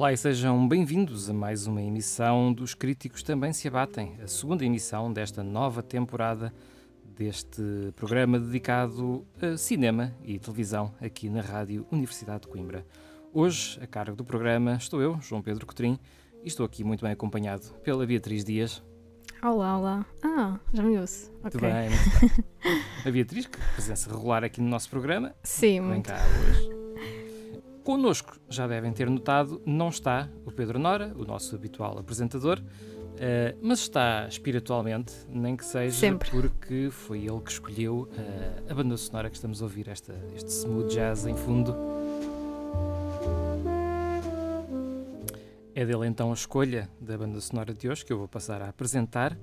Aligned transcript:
Olá 0.00 0.14
e 0.14 0.16
sejam 0.16 0.66
bem-vindos 0.66 1.28
a 1.28 1.34
mais 1.34 1.66
uma 1.66 1.82
emissão 1.82 2.54
dos 2.54 2.72
Críticos 2.72 3.22
Também 3.22 3.52
Se 3.52 3.68
Abatem, 3.68 4.16
a 4.24 4.26
segunda 4.26 4.64
emissão 4.64 5.12
desta 5.12 5.42
nova 5.42 5.82
temporada 5.82 6.54
deste 7.04 7.60
programa 7.96 8.40
dedicado 8.40 9.26
a 9.42 9.58
cinema 9.58 10.16
e 10.24 10.38
televisão 10.38 10.94
aqui 11.02 11.28
na 11.28 11.42
Rádio 11.42 11.86
Universidade 11.92 12.44
de 12.44 12.48
Coimbra. 12.48 12.86
Hoje, 13.30 13.78
a 13.82 13.86
cargo 13.86 14.16
do 14.16 14.24
programa, 14.24 14.72
estou 14.76 15.02
eu, 15.02 15.20
João 15.20 15.42
Pedro 15.42 15.66
Cotrim, 15.66 15.98
e 16.42 16.48
estou 16.48 16.64
aqui 16.64 16.82
muito 16.82 17.02
bem 17.04 17.12
acompanhado 17.12 17.66
pela 17.84 18.06
Beatriz 18.06 18.42
Dias. 18.42 18.82
Olá, 19.42 19.76
olá. 19.76 20.06
Ah, 20.24 20.58
já 20.72 20.82
me 20.82 20.98
ouço. 20.98 21.30
Muito 21.42 21.58
Ok. 21.58 21.70
bem, 21.70 21.90
muito 21.90 22.20
bem. 22.20 22.82
A 23.04 23.10
Beatriz, 23.10 23.44
que 23.44 23.58
presença 23.74 24.10
regular 24.10 24.44
aqui 24.44 24.62
no 24.62 24.68
nosso 24.70 24.88
programa, 24.88 25.34
Sim, 25.42 25.72
Vem 25.72 25.82
muito. 25.82 26.06
cá 26.08 26.16
hoje. 26.48 26.79
Connosco, 27.84 28.38
já 28.48 28.66
devem 28.66 28.92
ter 28.92 29.08
notado, 29.08 29.60
não 29.64 29.88
está 29.88 30.28
o 30.44 30.52
Pedro 30.52 30.78
Nora, 30.78 31.12
o 31.16 31.24
nosso 31.24 31.54
habitual 31.54 31.98
apresentador, 31.98 32.60
eh, 33.22 33.54
mas 33.60 33.80
está 33.80 34.26
espiritualmente, 34.26 35.12
nem 35.28 35.54
que 35.54 35.64
seja 35.64 35.94
Sempre. 35.94 36.30
porque 36.30 36.88
foi 36.90 37.26
ele 37.26 37.40
que 37.40 37.50
escolheu 37.50 38.08
eh, 38.16 38.62
a 38.70 38.74
banda 38.74 38.96
sonora 38.96 39.28
que 39.28 39.36
estamos 39.36 39.60
a 39.60 39.64
ouvir, 39.64 39.88
esta, 39.88 40.14
este 40.34 40.50
smooth 40.50 40.88
jazz 40.88 41.26
em 41.26 41.36
fundo. 41.36 41.76
É 45.74 45.84
dele 45.84 46.06
então 46.06 46.30
a 46.30 46.34
escolha 46.34 46.88
da 46.98 47.18
banda 47.18 47.40
sonora 47.42 47.74
de 47.74 47.88
hoje 47.90 48.06
que 48.06 48.12
eu 48.12 48.18
vou 48.18 48.26
passar 48.26 48.62
a 48.62 48.70
apresentar, 48.70 49.36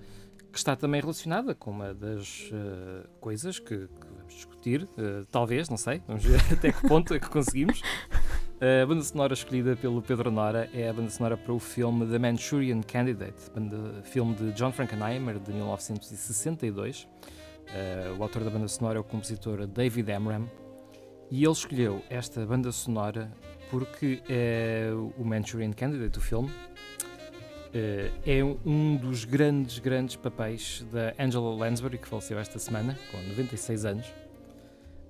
que 0.51 0.57
está 0.57 0.75
também 0.75 0.99
relacionada 0.99 1.53
com 1.53 1.69
uma 1.69 1.93
das 1.93 2.49
eh, 2.51 3.07
coisas 3.19 3.59
que, 3.59 3.87
que 3.87 4.07
vamos 4.17 4.33
discutir, 4.33 4.87
talvez, 5.31 5.69
não 5.69 5.77
sei, 5.77 6.01
vamos 6.07 6.23
ver 6.23 6.41
até 6.51 6.71
que 6.71 6.87
ponto 6.87 7.13
é 7.13 7.19
que 7.19 7.29
conseguimos. 7.29 7.81
A 8.59 8.85
banda 8.87 9.03
sonora 9.03 9.35
escolhida 9.35 9.75
pelo 9.75 10.01
Pedro 10.01 10.31
Nora 10.31 10.67
é 10.73 10.89
a 10.89 10.93
banda 10.93 11.11
sonora 11.11 11.37
para 11.37 11.53
o 11.53 11.59
filme 11.59 12.07
The 12.07 12.17
Manchurian 12.17 12.81
Candidate, 12.81 13.51
banda, 13.53 14.01
filme 14.01 14.33
de 14.33 14.51
John 14.53 14.71
Frankenheimer 14.71 15.37
de 15.37 15.53
1962. 15.53 17.07
Eh, 17.67 18.15
o 18.17 18.23
autor 18.23 18.43
da 18.43 18.49
banda 18.49 18.67
sonora 18.67 18.97
é 18.97 18.99
o 18.99 19.03
compositor 19.03 19.67
David 19.67 20.11
Amram 20.11 20.49
e 21.29 21.43
ele 21.43 21.51
escolheu 21.51 22.01
esta 22.09 22.43
banda 22.47 22.71
sonora 22.71 23.31
porque 23.69 24.23
eh, 24.27 24.89
o 25.15 25.23
Manchurian 25.23 25.71
Candidate, 25.71 26.17
o 26.17 26.21
filme, 26.21 26.49
eh, 27.75 28.09
é 28.25 28.43
um 28.43 28.95
dos 28.95 29.23
grandes, 29.23 29.77
grandes 29.77 30.15
papéis 30.15 30.83
da 30.91 31.13
Angela 31.23 31.53
Lansbury, 31.53 31.99
que 31.99 32.07
faleceu 32.07 32.39
esta 32.39 32.57
semana, 32.57 32.97
com 33.11 33.21
96 33.21 33.85
anos. 33.85 34.11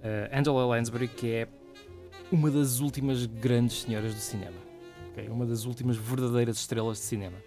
Eh, 0.04 0.30
Angela 0.34 0.66
Lansbury, 0.66 1.08
que 1.08 1.32
é 1.32 1.48
uma 2.32 2.50
das 2.52 2.80
últimas 2.80 3.26
grandes 3.26 3.82
senhoras 3.84 4.14
do 4.14 4.20
cinema. 4.20 4.58
ok? 5.12 5.30
Uma 5.30 5.46
das 5.46 5.66
últimas 5.66 5.96
verdadeiras 5.98 6.58
estrelas 6.58 6.98
de 6.98 7.04
cinema. 7.04 7.38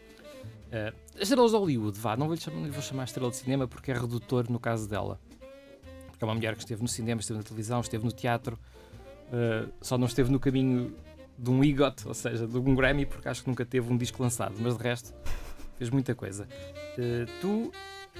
Eh, 0.72 0.92
as 1.16 1.22
estrelas 1.22 1.50
de 1.50 1.56
Hollywood, 1.56 1.98
vá, 1.98 2.16
não 2.16 2.26
vou, 2.26 2.34
lhe 2.34 2.40
chamar, 2.40 2.60
não 2.60 2.70
vou 2.70 2.82
chamar 2.82 3.04
estrela 3.04 3.30
de 3.30 3.36
cinema 3.36 3.66
porque 3.68 3.90
é 3.90 3.94
redutor 3.94 4.50
no 4.50 4.58
caso 4.58 4.88
dela. 4.88 5.20
Porque 6.10 6.24
é 6.24 6.26
uma 6.26 6.34
mulher 6.34 6.54
que 6.54 6.60
esteve 6.62 6.80
no 6.82 6.88
cinema, 6.88 7.20
esteve 7.20 7.38
na 7.38 7.44
televisão, 7.44 7.80
esteve 7.80 8.04
no 8.04 8.12
teatro, 8.12 8.58
eh, 9.32 9.66
só 9.80 9.98
não 9.98 10.06
esteve 10.06 10.30
no 10.30 10.38
caminho 10.38 10.94
de 11.38 11.50
um 11.50 11.64
EGOT, 11.64 12.06
ou 12.06 12.14
seja, 12.14 12.46
de 12.46 12.56
um 12.58 12.74
Grammy, 12.74 13.06
porque 13.06 13.28
acho 13.28 13.42
que 13.42 13.48
nunca 13.48 13.64
teve 13.64 13.90
um 13.92 13.96
disco 13.96 14.22
lançado, 14.22 14.54
mas 14.60 14.76
de 14.76 14.82
resto 14.82 15.14
fez 15.76 15.90
muita 15.90 16.14
coisa. 16.14 16.46
Eh, 16.98 17.26
tu, 17.40 17.72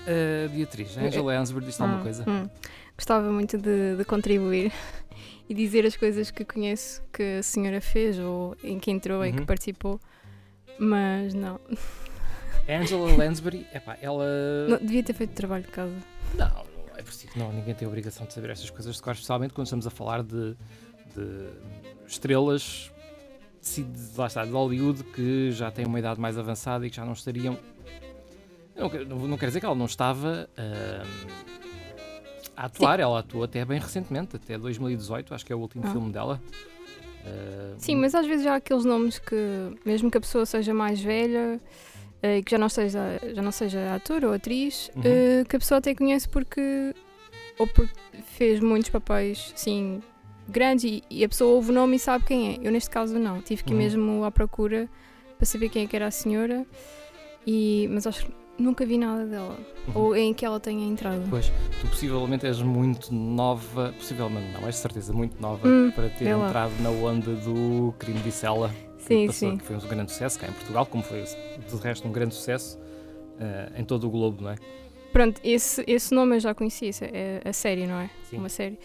eh, 0.06 0.48
Beatriz, 0.53 0.97
Angela 0.97 1.34
Lansbury, 1.38 1.66
diz 1.66 1.81
alguma 1.81 2.00
Hum, 2.00 2.03
coisa? 2.03 2.25
hum. 2.28 2.48
Gostava 2.97 3.31
muito 3.31 3.56
de, 3.59 3.97
de 3.97 4.04
contribuir 4.04 4.72
e 5.50 5.54
dizer 5.54 5.84
as 5.84 5.96
coisas 5.96 6.30
que 6.30 6.44
conheço 6.44 7.02
que 7.12 7.38
a 7.38 7.42
senhora 7.42 7.80
fez 7.80 8.18
ou 8.18 8.56
em 8.62 8.78
que 8.78 8.90
entrou 8.90 9.24
e 9.26 9.30
Uhum. 9.30 9.36
que 9.38 9.44
participou, 9.44 10.00
mas 10.78 11.34
não. 11.34 11.58
Angela 12.68 13.16
Lansbury, 13.16 13.66
epá, 13.74 13.98
ela. 14.00 14.24
não. 14.68 14.78
Devia 14.78 15.02
ter 15.02 15.12
feito 15.12 15.32
trabalho 15.32 15.64
de 15.64 15.70
casa. 15.70 15.92
Não, 16.36 16.64
é 16.96 17.02
preciso. 17.02 17.32
Não, 17.36 17.52
ninguém 17.52 17.74
tem 17.74 17.84
a 17.84 17.88
obrigação 17.88 18.24
de 18.26 18.32
saber 18.32 18.50
estas 18.50 18.70
coisas 18.70 18.94
de 18.94 19.02
cor, 19.02 19.12
especialmente 19.12 19.52
quando 19.52 19.66
estamos 19.66 19.86
a 19.86 19.90
falar 19.90 20.22
de, 20.22 20.54
de 21.16 21.48
estrelas 22.06 22.92
de, 23.62 23.84
lá 24.16 24.26
está, 24.28 24.44
de 24.44 24.52
Hollywood 24.52 25.02
que 25.04 25.50
já 25.50 25.70
têm 25.70 25.84
uma 25.84 25.98
idade 25.98 26.20
mais 26.20 26.38
avançada 26.38 26.86
e 26.86 26.90
que 26.90 26.96
já 26.96 27.04
não 27.04 27.12
estariam. 27.14 27.58
Não, 28.76 28.88
quero- 28.88 29.06
não, 29.08 29.18
não 29.26 29.36
quer 29.36 29.46
dizer 29.46 29.58
que 29.60 29.66
ela 29.66 29.74
não 29.74 29.86
estava 29.86 30.48
ahm, 30.56 31.59
a 32.62 32.66
atuar, 32.66 33.00
ela 33.00 33.19
atuou 33.21 33.44
até 33.44 33.65
bem 33.65 33.78
recentemente, 33.81 34.37
até 34.37 34.59
2018, 34.59 35.34
acho 35.34 35.44
que 35.47 35.53
é 35.53 35.56
o 35.56 35.59
último 35.59 35.84
Ah. 35.87 35.91
filme 35.91 36.12
dela. 36.12 36.41
Ah, 37.25 37.75
Sim, 37.78 37.97
mas 37.97 38.15
às 38.15 38.26
vezes 38.26 38.47
há 38.47 38.56
aqueles 38.56 38.84
nomes 38.84 39.19
que, 39.19 39.37
mesmo 39.84 40.10
que 40.10 40.19
a 40.19 40.21
pessoa 40.21 40.44
seja 40.47 40.72
mais 40.75 41.00
velha 41.00 41.60
eh, 42.22 42.38
e 42.38 42.43
que 42.43 42.50
já 42.50 42.59
não 42.59 42.69
seja, 42.69 43.00
já 43.34 43.43
não 43.43 43.53
seja 43.53 43.94
ator 43.94 44.25
ou 44.25 44.32
atriz, 44.32 44.91
Uhum. 44.97 45.03
eh, 45.04 45.44
que 45.48 45.56
a 45.56 45.59
pessoa 45.59 45.78
até 45.78 45.94
conhece 45.94 46.28
porque 46.28 46.94
ou 47.59 47.66
porque 47.66 47.93
fez 48.37 48.60
muitos 48.60 48.91
papéis 48.91 49.53
assim 49.54 50.03
grandes 50.48 50.84
e, 50.84 51.03
e 51.10 51.22
a 51.24 51.28
pessoa 51.28 51.54
ouve 51.54 51.71
o 51.71 51.74
nome 51.74 51.97
e 51.97 51.98
sabe 51.98 52.24
quem 52.24 52.54
é. 52.54 52.59
Eu 52.66 52.72
neste 52.72 52.91
caso 52.91 53.18
não, 53.18 53.41
tive 53.41 53.63
que 53.65 53.71
ir 53.71 53.74
Uhum. 53.74 53.78
mesmo 53.78 54.24
à 54.24 54.30
procura 54.30 54.89
para 55.36 55.47
saber 55.47 55.68
quem 55.71 55.84
é 55.84 55.86
que 55.86 55.97
era 55.97 56.06
a 56.06 56.10
senhora, 56.10 56.66
e, 57.47 57.89
mas 57.91 58.06
acho 58.06 58.27
que 58.27 58.33
nunca 58.60 58.84
vi 58.86 58.98
nada 58.98 59.24
dela 59.27 59.57
Uhum. 59.89 59.92
ou 60.03 60.16
em 60.16 60.33
que 60.34 60.45
ela 60.45 60.60
tenha 60.60 60.86
entrado. 60.86 61.22
Pois, 61.30 61.51
tu 61.80 61.86
possivelmente 61.89 62.47
és 62.47 62.60
muito 62.60 63.12
nova, 63.15 63.95
possivelmente 63.98 64.53
não, 64.53 64.66
és 64.66 64.74
de 64.74 64.80
certeza 64.83 65.12
muito 65.12 65.41
nova 65.41 65.66
Hum, 65.66 65.91
para 65.95 66.09
ter 66.10 66.34
lá. 66.34 66.47
entrado 66.48 66.72
na 66.80 66.91
onda 66.91 67.33
do 67.36 67.95
crime 67.98 68.21
de 68.21 68.30
Sela, 68.30 68.71
que, 68.98 69.04
Sim, 69.04 69.27
passou, 69.27 69.51
sim. 69.51 69.57
que 69.57 69.65
foi 69.65 69.77
um 69.77 69.80
grande 69.80 70.12
sucesso 70.12 70.39
cá 70.39 70.47
em 70.48 70.53
Portugal, 70.53 70.84
como 70.86 71.03
foi 71.03 71.22
de 71.24 71.77
resto 71.83 72.07
um 72.07 72.12
grande 72.12 72.34
sucesso 72.34 72.78
eh, 73.41 73.72
em 73.78 73.84
todo 73.84 74.07
o 74.07 74.10
globo, 74.10 74.42
não 74.42 74.51
é? 74.51 74.57
Pronto, 75.13 75.41
esse, 75.42 75.83
esse 75.89 76.15
nome 76.15 76.36
eu 76.36 76.41
já 76.41 76.54
conhecia, 76.54 76.89
esse 76.89 77.04
é 77.04 77.41
a 77.45 77.53
série, 77.53 77.86
não 77.86 77.98
é? 78.01 78.10
Sim. 78.28 78.36
Uma 78.39 78.48
série. 78.48 78.78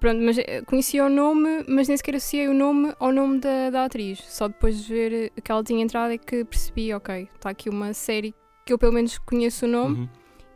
Pronto, 0.00 0.20
mas 0.22 0.38
eh, 0.38 0.62
conhecia 0.62 1.04
o 1.04 1.08
nome, 1.08 1.64
mas 1.68 1.86
nem 1.88 1.96
sequer 1.96 2.14
associei 2.16 2.48
o 2.48 2.54
nome 2.54 2.92
ao 2.98 3.12
nome 3.12 3.38
da, 3.40 3.68
da 3.70 3.84
atriz. 3.84 4.20
Só 4.28 4.48
depois 4.48 4.84
de 4.84 4.92
ver 4.94 5.32
que 5.42 5.50
ela 5.52 5.62
tinha 5.62 5.82
entrado 5.82 6.12
é 6.12 6.18
que 6.18 6.44
percebi, 6.44 6.94
ok, 6.94 7.28
está 7.34 7.50
aqui 7.50 7.68
uma 7.68 7.92
série 7.92 8.32
que 8.68 8.72
eu 8.74 8.78
pelo 8.78 8.92
menos 8.92 9.16
conheço 9.16 9.64
o 9.64 9.68
nome, 9.68 10.00
Uhum. 10.00 10.08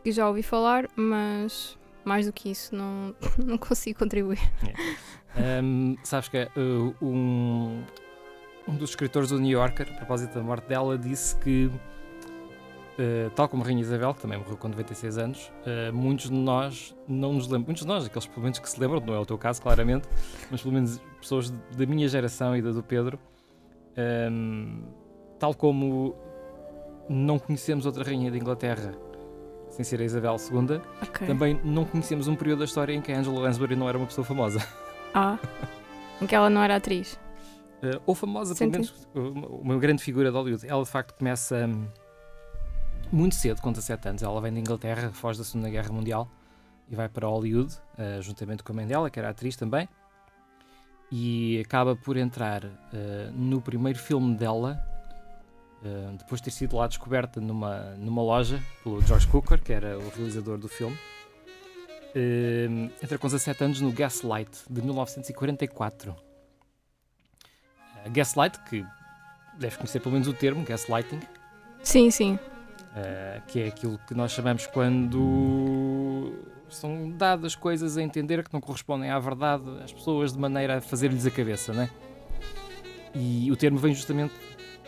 que 0.03 0.11
já 0.11 0.27
ouvi 0.27 0.43
falar, 0.43 0.87
mas 0.95 1.75
mais 2.05 2.27
do 2.27 2.31
que 2.31 2.51
isso 2.51 2.75
não, 2.75 3.15
não 3.43 3.57
consigo 3.57 3.97
contribuir. 3.97 4.37
Ahm, 5.35 5.95
sabes 6.03 6.29
que 6.29 6.43
uh, 6.43 6.95
um, 7.01 7.81
um 8.67 8.75
dos 8.75 8.91
escritores 8.91 9.29
do 9.29 9.39
New 9.39 9.49
Yorker, 9.49 9.87
a 9.91 9.95
propósito 9.95 10.35
da 10.35 10.43
morte 10.43 10.67
dela, 10.67 10.95
disse 10.95 11.35
que, 11.37 11.71
uh, 12.99 13.31
tal 13.35 13.49
como 13.49 13.63
a 13.63 13.65
Rainha 13.65 13.81
Isabel, 13.81 14.13
que 14.13 14.21
também 14.21 14.37
morreu 14.37 14.57
com 14.57 14.67
96 14.67 15.17
anos, 15.17 15.51
uh, 15.65 15.91
muitos 15.91 16.29
de 16.29 16.35
nós 16.35 16.95
não 17.07 17.33
nos 17.33 17.45
lembram, 17.47 17.65
muitos 17.65 17.81
de 17.81 17.87
nós, 17.87 18.05
aqueles 18.05 18.27
pelo 18.27 18.43
menos 18.43 18.59
que 18.59 18.69
se 18.69 18.79
lembram, 18.79 18.99
não 19.03 19.15
é 19.15 19.19
o 19.19 19.25
teu 19.25 19.39
caso, 19.39 19.59
claramente, 19.59 20.07
mas 20.51 20.61
pelo 20.61 20.75
menos 20.75 21.01
pessoas 21.19 21.49
da 21.49 21.85
minha 21.87 22.07
geração 22.07 22.55
e 22.55 22.61
da 22.61 22.69
do 22.71 22.83
Pedro, 22.83 23.17
ahm, 23.97 24.83
tal 25.39 25.55
como 25.55 26.15
não 27.09 27.37
conhecemos 27.39 27.85
outra 27.85 28.03
Rainha 28.03 28.31
de 28.31 28.37
Inglaterra 28.37 28.93
sem 29.73 29.83
ser 29.83 29.99
a 30.01 30.03
Isabel 30.03 30.35
II, 30.35 30.79
Ok. 31.01 31.25
também 31.25 31.59
não 31.63 31.83
conhecemos 31.83 32.27
um 32.27 32.35
período 32.35 32.59
da 32.59 32.65
história 32.65 32.93
em 32.93 33.01
que 33.01 33.11
a 33.11 33.17
Angela 33.17 33.39
Lansbury 33.39 33.75
não 33.75 33.89
era 33.89 33.97
uma 33.97 34.05
pessoa 34.05 34.23
famosa. 34.23 34.65
Ah, 35.15 35.37
em 36.21 36.27
que 36.27 36.35
ela 36.35 36.49
não 36.49 36.61
era 36.61 36.75
atriz. 36.75 37.13
Uh, 37.83 37.99
ou 38.05 38.15
famosa, 38.15 38.55
pelo 38.55 38.71
menos, 38.71 39.07
uma, 39.13 39.47
uma 39.47 39.77
grande 39.77 40.01
figura 40.01 40.31
de 40.31 40.37
Hollywood. 40.37 40.67
Ela 40.67 40.83
de 40.83 40.89
facto 40.89 41.15
começa 41.17 41.67
hum, 41.67 41.87
muito 43.11 43.35
cedo, 43.35 43.61
com 43.61 43.71
17 43.71 44.09
anos. 44.09 44.23
Ela 44.23 44.39
vem 44.39 44.53
de 44.53 44.59
Inglaterra, 44.59 45.11
foge 45.11 45.39
da 45.39 45.43
Segunda 45.43 45.69
Guerra 45.69 45.91
Mundial 45.91 46.29
e 46.89 46.95
vai 46.95 47.09
para 47.09 47.27
Hollywood, 47.27 47.73
uh, 47.97 48.21
juntamente 48.21 48.63
com 48.63 48.71
a 48.71 48.75
mãe 48.75 48.87
dela, 48.87 49.09
que 49.09 49.19
era 49.19 49.29
atriz 49.29 49.55
também. 49.55 49.89
E 51.11 51.61
acaba 51.65 51.95
por 51.95 52.15
entrar 52.15 52.63
uh, 52.63 52.69
no 53.33 53.59
primeiro 53.61 53.99
filme 53.99 54.35
dela, 54.35 54.79
uh, 55.85 56.17
depois 56.17 56.41
de 56.41 56.45
ter 56.45 56.51
sido 56.51 56.75
lá 56.75 56.87
descoberta 56.87 57.39
numa, 57.41 57.95
numa 57.97 58.21
loja 58.21 58.61
pelo 58.83 59.01
George 59.01 59.27
Cukor, 59.27 59.59
que 59.59 59.73
era 59.73 59.97
o 59.97 60.09
realizador 60.09 60.57
do 60.57 60.67
filme. 60.67 60.97
Uh, 62.15 62.91
entra 63.01 63.17
com 63.17 63.27
17 63.27 63.63
anos 63.63 63.81
no 63.81 63.91
Gaslight, 63.91 64.51
de 64.69 64.81
1944. 64.81 66.15
A 68.05 68.09
Gaslight, 68.09 68.59
que 68.69 68.85
deves 69.57 69.77
conhecer 69.77 69.99
pelo 69.99 70.13
menos 70.13 70.27
o 70.27 70.33
termo, 70.33 70.63
gaslighting, 70.63 71.19
Sim, 71.83 72.09
sim. 72.11 72.39
eh, 72.95 73.41
que 73.47 73.61
é 73.61 73.67
aquilo 73.67 73.97
que 74.07 74.13
nós 74.13 74.31
chamamos 74.31 74.65
quando 74.67 76.33
são 76.69 77.11
dadas 77.11 77.55
coisas 77.55 77.95
a 77.97 78.01
entender 78.01 78.43
que 78.43 78.51
não 78.53 78.59
correspondem 78.59 79.09
à 79.09 79.19
verdade 79.19 79.63
às 79.83 79.93
pessoas 79.93 80.33
de 80.33 80.39
maneira 80.39 80.77
a 80.77 80.81
fazer-lhes 80.81 81.25
a 81.25 81.31
cabeça, 81.31 81.71
né? 81.71 81.89
E 83.15 83.49
o 83.51 83.55
termo 83.55 83.77
vem 83.77 83.93
justamente 83.93 84.33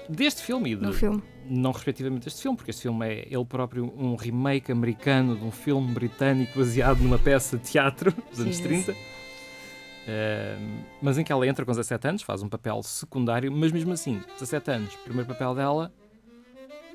deste 0.09 0.41
filme 0.43 0.71
e 0.71 0.75
de, 0.75 0.93
filme. 0.93 1.21
não 1.49 1.71
respectivamente 1.71 2.25
deste 2.25 2.41
filme, 2.41 2.55
porque 2.57 2.71
este 2.71 2.83
filme 2.83 3.05
é 3.07 3.27
ele 3.29 3.45
próprio 3.45 3.93
um 3.97 4.15
remake 4.15 4.71
americano 4.71 5.35
de 5.35 5.43
um 5.43 5.51
filme 5.51 5.91
britânico 5.93 6.59
baseado 6.59 6.99
numa 6.99 7.17
peça 7.19 7.57
de 7.57 7.63
teatro 7.71 8.11
dos 8.29 8.39
anos 8.39 8.57
Jesus. 8.57 8.85
30. 8.85 8.91
Ahm, 10.07 10.83
mas 11.01 11.17
em 11.17 11.23
que 11.23 11.31
ela 11.31 11.47
entra 11.47 11.65
com 11.65 11.71
17 11.71 12.07
anos, 12.07 12.21
faz 12.21 12.43
um 12.43 12.49
papel 12.49 12.81
secundário, 12.83 13.51
mas 13.51 13.71
mesmo 13.71 13.91
assim, 13.93 14.21
17 14.33 14.71
anos, 14.71 14.95
primeiro 14.97 15.27
papel 15.27 15.55
dela, 15.55 15.91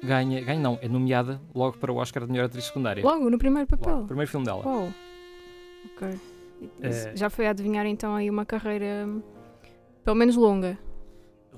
ganha, 0.03 0.41
ganha 0.43 0.61
não, 0.61 0.79
é 0.81 0.89
nomeada 0.89 1.41
logo 1.55 1.77
para 1.79 1.93
o 1.93 1.97
Oscar 1.97 2.25
de 2.25 2.31
melhor 2.31 2.45
atriz 2.47 2.65
secundária. 2.67 3.03
Logo, 3.05 3.29
no 3.29 3.37
primeiro 3.39 3.69
Logo, 3.71 3.83
papel. 3.85 4.05
primeiro 4.05 4.31
filme 4.31 4.47
dela. 4.47 4.63
Ok. 5.97 6.09
Eh, 6.83 7.13
Já 7.17 7.29
foi 7.31 7.47
a 7.47 7.51
adivinhar 7.51 7.87
então 7.87 8.15
aí 8.15 8.29
uma 8.31 8.45
carreira 8.45 9.05
hum, 9.09 9.23
pelo 10.05 10.17
menos 10.17 10.37
longa. 10.37 10.79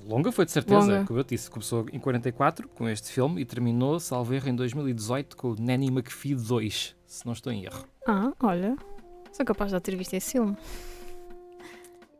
Longa 0.01 0.31
foi 0.31 0.45
de 0.45 0.51
certeza, 0.51 0.79
Longa. 0.79 1.05
como 1.05 1.19
eu 1.19 1.23
disse, 1.23 1.49
começou 1.49 1.85
em 1.91 1.99
44 1.99 2.67
com 2.69 2.89
este 2.89 3.11
filme 3.11 3.41
e 3.41 3.45
terminou, 3.45 3.99
salvo 3.99 4.33
erro, 4.33 4.49
em 4.49 4.55
2018 4.55 5.37
com 5.37 5.51
o 5.51 5.55
Nanny 5.59 5.87
McPhee 5.87 6.35
2, 6.35 6.95
se 7.05 7.25
não 7.25 7.33
estou 7.33 7.51
em 7.53 7.63
erro. 7.65 7.85
Ah, 8.07 8.33
olha. 8.41 8.75
Sou 9.31 9.45
capaz 9.45 9.69
de 9.71 9.73
já 9.73 9.79
ter 9.79 9.95
visto 9.95 10.13
esse 10.13 10.33
filme. 10.33 10.55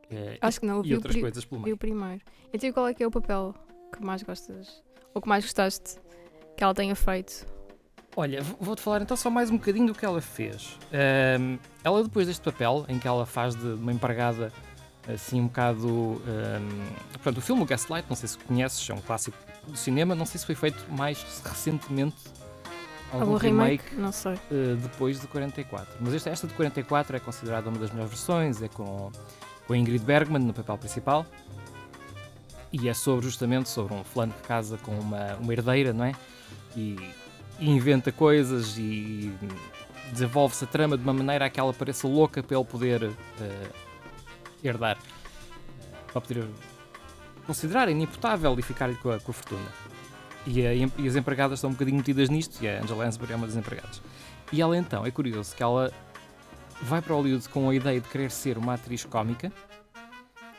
Eh, 0.10 0.38
Acho 0.42 0.60
que 0.60 0.66
não, 0.66 0.82
vi 0.82 0.94
o, 0.94 0.96
outras 0.98 1.14
pri- 1.14 1.22
coisas 1.22 1.46
pelo 1.46 1.60
vi 1.62 1.66
meio. 1.66 1.76
o 1.76 1.78
primeiro. 1.80 2.22
Então 2.54 2.72
qual 2.72 2.88
é 2.88 2.94
que 2.94 3.04
é 3.04 3.08
o 3.08 3.12
papel 3.12 3.54
que 3.92 4.04
mais 4.04 4.24
gostas? 4.24 4.82
Ou 5.14 5.22
que 5.22 5.28
mais 5.28 5.44
gostaste 5.44 5.98
que 6.58 6.64
ela 6.64 6.74
tenha 6.74 6.96
feito? 6.96 7.46
Olha, 8.16 8.42
vou-te 8.60 8.82
falar 8.82 9.02
então 9.02 9.18
só 9.18 9.30
mais 9.30 9.50
um 9.50 9.58
bocadinho 9.58 9.88
do 9.88 9.94
que 9.96 10.06
ela 10.06 10.22
fez. 10.22 10.78
Ahm, 10.92 11.58
ela, 11.84 12.04
depois 12.04 12.28
deste 12.28 12.44
papel, 12.44 12.86
em 12.88 13.00
que 13.00 13.08
ela 13.08 13.26
faz 13.26 13.56
de 13.56 13.66
uma 13.68 13.92
empregada 13.92 14.52
assim 15.08 15.42
um 15.42 15.48
bocado. 15.48 16.22
portanto, 17.14 17.38
o 17.38 17.42
filme 17.42 17.66
Gaslight, 17.66 18.06
não 18.10 18.16
sei 18.16 18.30
se 18.30 18.38
conheces, 18.38 18.90
é 18.90 18.94
um 18.94 19.02
clássico 19.02 19.38
do 19.68 19.78
cinema, 19.78 20.16
não 20.16 20.26
sei 20.26 20.40
se 20.40 20.46
foi 20.46 20.56
feito 20.56 20.84
mais 20.92 21.24
recentemente 21.44 22.16
algum 23.12 23.36
remake, 23.36 23.84
remake? 23.84 23.96
Não 23.96 24.12
sei. 24.12 24.34
eh, 24.52 24.76
depois 24.82 25.20
de 25.20 25.28
44. 25.28 25.96
Mas 26.00 26.14
esta, 26.14 26.30
esta 26.30 26.48
de 26.48 26.54
44 26.54 27.16
é 27.16 27.20
considerada 27.20 27.70
uma 27.70 27.78
das 27.78 27.92
melhores 27.92 28.12
versões, 28.12 28.62
é 28.62 28.68
com, 28.68 29.12
com 29.68 29.74
a 29.74 29.78
Ingrid 29.78 30.04
Bergman 30.04 30.44
no 30.44 30.54
papel 30.54 30.78
principal. 30.78 31.26
E 32.72 32.90
é 32.90 32.94
sobre 32.94 33.26
justamente 33.26 33.70
sobre 33.70 33.94
um 33.94 34.04
fulano 34.04 34.34
que 34.34 34.48
casa 34.48 34.78
com 34.80 34.98
uma, 34.98 35.36
uma 35.36 35.54
herdeira, 35.54 35.94
não 35.94 36.06
é? 36.06 36.14
E, 36.76 36.98
e 37.60 37.70
inventa 37.70 38.12
coisas 38.12 38.78
e 38.80 39.32
desenvolve-se 40.12 40.64
a 40.64 40.68
trama 40.68 40.98
de 40.98 41.04
uma 41.04 41.14
maneira 41.14 41.46
a 41.46 41.50
que 41.50 41.60
ela 41.60 41.72
pareça 41.72 42.08
louca 42.08 42.42
para 42.42 42.58
ele 42.58 42.66
poder 42.66 43.12
eh, 43.40 43.68
herdar. 44.64 44.98
eh, 44.98 46.12
para 46.12 46.22
poder 46.22 46.48
considerar 47.46 47.90
inimputável 47.90 48.58
e 48.58 48.62
ficar-lhe 48.62 48.96
com 48.96 49.12
a, 49.12 49.20
com 49.20 49.32
a 49.32 49.34
fortuna. 49.34 49.68
E, 50.46 50.66
a 50.66 50.74
e 50.74 51.08
as 51.08 51.16
empregadas 51.16 51.60
estão 51.60 51.70
um 51.70 51.74
bocadinho 51.74 51.98
metidas 51.98 52.30
nisto, 52.30 52.62
e 52.64 52.68
a 52.68 52.82
Angela 52.82 53.06
Lansbury 53.06 53.34
é 53.34 53.36
uma 53.36 53.48
das 53.48 53.56
empregadas. 53.56 54.02
E 54.52 54.62
ela 54.62 54.78
então, 54.78 55.06
é 55.06 55.12
curioso 55.12 55.56
que 55.56 55.64
ela 55.64 55.92
vai 56.82 57.02
para 57.02 57.14
Hollywood 57.16 57.48
com 57.50 57.70
a 57.70 57.76
ideia 57.76 58.00
de 58.00 58.08
querer 58.10 58.30
ser 58.30 58.58
uma 58.58 58.74
atriz 58.74 59.04
cómica 59.06 59.52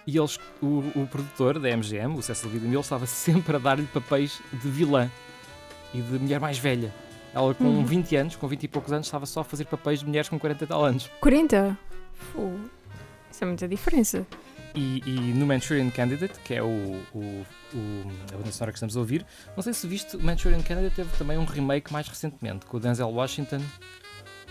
e 0.06 0.16
eles, 0.18 0.38
o, 0.62 0.82
o 0.94 1.06
produtor 1.10 1.58
da 1.58 1.68
MGM, 1.76 2.16
o 2.18 2.22
Cecil 2.22 2.50
B. 2.50 2.58
DeMille, 2.58 2.80
estava 2.80 3.06
sempre 3.06 3.56
a 3.56 3.58
dar-lhe 3.58 3.86
papéis 3.86 4.40
de 4.52 4.68
vilã 4.68 5.10
e 5.94 6.00
de 6.00 6.18
mulher 6.18 6.40
mais 6.40 6.58
velha. 6.58 6.92
Ela 7.32 7.54
com 7.54 7.64
Uhum. 7.64 7.84
20 7.84 8.16
anos, 8.16 8.36
com 8.36 8.46
20 8.46 8.64
e 8.64 8.68
poucos 8.68 8.92
anos, 8.92 9.06
estava 9.06 9.26
só 9.26 9.40
a 9.40 9.44
fazer 9.44 9.64
papéis 9.66 10.00
de 10.00 10.06
mulheres 10.06 10.28
com 10.28 10.38
40 10.38 10.64
e 10.64 10.66
tal 10.66 10.84
anos. 10.84 11.10
40? 11.20 11.76
Fogo. 12.32 12.70
Isso 13.34 13.42
é 13.42 13.46
muita 13.48 13.66
diferença. 13.66 14.24
E, 14.76 15.02
e 15.04 15.10
no 15.34 15.44
Manchurian 15.44 15.90
Candidate, 15.90 16.38
que 16.44 16.54
é 16.54 16.62
o, 16.62 16.66
o, 17.12 17.18
o- 17.74 18.12
a 18.32 18.36
banda 18.36 18.52
sonora 18.52 18.70
que 18.70 18.76
estamos 18.78 18.96
a 18.96 19.00
ouvir, 19.00 19.26
não 19.56 19.62
sei 19.62 19.72
se 19.72 19.88
viste, 19.88 20.16
o 20.16 20.22
Manchurian 20.22 20.62
Candidate 20.62 20.94
teve 20.94 21.16
também 21.16 21.36
um 21.36 21.44
remake 21.44 21.92
mais 21.92 22.06
recentemente, 22.06 22.64
com 22.64 22.76
o 22.76 22.80
Denzel 22.80 23.08
Washington 23.08 23.60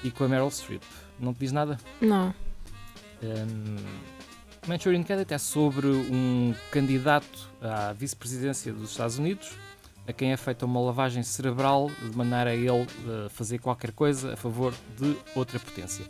e 0.03 0.11
com 0.11 0.25
a 0.25 0.27
Meryl 0.27 0.51
Streep. 0.51 0.81
Não 1.17 1.33
te 1.33 1.39
diz 1.39 1.53
nada? 1.53 1.77
Não. 2.01 2.33
Um, 3.23 3.77
Manchurian 4.67 5.03
Candidate 5.03 5.33
é 5.33 5.37
sobre 5.37 5.87
um 5.87 6.53
candidato 6.71 7.49
à 7.61 7.93
vice-presidência 7.93 8.73
dos 8.73 8.91
Estados 8.91 9.17
Unidos 9.17 9.53
a 10.05 10.11
quem 10.11 10.33
é 10.33 10.37
feita 10.37 10.65
uma 10.65 10.81
lavagem 10.81 11.23
cerebral 11.23 11.89
de 12.01 12.17
maneira 12.17 12.49
a 12.49 12.53
ele 12.53 12.69
uh, 12.69 13.29
fazer 13.29 13.59
qualquer 13.59 13.93
coisa 13.93 14.33
a 14.33 14.35
favor 14.35 14.73
de 14.99 15.15
outra 15.33 15.57
potência. 15.57 16.03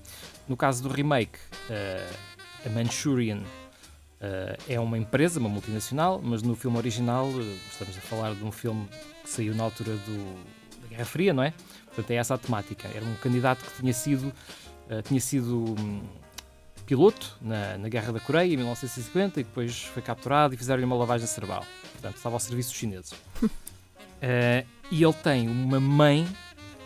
No 0.48 0.58
caso 0.58 0.82
do 0.82 0.90
remake, 0.90 1.38
uh, 1.70 2.33
a 2.66 2.70
Manchurian 2.70 3.40
uh, 3.40 4.58
é 4.68 4.80
uma 4.80 4.98
empresa, 4.98 5.40
uma 5.40 5.50
multinacional, 5.50 6.22
mas 6.24 6.42
no 6.42 6.56
filme 6.56 6.78
original 6.78 7.28
uh, 7.28 7.58
estamos 7.70 7.98
a 7.98 8.02
falar 8.02 8.34
de 8.34 8.44
um 8.44 8.52
filme 8.52 8.88
que 9.24 9.30
saiu 9.30 9.54
na 9.56 9.64
altura 9.64 9.96
do, 9.96 10.36
da 10.82 10.88
Guerra 10.88 11.06
Fria, 11.06 11.34
não 11.34 11.44
é? 11.44 11.54
Portanto, 11.88 12.12
é 12.12 12.16
essa 12.16 12.34
a 12.34 12.38
temática. 12.38 12.88
Era 12.94 13.06
um 13.06 13.16
candidato 13.16 13.64
que 13.64 13.80
tinha 13.80 13.94
sido, 13.94 14.28
uh, 14.90 15.02
tinha 15.04 15.20
sido 15.20 15.76
hum, 15.80 16.02
piloto 16.86 17.38
na, 17.42 17.78
na 17.78 17.90
Guerra 17.90 18.14
da 18.14 18.20
Coreia 18.20 18.54
em 18.54 18.58
1950 18.58 19.40
e 19.40 19.44
depois 19.44 19.84
foi 19.84 20.02
capturado 20.02 20.54
e 20.54 20.58
fizeram-lhe 20.58 20.86
uma 20.86 20.96
lavagem 20.96 21.28
cerebral. 21.28 21.66
Portanto, 21.92 22.18
estava 22.18 22.36
ao 22.36 22.40
serviço 22.40 22.70
dos 22.70 22.78
chineses. 22.78 23.14
Eh, 24.26 24.64
e 24.90 25.04
ele 25.04 25.14
tem 25.14 25.50
uma 25.50 25.82
mãe 25.82 26.26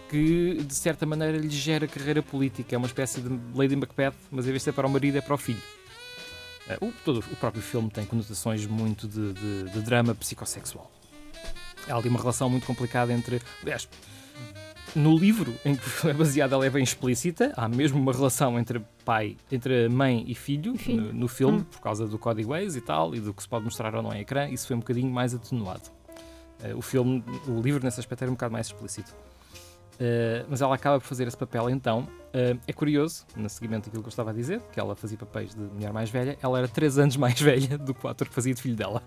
que, 0.10 0.64
de 0.64 0.74
certa 0.76 1.06
maneira, 1.06 1.38
lhe 1.38 1.50
gera 1.50 1.88
carreira 1.88 2.22
política. 2.24 2.76
É 2.76 2.78
uma 2.78 2.88
espécie 2.88 3.22
de 3.22 3.40
Lady 3.56 3.76
Macbeth, 3.76 4.14
mas 4.32 4.46
em 4.46 4.50
vez 4.52 4.62
de 4.62 4.66
ser 4.66 4.72
para 4.74 4.88
o 4.88 4.90
marido, 4.90 5.18
é 5.18 5.22
para 5.22 5.34
o 5.36 5.38
filho. 5.38 5.62
Eh, 6.70 6.78
o, 6.82 6.92
todo, 7.04 7.20
o 7.20 7.36
próprio 7.36 7.62
filme 7.62 7.90
tem 7.90 8.06
conotações 8.06 8.66
muito 8.66 9.08
de, 9.08 9.34
de- 9.34 9.64
de 9.72 9.82
drama 9.82 10.14
psicossexual. 10.16 10.92
Há 11.90 11.96
ali 11.96 12.10
uma 12.10 12.20
relação 12.20 12.50
muito 12.50 12.66
complicada 12.66 13.14
entre. 13.14 13.42
Aliás, 13.62 13.88
no 14.96 15.18
livro 15.18 15.54
em 15.64 15.76
que 15.76 16.08
é 16.08 16.14
baseado, 16.14 16.54
ela 16.54 16.66
é 16.66 16.70
bem 16.70 16.84
explícita. 16.84 17.54
Há 17.56 17.68
mesmo 17.70 18.00
uma 18.00 18.12
relação 18.12 18.60
entre 18.60 18.82
pai, 19.06 19.38
entre 19.52 19.88
mãe 19.88 20.24
e 20.28 20.36
filho, 20.36 20.74
E 20.76 20.78
filho. 20.78 21.02
No, 21.02 21.14
no 21.14 21.28
filme, 21.28 21.60
Hum. 21.60 21.64
por 21.64 21.80
causa 21.82 22.06
do 22.08 22.18
código 22.18 22.50
Waze 22.50 22.78
e 22.78 22.82
tal, 22.82 23.16
e 23.16 23.20
do 23.20 23.34
que 23.34 23.42
se 23.42 23.48
pode 23.48 23.64
mostrar 23.66 23.96
ou 23.96 24.02
não 24.02 24.14
em 24.14 24.20
ecrã. 24.22 24.50
Isso 24.50 24.68
foi 24.68 24.76
um 24.76 24.80
bocadinho 24.80 25.10
mais 25.12 25.34
atenuado. 25.34 25.90
Eh, 26.62 26.74
o 26.76 26.82
filme, 26.82 27.24
o 27.48 27.62
livro 27.62 27.84
nesse 27.84 28.00
aspecto 28.00 28.24
era 28.24 28.32
um 28.32 28.34
bocado 28.36 28.52
mais 28.52 28.68
explícito. 28.68 29.14
Eh, 30.00 30.46
mas 30.48 30.62
ela 30.62 30.76
acaba 30.76 31.00
por 31.00 31.08
fazer 31.08 31.28
esse 31.28 31.38
papel 31.38 31.70
então. 31.70 32.08
Eh, 32.34 32.56
é 32.68 32.74
curioso, 32.74 33.26
no 33.36 33.50
seguimento 33.50 33.86
daquilo 33.86 34.04
que 34.04 34.08
eu 34.08 34.12
estava 34.12 34.30
a 34.30 34.34
dizer, 34.34 34.62
que 34.72 34.80
ela 34.80 34.96
fazia 34.96 35.18
papéis 35.18 35.56
de 35.56 35.62
mulher 35.62 35.92
mais 35.92 36.10
velha, 36.10 36.38
ela 36.42 36.60
era 36.60 36.68
3 36.68 37.00
anos 37.00 37.18
mais 37.18 37.40
velha 37.40 37.78
do 37.78 37.94
que 37.94 38.06
o 38.06 38.10
ator 38.10 38.28
que 38.28 38.34
fazia 38.34 38.54
de 38.54 38.62
filho 38.62 38.76
dela. 38.76 39.02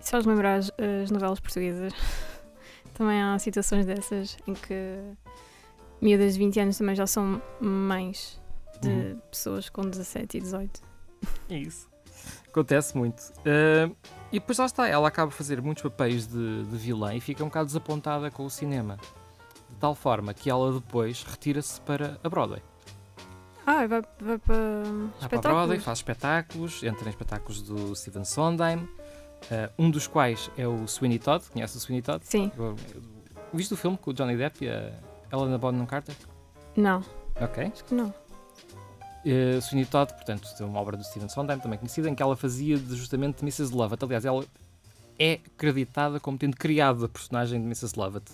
Isso 0.00 0.10
faz 0.10 0.24
lembrar 0.24 0.56
as, 0.56 0.70
as 1.02 1.10
novelas 1.10 1.38
portuguesas. 1.40 1.92
Também 2.94 3.22
há 3.22 3.38
situações 3.38 3.86
dessas 3.86 4.36
em 4.46 4.54
que 4.54 4.98
miúdas 6.00 6.34
de 6.34 6.38
20 6.40 6.60
anos 6.60 6.78
também 6.78 6.94
já 6.94 7.06
são 7.06 7.40
mães 7.60 8.40
de 8.80 8.88
Uhum. 8.88 9.20
pessoas 9.30 9.68
com 9.70 9.82
17 9.82 10.36
e 10.36 10.40
18. 10.40 10.80
É 11.48 11.56
isso. 11.56 11.88
Acontece 12.48 12.96
muito. 12.98 13.20
Uh, 13.40 13.94
e 14.32 14.40
depois 14.40 14.58
lá 14.58 14.66
está, 14.66 14.88
ela 14.88 15.06
acaba 15.08 15.28
a 15.28 15.34
fazer 15.34 15.62
muitos 15.62 15.82
papéis 15.84 16.26
de, 16.26 16.64
de 16.64 16.76
vilã 16.76 17.14
e 17.14 17.20
fica 17.20 17.42
um 17.44 17.46
bocado 17.46 17.66
desapontada 17.66 18.30
com 18.30 18.44
o 18.44 18.50
cinema. 18.50 18.98
De 19.82 19.88
tal 19.88 19.96
forma 19.96 20.32
que 20.32 20.48
ela 20.48 20.70
depois 20.74 21.24
retira-se 21.24 21.80
para 21.80 22.16
a 22.22 22.28
Broadway. 22.28 22.62
Ah, 23.66 23.84
vai, 23.84 24.00
vai 24.20 24.38
para 24.38 24.82
Vai 25.18 25.28
para 25.28 25.38
a 25.38 25.40
Broadway, 25.42 25.80
faz 25.80 25.98
espetáculos, 25.98 26.84
entra 26.84 27.04
em 27.06 27.10
espetáculos 27.10 27.60
do 27.62 27.92
Steven 27.96 28.24
Sondheim, 28.24 28.76
uh, 28.78 28.88
um 29.76 29.90
dos 29.90 30.06
quais 30.06 30.48
é 30.56 30.68
o 30.68 30.86
Sweeney 30.86 31.18
Todd. 31.18 31.44
Conhece 31.52 31.76
o 31.76 31.80
Sweeney 31.80 32.00
Todd? 32.00 32.24
Sim. 32.24 32.52
Eu- 32.56 32.76
eu- 32.94 33.02
Viste 33.52 33.74
o 33.74 33.76
filme 33.76 33.98
com 33.98 34.12
o 34.12 34.14
Johnny 34.14 34.36
Depp 34.36 34.64
e 34.64 34.68
a 34.70 34.92
Helena 35.32 35.58
Bonham 35.58 35.84
Carter? 35.84 36.14
Não, 36.76 37.02
Ok. 37.40 37.64
acho 37.74 37.84
que 37.84 37.92
não. 37.92 38.14
Uh, 39.26 39.60
Sweeney 39.62 39.86
Todd, 39.86 40.12
portanto, 40.14 40.48
é 40.60 40.64
uma 40.64 40.78
obra 40.78 40.96
do 40.96 41.02
Steven 41.02 41.28
Sondheim, 41.28 41.58
também 41.58 41.76
conhecida, 41.76 42.08
em 42.08 42.14
que 42.14 42.22
ela 42.22 42.36
fazia 42.36 42.78
de, 42.78 42.94
justamente 42.94 43.42
Mrs. 43.42 43.74
Lovett. 43.74 44.04
Aliás, 44.04 44.24
ela 44.24 44.44
é 45.18 45.40
acreditada 45.56 46.20
como 46.20 46.38
tendo 46.38 46.56
criado 46.56 47.04
a 47.04 47.08
personagem 47.08 47.58
de 47.60 47.66
Mrs. 47.66 47.98
Lovett, 47.98 48.30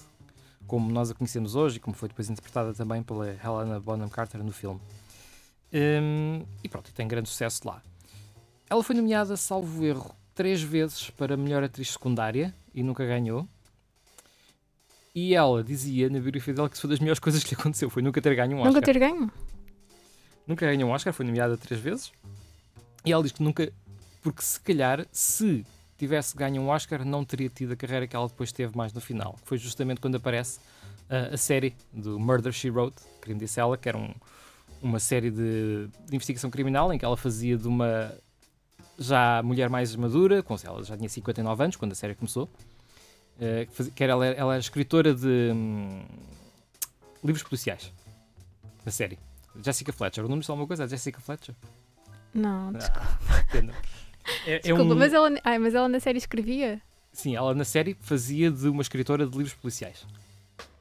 como 0.69 0.93
nós 0.93 1.11
a 1.11 1.15
conhecemos 1.15 1.57
hoje 1.57 1.79
e 1.79 1.81
como 1.81 1.97
foi 1.97 2.09
depois 2.09 2.29
interpretada 2.29 2.73
também 2.75 3.03
pela 3.03 3.27
Helena 3.29 3.81
Bonham 3.81 4.09
Carter 4.09 4.45
no 4.45 4.53
filme. 4.53 4.81
Um, 5.73 6.45
e 6.63 6.69
pronto, 6.69 6.93
tem 6.93 7.09
grande 7.09 7.29
sucesso 7.29 7.67
lá. 7.67 7.83
Ela 8.71 8.85
foi 8.85 8.95
nomeada, 8.95 9.37
salvo 9.37 9.85
erro, 9.85 10.15
três 10.35 10.63
vezes 10.63 11.11
para 11.11 11.37
melhor 11.37 11.65
atriz 11.65 11.93
secundária 11.93 12.55
e 12.75 12.83
nunca 12.83 13.05
ganhou. 13.05 13.49
E 15.15 15.35
ela 15.35 15.65
dizia 15.65 16.09
na 16.11 16.21
biografia 16.21 16.55
dela 16.55 16.69
que 16.69 16.77
isso 16.77 16.83
foi 16.83 16.91
das 16.91 17.01
melhores 17.01 17.19
coisas 17.19 17.43
que 17.43 17.55
lhe 17.55 17.61
aconteceu, 17.61 17.89
foi 17.91 18.03
nunca 18.03 18.21
ter 18.21 18.37
ganho 18.37 18.57
um 18.57 18.61
Oscar 18.61 18.75
Nunca 18.75 18.85
ter 18.85 18.99
ganho? 18.99 19.33
nunca 20.47 20.67
ganhou 20.67 20.91
um 20.91 20.93
Oscar, 20.93 21.13
foi 21.13 21.25
nomeada 21.27 21.57
três 21.57 21.81
vezes. 21.81 22.13
E 23.05 23.11
ela 23.13 23.23
diz 23.23 23.33
que 23.33 23.43
nunca, 23.43 23.73
porque 24.23 24.43
se 24.43 24.61
calhar, 24.61 25.07
se 25.11 25.65
tivesse 25.99 26.37
ganho 26.37 26.63
um 26.63 26.69
Oscar, 26.69 27.05
não 27.05 27.25
teria 27.25 27.49
tido 27.49 27.73
a 27.73 27.77
carreira 27.77 28.07
que 28.07 28.15
ela 28.17 28.27
depois 28.29 28.53
teve 28.53 28.77
mais 28.77 28.93
no 28.93 29.01
final. 29.01 29.35
Que 29.43 29.49
foi 29.49 29.59
justamente 29.59 30.01
quando 30.01 30.15
aparece 30.17 30.61
ah, 31.11 31.35
a 31.35 31.37
série 31.37 31.75
do 31.93 32.19
Murder 32.19 32.53
She 32.53 32.71
Wrote, 32.71 33.03
que 33.21 33.33
me 33.35 33.39
disse 33.41 33.59
ela, 33.61 33.77
que 33.77 33.89
era 33.89 33.99
um- 33.99 34.15
uma 34.81 35.01
série 35.01 35.31
de, 35.31 35.89
de 36.07 36.15
investigação 36.17 36.51
criminal 36.51 36.93
em 36.93 36.99
que 36.99 37.05
ela 37.05 37.17
fazia 37.17 37.57
de 37.57 37.67
uma 37.67 38.15
já 38.99 39.43
mulher 39.43 39.69
mais 39.69 39.95
madura, 39.97 40.43
com, 40.43 40.57
ela 40.65 40.83
já 40.85 40.97
tinha 40.97 41.09
59 41.09 41.63
anos 41.65 41.77
quando 41.77 41.93
a 41.93 41.95
série 41.95 42.15
começou, 42.15 42.49
eh, 43.41 43.67
que, 43.67 43.73
fazia- 43.75 43.93
que 43.93 44.05
era, 44.05 44.13
ela, 44.13 44.27
ela 44.27 44.53
era 44.55 44.61
escritora 44.61 45.13
de 45.15 45.51
hum, 45.53 46.05
livros 47.25 47.43
policiais, 47.43 47.93
na 48.85 48.93
série. 48.93 49.19
Jessica 49.63 49.93
Fletcher. 49.93 50.25
O 50.25 50.29
nome 50.29 50.43
de 50.43 50.51
alguma 50.51 50.67
coisa? 50.69 50.85
É 50.85 50.89
Jessica 50.89 51.21
Fletcher? 51.21 51.55
Não, 52.33 52.71
Ah, 52.95 53.19
pena. 54.49 54.57
É, 54.57 54.57
é 54.57 54.59
desculpa, 54.61 54.95
um- 54.95 54.97
mas, 54.99 55.13
ela, 55.13 55.31
ai, 55.45 55.59
mas 55.59 55.75
ela 55.75 55.89
na 55.89 56.01
série 56.01 56.19
escrevia? 56.19 56.81
Sim, 57.13 57.35
ela 57.37 57.55
na 57.55 57.65
série 57.65 57.97
fazia 58.01 58.51
de 58.51 58.69
uma 58.69 58.83
escritora 58.83 59.27
de 59.27 59.37
livros 59.37 59.55
policiais. 59.55 60.07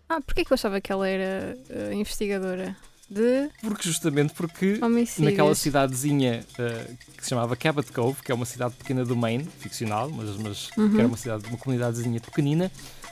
Ah, 0.10 0.22
porquê 0.22 0.46
que 0.46 0.52
eu 0.54 0.56
achava 0.56 0.80
que 0.80 0.92
ela 0.92 1.08
era 1.08 1.58
eh, 1.70 1.94
investigadora 1.94 2.76
de 3.10 3.50
Porque 3.62 3.84
justamente 3.90 4.34
porque 4.34 4.80
homicídios? 4.82 5.32
naquela 5.32 5.54
cidadezinha 5.56 6.46
eh, 6.60 6.88
que 7.18 7.24
se 7.24 7.30
chamava 7.30 7.56
Cabot 7.56 7.92
Cove, 7.92 8.22
que 8.24 8.32
é 8.32 8.36
uma 8.36 8.46
cidade 8.46 8.76
pequena 8.76 9.04
do 9.04 9.16
Maine, 9.16 9.46
ficcional, 9.60 10.10
mas, 10.10 10.36
mas 10.38 10.70
Uhum. 10.78 10.92
que 10.92 10.98
era 11.00 11.08
uma 11.08 11.18
cidade, 11.18 11.46
uma 11.48 11.58
comunidadezinha 11.58 12.20
pequenina, 12.22 12.72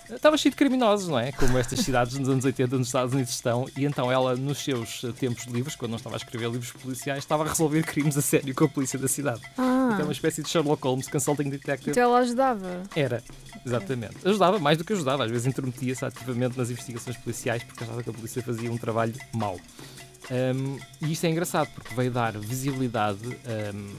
estava 0.10 0.38
cheio 0.38 0.52
de 0.52 0.58
criminosos, 0.58 1.08
não 1.08 1.20
é? 1.20 1.32
Como 1.32 1.58
estas 1.58 1.80
cidades 1.80 2.18
nos 2.18 2.30
anos 2.30 2.46
80 2.46 2.78
nos 2.78 2.88
Estados 2.88 3.14
Unidos 3.14 3.34
estão, 3.34 3.66
e 3.78 3.86
então 3.86 4.12
ela, 4.12 4.36
nos 4.36 4.64
seus 4.64 5.04
eh, 5.04 5.12
tempos 5.12 5.46
livres, 5.46 5.76
quando 5.76 5.92
não 5.92 5.98
estava 5.98 6.16
a 6.16 6.18
escrever 6.18 6.50
livros 6.50 6.72
policiais, 6.72 7.20
estava 7.20 7.44
a 7.44 7.48
resolver 7.48 7.84
crimes 7.88 8.18
a 8.18 8.22
sério 8.22 8.54
com 8.54 8.66
a 8.66 8.70
polícia 8.70 9.00
da 9.00 9.08
cidade. 9.08 9.42
Ah, 9.58 9.90
Então 9.94 10.02
é 10.02 10.04
uma 10.04 10.12
espécie 10.12 10.42
de 10.44 10.50
Sherlock 10.50 10.84
Holmes, 10.84 11.08
consulting 11.08 11.50
detective. 11.50 11.92
então 11.92 12.04
ela 12.04 12.20
ajudava. 12.20 12.84
Era, 12.96 13.24
exatamente. 13.66 14.16
Ajudava 14.24 14.60
mais 14.60 14.78
do 14.78 14.84
que 14.84 14.94
ajudava, 14.94 15.26
às 15.26 15.32
vezes 15.32 15.48
intrometia-se 15.48 16.06
ativamente 16.06 16.58
nas 16.58 16.70
investigações 16.70 17.18
policiais 17.18 17.64
porque 17.64 17.84
achava 17.84 18.04
que 18.04 18.10
a 18.10 18.14
polícia 18.14 18.42
fazia 18.42 18.72
um 18.72 18.78
trabalho 18.78 19.14
mau. 19.34 19.60
Um, 20.32 20.80
e 21.02 21.12
isto 21.12 21.26
é 21.26 21.30
engraçado 21.30 21.70
porque 21.76 21.94
veio 21.94 22.10
dar 22.12 22.36
visibilidade 22.38 23.20
um, 23.28 23.94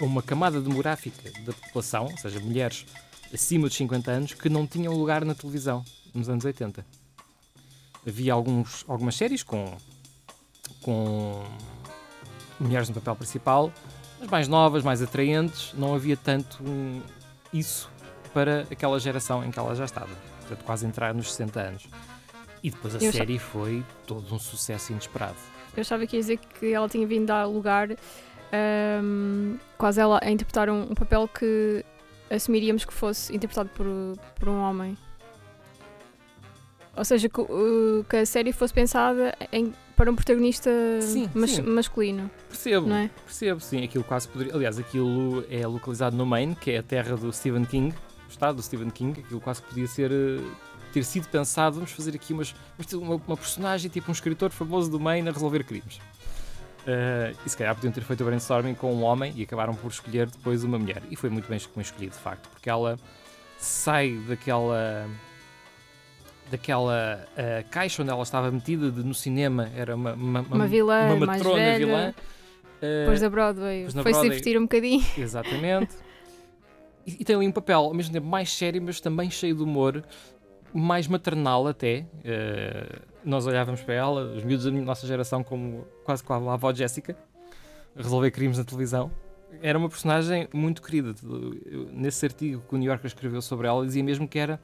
a 0.00 0.04
uma 0.04 0.22
camada 0.22 0.60
demográfica 0.60 1.30
da 1.44 1.52
população, 1.52 2.04
ou 2.04 2.16
seja, 2.18 2.38
mulheres 2.40 2.86
acima 3.32 3.68
de 3.68 3.74
50 3.74 4.10
anos, 4.10 4.34
que 4.34 4.48
não 4.48 4.66
tinham 4.66 4.94
lugar 4.94 5.24
na 5.24 5.34
televisão 5.34 5.84
nos 6.14 6.28
anos 6.28 6.44
80. 6.44 6.84
Havia 8.06 8.32
alguns, 8.32 8.84
algumas 8.88 9.14
séries 9.14 9.42
com, 9.42 9.76
com 10.82 11.44
mulheres 12.58 12.88
no 12.88 12.94
papel 12.94 13.16
principal, 13.16 13.72
mas 14.20 14.28
mais 14.28 14.48
novas, 14.48 14.82
mais 14.82 15.02
atraentes, 15.02 15.72
não 15.74 15.94
havia 15.94 16.16
tanto 16.16 16.62
hum, 16.62 17.00
isso 17.52 17.90
para 18.32 18.66
aquela 18.70 18.98
geração 18.98 19.44
em 19.44 19.50
que 19.50 19.58
ela 19.58 19.74
já 19.74 19.84
estava. 19.84 20.10
Portanto, 20.40 20.64
quase 20.64 20.86
entrar 20.86 21.14
nos 21.14 21.32
60 21.32 21.60
anos. 21.60 21.88
E 22.62 22.70
depois 22.70 22.94
a 22.94 22.98
Eu 22.98 23.12
série 23.12 23.38
foi 23.38 23.84
todo 24.06 24.34
um 24.34 24.38
sucesso 24.38 24.92
inesperado. 24.92 25.36
Eu 25.76 25.80
achava 25.80 26.06
que 26.06 26.16
ia 26.16 26.20
dizer 26.20 26.38
que 26.38 26.72
ela 26.72 26.88
tinha 26.88 27.06
vindo 27.06 27.26
dar 27.26 27.44
lugar 27.46 27.90
ahm, 28.52 29.56
quase 29.76 30.00
ela 30.00 30.20
a 30.22 30.30
interpretar 30.30 30.68
um, 30.68 30.82
um 30.82 30.94
papel 30.94 31.26
que 31.26 31.84
assumiríamos 32.34 32.84
que 32.84 32.92
fosse 32.92 33.34
interpretado 33.34 33.68
por, 33.70 33.86
por 34.38 34.48
um 34.48 34.60
homem. 34.60 34.96
Ou 36.96 37.04
seja, 37.04 37.28
que, 37.28 37.40
uh, 37.40 38.04
que 38.08 38.16
a 38.16 38.26
série 38.26 38.52
fosse 38.52 38.74
pensada 38.74 39.34
em, 39.50 39.72
para 39.96 40.10
um 40.10 40.14
protagonista 40.14 40.70
Sim, 41.00 41.28
mas- 41.34 41.52
sim. 41.52 41.62
masculino, 41.62 42.30
Percebo, 42.48 42.86
não 42.86 42.96
é? 42.96 43.10
percebo, 43.24 43.60
sim. 43.60 43.82
Aquilo 43.82 44.04
quase 44.04 44.28
poderia. 44.28 44.54
Aliás, 44.54 44.78
aquilo 44.78 45.44
é 45.50 45.66
localizado 45.66 46.14
no 46.16 46.26
Maine, 46.26 46.54
que 46.54 46.70
é 46.70 46.78
a 46.78 46.82
terra 46.82 47.16
do 47.16 47.32
Stephen 47.32 47.64
King, 47.64 47.94
o 48.26 48.30
estado 48.30 48.56
do 48.56 48.62
Stephen 48.62 48.90
King. 48.90 49.20
Aquilo 49.20 49.40
quase 49.40 49.62
podia 49.62 49.86
ser. 49.86 50.10
eh, 50.12 50.40
ter 50.92 51.04
sido 51.04 51.26
pensado, 51.28 51.76
vamos 51.76 51.90
fazer 51.92 52.14
aqui 52.14 52.34
umas, 52.34 52.54
uma, 52.92 53.14
uma 53.26 53.36
personagem, 53.38 53.90
tipo 53.90 54.10
um 54.10 54.12
escritor 54.12 54.50
famoso 54.50 54.90
do 54.90 55.00
Maine 55.00 55.26
a 55.30 55.32
resolver 55.32 55.64
crimes. 55.64 55.98
Eh, 56.86 57.32
e 57.46 57.48
se 57.48 57.56
calhar 57.56 57.74
podiam 57.74 57.92
ter 57.92 58.02
feito 58.02 58.20
o 58.22 58.24
brainstorming 58.26 58.74
com 58.74 58.92
um 58.92 59.02
homem 59.04 59.32
e 59.36 59.42
acabaram 59.44 59.74
por 59.74 59.90
escolher 59.90 60.26
depois 60.28 60.64
uma 60.64 60.78
mulher. 60.78 61.02
E 61.10 61.16
foi 61.16 61.30
muito 61.30 61.48
bem, 61.48 61.56
escolhido, 61.56 62.12
de 62.12 62.18
facto, 62.20 62.48
porque 62.48 62.68
ela 62.68 62.96
sai 63.58 64.16
daquela 64.28 65.06
daquela 66.50 67.26
eh, 67.36 67.64
caixa 67.70 68.02
onde 68.02 68.10
ela 68.10 68.22
estava 68.22 68.50
metida 68.50 68.90
de, 68.90 69.02
no 69.02 69.14
cinema 69.14 69.70
era 69.74 69.94
uma, 69.96 70.12
uma, 70.12 70.40
Uma 70.40 70.66
vilã 70.66 71.14
uma 71.14 71.26
matrona 71.26 71.54
velha, 71.56 71.78
vilã 71.86 72.14
Eh, 72.82 73.00
Depois 73.04 73.20
da 73.20 73.30
Broadway, 73.30 73.86
depois 73.86 73.92
foi-se 73.94 74.02
Broadway- 74.10 74.28
divertir 74.30 74.58
um 74.58 74.62
bocadinho. 74.62 75.04
Exatamente. 75.16 75.94
E, 77.06 77.18
e 77.20 77.24
tem 77.24 77.36
ali 77.36 77.46
um 77.46 77.52
papel 77.52 77.78
ao 77.78 77.94
mesmo 77.94 78.12
tempo 78.12 78.26
mais 78.26 78.52
sério, 78.52 78.82
mas 78.82 79.00
também 79.00 79.30
cheio 79.30 79.54
de 79.54 79.62
humor, 79.62 80.02
mais 80.74 81.06
maternal 81.06 81.66
até. 81.68 82.04
Eh, 82.24 82.98
nós 83.24 83.46
olhávamos 83.46 83.80
para 83.82 83.94
ela, 83.94 84.34
os 84.34 84.44
miúdos 84.44 84.64
da 84.64 84.70
nossa 84.70 85.06
geração, 85.06 85.42
como 85.42 85.86
quase 86.04 86.22
com 86.22 86.32
a 86.32 86.54
avó 86.54 86.72
Jéssica, 86.72 87.16
resolver 87.96 88.30
crimes 88.30 88.58
na 88.58 88.64
televisão. 88.64 89.10
Era 89.60 89.78
uma 89.78 89.88
personagem 89.88 90.48
muito 90.52 90.80
querida. 90.80 91.14
Nesse 91.92 92.24
artigo 92.24 92.62
que 92.68 92.74
o 92.74 92.78
New 92.78 92.88
Yorker 92.88 93.06
escreveu 93.06 93.42
sobre 93.42 93.66
ela, 93.66 93.84
dizia 93.84 94.02
mesmo 94.02 94.26
que 94.26 94.38
era 94.38 94.58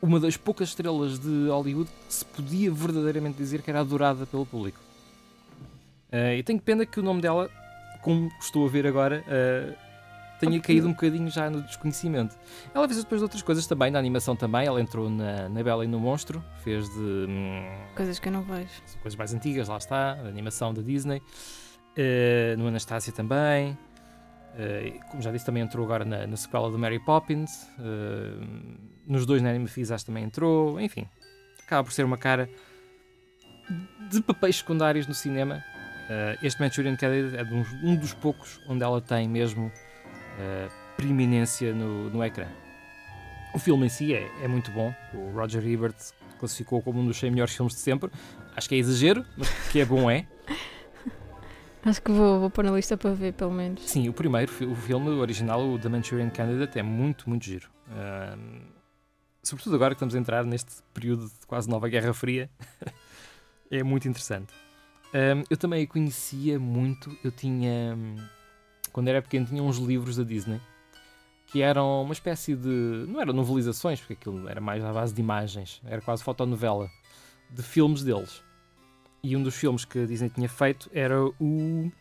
uma 0.00 0.18
das 0.18 0.36
poucas 0.36 0.70
estrelas 0.70 1.18
de 1.18 1.48
Hollywood 1.48 1.90
que 2.08 2.14
se 2.14 2.24
podia 2.24 2.70
verdadeiramente 2.70 3.36
dizer 3.36 3.62
que 3.62 3.70
era 3.70 3.80
adorada 3.80 4.26
pelo 4.26 4.44
público. 4.44 4.78
Eh, 6.10 6.38
e 6.38 6.42
tenho 6.42 6.60
pena 6.60 6.84
que 6.84 6.98
o 6.98 7.02
nome 7.02 7.20
dela, 7.20 7.48
como 8.02 8.30
estou 8.40 8.66
a 8.66 8.68
ver 8.68 8.86
agora, 8.86 9.24
eh, 9.28 9.74
tenha 10.46 10.60
caído 10.60 10.88
um 10.88 10.92
bocadinho 10.92 11.30
já 11.30 11.48
no 11.50 11.62
desconhecimento. 11.62 12.36
Ela 12.74 12.86
fez 12.88 13.02
depois 13.02 13.20
de 13.20 13.24
outras 13.24 13.42
coisas 13.42 13.66
também, 13.66 13.90
na 13.90 13.98
animação 13.98 14.34
também. 14.36 14.66
Ela 14.66 14.80
entrou 14.80 15.08
na, 15.08 15.48
na 15.48 15.62
Bela 15.62 15.84
e 15.84 15.88
no 15.88 15.98
Monstro, 16.00 16.42
fez 16.62 16.88
de 16.88 16.98
hum, 16.98 17.62
Coisas 17.96 18.18
que 18.18 18.28
eu 18.28 18.32
não 18.32 18.42
vejo. 18.42 18.68
coisas 19.00 19.16
mais 19.16 19.32
antigas, 19.34 19.68
lá 19.68 19.76
está, 19.76 20.12
a 20.12 20.28
animação 20.28 20.72
da 20.74 20.82
Disney. 20.82 21.22
Eh, 21.96 22.54
no 22.58 22.66
Anastácia 22.68 23.12
também. 23.12 23.76
Eh, 24.56 24.98
como 25.10 25.22
já 25.22 25.30
disse, 25.30 25.46
também 25.46 25.62
entrou 25.62 25.84
agora 25.84 26.04
na, 26.04 26.26
na 26.26 26.36
sequela 26.36 26.70
do 26.70 26.78
Mary 26.78 26.98
Poppins. 26.98 27.66
Eh, 27.78 28.44
nos 29.06 29.24
dois 29.26 29.40
na 29.42 29.50
Anime 29.50 29.68
Fizas 29.68 30.02
também 30.04 30.24
entrou. 30.24 30.80
Enfim, 30.80 31.06
acaba 31.64 31.84
por 31.84 31.92
ser 31.92 32.04
uma 32.04 32.16
cara 32.18 32.48
de 34.10 34.20
papéis 34.22 34.56
secundários 34.56 35.06
no 35.06 35.14
cinema. 35.14 35.62
Eh, 36.10 36.38
este 36.42 36.60
Manchurian 36.60 36.96
Candidate 36.96 37.36
é 37.36 37.54
uns- 37.54 37.72
um 37.82 37.96
dos 37.96 38.12
poucos 38.12 38.60
onde 38.68 38.82
ela 38.82 39.00
tem 39.00 39.28
mesmo 39.28 39.70
preeminência 40.96 41.74
no, 41.74 42.10
no 42.10 42.24
ecrã. 42.24 42.46
O 43.54 43.58
filme 43.58 43.86
em 43.86 43.88
si 43.88 44.14
é, 44.14 44.30
é 44.42 44.48
muito 44.48 44.70
bom. 44.70 44.94
O 45.12 45.30
Roger 45.32 45.66
Ebert 45.66 45.96
classificou 46.38 46.82
como 46.82 47.00
um 47.00 47.06
dos 47.06 47.18
100 47.18 47.30
melhores 47.30 47.54
filmes 47.54 47.74
de 47.74 47.80
sempre. 47.80 48.10
Acho 48.56 48.68
que 48.68 48.74
é 48.74 48.78
exagero, 48.78 49.24
mas 49.36 49.48
que 49.70 49.80
é 49.80 49.84
bom 49.84 50.10
é. 50.10 50.26
Acho 51.84 52.00
que 52.00 52.12
vou, 52.12 52.40
vou 52.40 52.50
pôr 52.50 52.64
na 52.64 52.70
lista 52.70 52.96
para 52.96 53.12
ver, 53.12 53.32
pelo 53.32 53.50
menos. 53.50 53.82
Sim, 53.82 54.08
o 54.08 54.12
primeiro, 54.12 54.50
o 54.70 54.74
filme 54.74 55.10
original, 55.10 55.60
o 55.60 55.78
The 55.78 55.88
Manchurian 55.88 56.30
Candidate, 56.30 56.78
é 56.78 56.82
muito, 56.82 57.28
muito 57.28 57.44
giro. 57.44 57.68
Ahm, 57.90 58.62
sobretudo 59.42 59.74
agora 59.74 59.90
que 59.90 59.96
estamos 59.96 60.14
a 60.14 60.18
entrar 60.18 60.44
neste 60.44 60.82
período 60.94 61.26
de 61.26 61.46
quase 61.46 61.68
nova 61.68 61.88
Guerra 61.88 62.14
Fria, 62.14 62.48
é 63.70 63.82
muito 63.82 64.08
interessante. 64.08 64.52
Eu 65.50 65.56
também 65.58 65.84
a 65.84 65.86
conhecia 65.86 66.58
muito. 66.58 67.14
Eu 67.22 67.30
tinha. 67.30 67.98
Hum, 68.92 68.94
Quando 68.94 69.08
era 69.08 69.22
pequeno, 69.22 69.46
tinha 69.46 69.62
uns 69.62 69.78
livros 69.78 70.16
da 70.16 70.24
Disney 70.24 70.60
que 71.52 71.60
eram 71.60 72.02
uma 72.02 72.14
espécie 72.14 72.56
de. 72.56 73.04
Não 73.06 73.20
eram 73.20 73.34
novelizações, 73.34 74.00
porque 74.00 74.14
aquilo 74.14 74.48
era 74.48 74.60
mais 74.60 74.82
à 74.82 74.90
base 74.90 75.12
de 75.12 75.20
imagens, 75.20 75.82
era 75.84 76.00
quase 76.00 76.24
fotonovela 76.24 76.90
de 77.50 77.62
filmes 77.62 78.02
deles. 78.02 78.42
E 79.22 79.36
um 79.36 79.42
dos 79.42 79.54
filmes 79.54 79.84
que 79.84 80.00
a 80.00 80.06
Disney 80.06 80.30
tinha 80.30 80.48
feito 80.48 80.90
era 80.92 81.22
o 81.22 81.92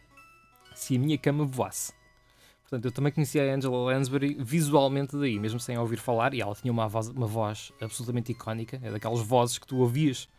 Se 0.73 0.95
a 0.95 0.99
Minha 0.99 1.17
Cama 1.17 1.45
Voasse. 1.45 1.93
Portanto, 2.61 2.85
eu 2.85 2.91
também 2.93 3.11
conhecia 3.11 3.43
a 3.43 3.53
Angela 3.53 3.77
Lansbury 3.77 4.37
visualmente 4.39 5.17
daí, 5.17 5.37
mesmo 5.37 5.59
sem 5.59 5.75
a 5.75 5.81
ouvir 5.81 5.97
falar, 5.97 6.33
e 6.33 6.39
ela 6.39 6.55
tinha 6.55 6.71
uma 6.71 6.87
voz, 6.87 7.09
uma 7.09 7.27
voz 7.27 7.73
absolutamente 7.81 8.31
icónica, 8.31 8.79
é 8.81 8.89
daquelas 8.89 9.19
vozes 9.19 9.57
que 9.57 9.67
tu 9.67 9.77
ouvias 9.79 10.29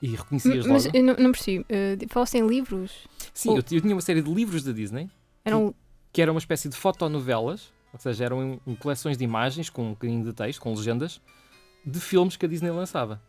e 0.00 0.14
reconhecias 0.14 0.64
Mas 0.66 0.84
logo. 0.84 0.96
eu 0.96 1.02
não, 1.02 1.14
não 1.14 1.32
percebi. 1.32 1.58
Uh, 1.62 2.08
Falaste 2.08 2.36
em 2.36 2.46
livros? 2.46 2.92
Sim, 3.34 3.56
eu, 3.56 3.56
eu 3.56 3.80
tinha 3.80 3.94
uma 3.94 4.00
série 4.00 4.22
de 4.22 4.32
livros 4.32 4.62
da 4.62 4.70
Disney 4.70 5.10
Eram. 5.44 5.74
Que 6.14 6.22
era 6.22 6.30
uma 6.32 6.38
espécie 6.38 6.68
de 6.70 6.76
fotonovelas, 6.76 7.70
ou 7.92 7.98
seja, 8.00 8.24
eram 8.24 8.58
coleções 8.78 9.18
de 9.18 9.24
imagens 9.24 9.68
com 9.68 9.82
um 9.88 9.90
bocadinho 9.90 10.24
de 10.24 10.32
texto, 10.32 10.60
com 10.60 10.72
legendas, 10.74 11.20
de 11.84 12.00
filmes 12.00 12.36
que 12.36 12.46
a 12.46 12.48
Disney 12.48 12.70
lançava. 12.70 13.20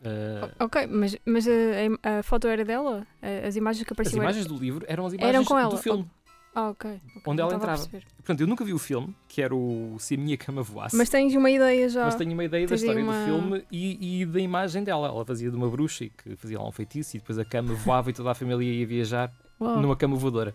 Uh, 0.00 0.64
Ok, 0.64 0.86
mas, 0.86 1.16
mas 1.26 1.46
a, 1.48 2.18
a 2.18 2.22
foto 2.22 2.46
era 2.46 2.64
dela? 2.64 3.06
As 3.46 3.56
imagens 3.56 3.84
que 3.84 3.92
as 3.92 3.96
apareciam 3.96 4.22
imagens 4.22 4.46
do 4.46 4.56
livro 4.56 4.84
eram 4.88 5.06
as 5.06 5.12
imagens 5.12 5.34
Eram 5.34 5.44
com 5.44 5.54
do 5.54 5.60
ela, 5.60 5.76
filme. 5.76 6.00
eram... 6.00 6.10
Ah, 6.54 6.70
ok. 6.70 6.90
ok, 6.90 7.22
onde 7.26 7.40
ela 7.42 7.54
entrava. 7.54 7.86
Portanto, 8.16 8.40
eu 8.40 8.46
nunca 8.46 8.64
vi 8.64 8.72
o 8.72 8.78
filme, 8.78 9.14
que 9.28 9.42
era 9.42 9.54
o 9.54 9.96
Se 10.00 10.14
a 10.14 10.18
Minha 10.18 10.36
Cama 10.36 10.62
Voasse. 10.62 10.96
Mas 10.96 11.08
tens 11.08 11.34
uma 11.36 11.50
ideia 11.50 11.88
já. 11.88 12.04
Mas 12.06 12.14
tenho 12.16 12.32
uma 12.32 12.42
ideia 12.44 12.64
da 12.66 12.70
Tens 12.70 12.82
aí 12.82 12.88
história 12.88 13.04
uma- 13.04 13.18
do 13.18 13.24
filme 13.24 13.64
e, 13.70 14.22
e 14.22 14.26
da 14.26 14.40
imagem 14.40 14.82
dela. 14.82 15.06
Ela 15.08 15.24
fazia 15.24 15.50
de 15.50 15.56
uma 15.56 15.68
bruxa 15.68 16.04
e 16.04 16.10
que 16.10 16.34
fazia 16.36 16.58
lá 16.58 16.66
um 16.66 16.72
feitiço 16.72 17.16
e 17.16 17.20
depois 17.20 17.38
a 17.38 17.44
cama 17.44 17.74
voava 17.74 18.10
e 18.10 18.12
toda 18.12 18.30
a 18.30 18.34
família 18.34 18.64
ia 18.64 18.86
viajar 18.86 19.32
Uau. 19.60 19.80
numa 19.80 19.94
cama 19.96 20.16
voadora. 20.16 20.54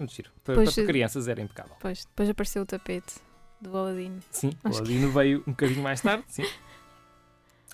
É 0.00 0.02
muito 0.02 0.14
giro. 0.14 0.30
Para, 0.42 0.54
Pois, 0.54 0.74
para 0.74 0.86
crianças 0.86 1.28
era 1.28 1.42
impecável. 1.42 1.76
Pois, 1.78 2.06
depois 2.06 2.30
apareceu 2.30 2.62
o 2.62 2.66
tapete 2.66 3.16
do 3.60 3.76
Aladdin. 3.76 4.18
Sim, 4.30 4.48
o 4.64 4.68
Acho 4.68 4.82
que- 4.82 4.88
Aladino 4.88 5.12
veio 5.12 5.40
um 5.46 5.50
bocadinho 5.50 5.82
mais 5.82 6.00
tarde, 6.00 6.24
sim. 6.28 6.44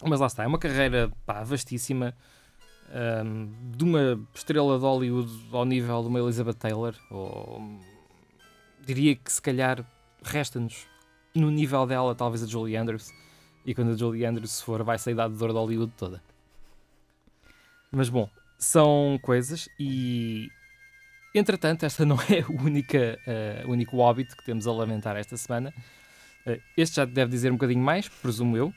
Mas 0.02 0.18
lá 0.18 0.26
está, 0.26 0.42
é 0.42 0.46
uma 0.48 0.58
carreira 0.58 1.10
pá, 1.24 1.42
vastíssima. 1.44 2.12
ahm, 2.92 3.48
de 3.76 3.84
uma 3.84 4.20
estrela 4.34 4.76
de 4.78 4.84
Hollywood 4.84 5.30
ao 5.52 5.64
nível 5.64 6.02
de 6.02 6.08
uma 6.08 6.18
Elizabeth 6.20 6.54
Taylor, 6.54 6.94
ou 7.10 7.80
diria 8.84 9.14
que 9.16 9.32
se 9.32 9.40
calhar 9.42 9.84
resta-nos 10.22 10.86
no 11.34 11.50
nível 11.50 11.86
dela, 11.86 12.14
talvez 12.14 12.42
a 12.42 12.46
Julie 12.46 12.76
Andrews, 12.76 13.10
e 13.64 13.74
quando 13.74 13.90
a 13.92 13.96
Julie 13.96 14.24
Andrews 14.24 14.60
for, 14.60 14.82
vai 14.84 14.98
sair 14.98 15.14
da 15.14 15.26
dor 15.28 15.48
de 15.48 15.54
Hollywood 15.58 15.92
toda. 15.96 16.22
Mas 17.90 18.08
bom, 18.08 18.28
são 18.58 19.18
coisas 19.22 19.68
e 19.80 20.48
entretanto, 21.38 21.84
esta 21.84 22.04
não 22.04 22.16
é 22.30 22.44
única, 22.48 23.18
eh, 23.26 23.62
o 23.66 23.70
único 23.72 23.96
Hobbit 23.96 24.36
que 24.36 24.44
temos 24.44 24.66
a 24.66 24.72
lamentar 24.72 25.16
esta 25.16 25.36
semana. 25.36 25.72
Eh, 26.46 26.60
este 26.76 26.96
já 26.96 27.04
deve 27.04 27.30
dizer 27.30 27.50
um 27.50 27.56
bocadinho 27.56 27.82
mais, 27.82 28.08
presumo 28.08 28.56
eu. 28.56 28.72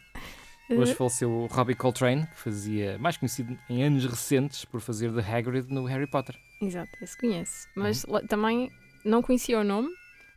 Hoje 0.71 0.91
Uh, 0.91 0.95
faleceu 0.95 1.31
o 1.31 1.45
Robbie 1.47 1.73
Coltrane, 1.73 2.27
que 2.27 2.35
fazia, 2.35 2.97
mais 2.99 3.17
conhecido 3.17 3.57
em 3.69 3.83
anos 3.83 4.05
recentes 4.05 4.65
por 4.65 4.79
fazer 4.81 5.11
de 5.11 5.19
Hagrid 5.19 5.65
no 5.73 5.83
Harry 5.85 6.05
Potter. 6.05 6.35
Exato, 6.61 6.91
esse 7.01 7.17
conhece. 7.17 7.67
Mas 7.75 8.03
Uhum. 8.03 8.19
também 8.27 8.71
não 9.03 9.21
conhecia 9.23 9.59
o 9.59 9.63
nome. 9.63 9.89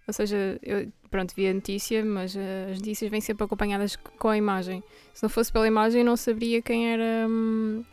Ou 0.09 0.13
seja, 0.15 0.59
eu 0.63 0.91
pronto, 1.11 1.35
vi 1.37 1.49
a 1.49 1.53
notícia, 1.55 2.03
mas 2.05 2.35
eh, 2.35 2.69
as 2.73 2.79
notícias 2.79 3.11
vêm 3.11 3.21
sempre 3.21 3.45
acompanhadas 3.45 3.95
com 3.97 4.29
a 4.29 4.37
imagem. 4.37 4.83
Se 5.13 5.23
não 5.23 5.29
fosse 5.29 5.53
pela 5.53 5.67
imagem, 5.69 6.03
não 6.03 6.17
saberia 6.17 6.63
quem 6.63 6.91
era. 6.93 7.27
hum, 7.29 7.85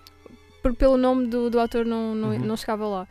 por, 0.64 0.74
pelo 0.76 0.98
nome 0.98 1.28
do, 1.28 1.50
do 1.50 1.60
ator, 1.60 1.86
não, 1.86 2.16
não, 2.16 2.30
Uhum. 2.30 2.40
não 2.40 2.56
chegava 2.58 2.88
lá. 2.88 3.08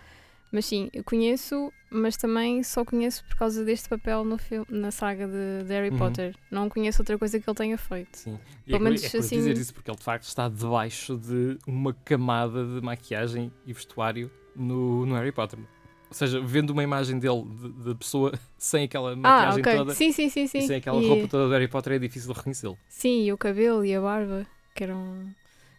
Mas 0.50 0.64
sim, 0.66 0.88
eu 0.94 1.04
conheço, 1.04 1.70
mas 1.90 2.16
também 2.16 2.62
só 2.62 2.82
conheço 2.84 3.22
por 3.26 3.36
causa 3.36 3.62
deste 3.64 3.88
papel 3.88 4.24
no 4.24 4.38
filme, 4.38 4.64
na 4.70 4.90
saga 4.90 5.26
de, 5.26 5.64
de 5.66 5.72
Harry 5.74 5.90
Uhum. 5.90 5.98
Potter. 5.98 6.34
Não 6.50 6.68
conheço 6.70 7.02
outra 7.02 7.18
coisa 7.18 7.38
que 7.38 7.48
ele 7.48 7.56
tenha 7.56 7.76
feito. 7.76 8.16
Sim. 8.16 8.38
E 8.66 8.70
Pelo 8.70 8.76
é, 8.76 8.84
menos 8.84 9.14
é 9.14 9.18
assim- 9.18 9.36
dizer 9.36 9.56
isso 9.58 9.74
porque 9.74 9.90
ele 9.90 9.98
de 9.98 10.04
facto 10.04 10.24
está 10.24 10.48
debaixo 10.48 11.16
de 11.18 11.58
uma 11.66 11.92
camada 11.92 12.64
de 12.64 12.80
maquiagem 12.80 13.52
e 13.66 13.72
vestuário 13.74 14.30
no, 14.56 15.04
no 15.04 15.14
Harry 15.16 15.32
Potter. 15.32 15.58
Ou 16.08 16.14
seja, 16.14 16.40
vendo 16.40 16.70
uma 16.70 16.82
imagem 16.82 17.18
dele 17.18 17.44
de, 17.44 17.68
de 17.90 17.94
pessoa 17.96 18.32
sem 18.56 18.84
aquela 18.84 19.12
Ah, 19.12 19.16
maquiagem 19.16 19.60
ok. 19.60 19.76
toda 19.76 19.94
Sim, 19.94 20.10
sim, 20.12 20.30
sim, 20.30 20.46
sim. 20.46 20.62
sem 20.62 20.76
aquela 20.76 21.02
E- 21.02 21.06
roupa 21.06 21.28
toda 21.28 21.46
do 21.46 21.52
Harry 21.52 21.68
Potter 21.68 21.92
é 21.92 21.98
difícil 21.98 22.32
de 22.32 22.38
reconhecê-lo. 22.38 22.78
Sim, 22.88 23.24
e 23.24 23.32
o 23.34 23.36
cabelo 23.36 23.84
e 23.84 23.94
a 23.94 24.00
barba, 24.00 24.46
que 24.74 24.84
eram. 24.84 25.26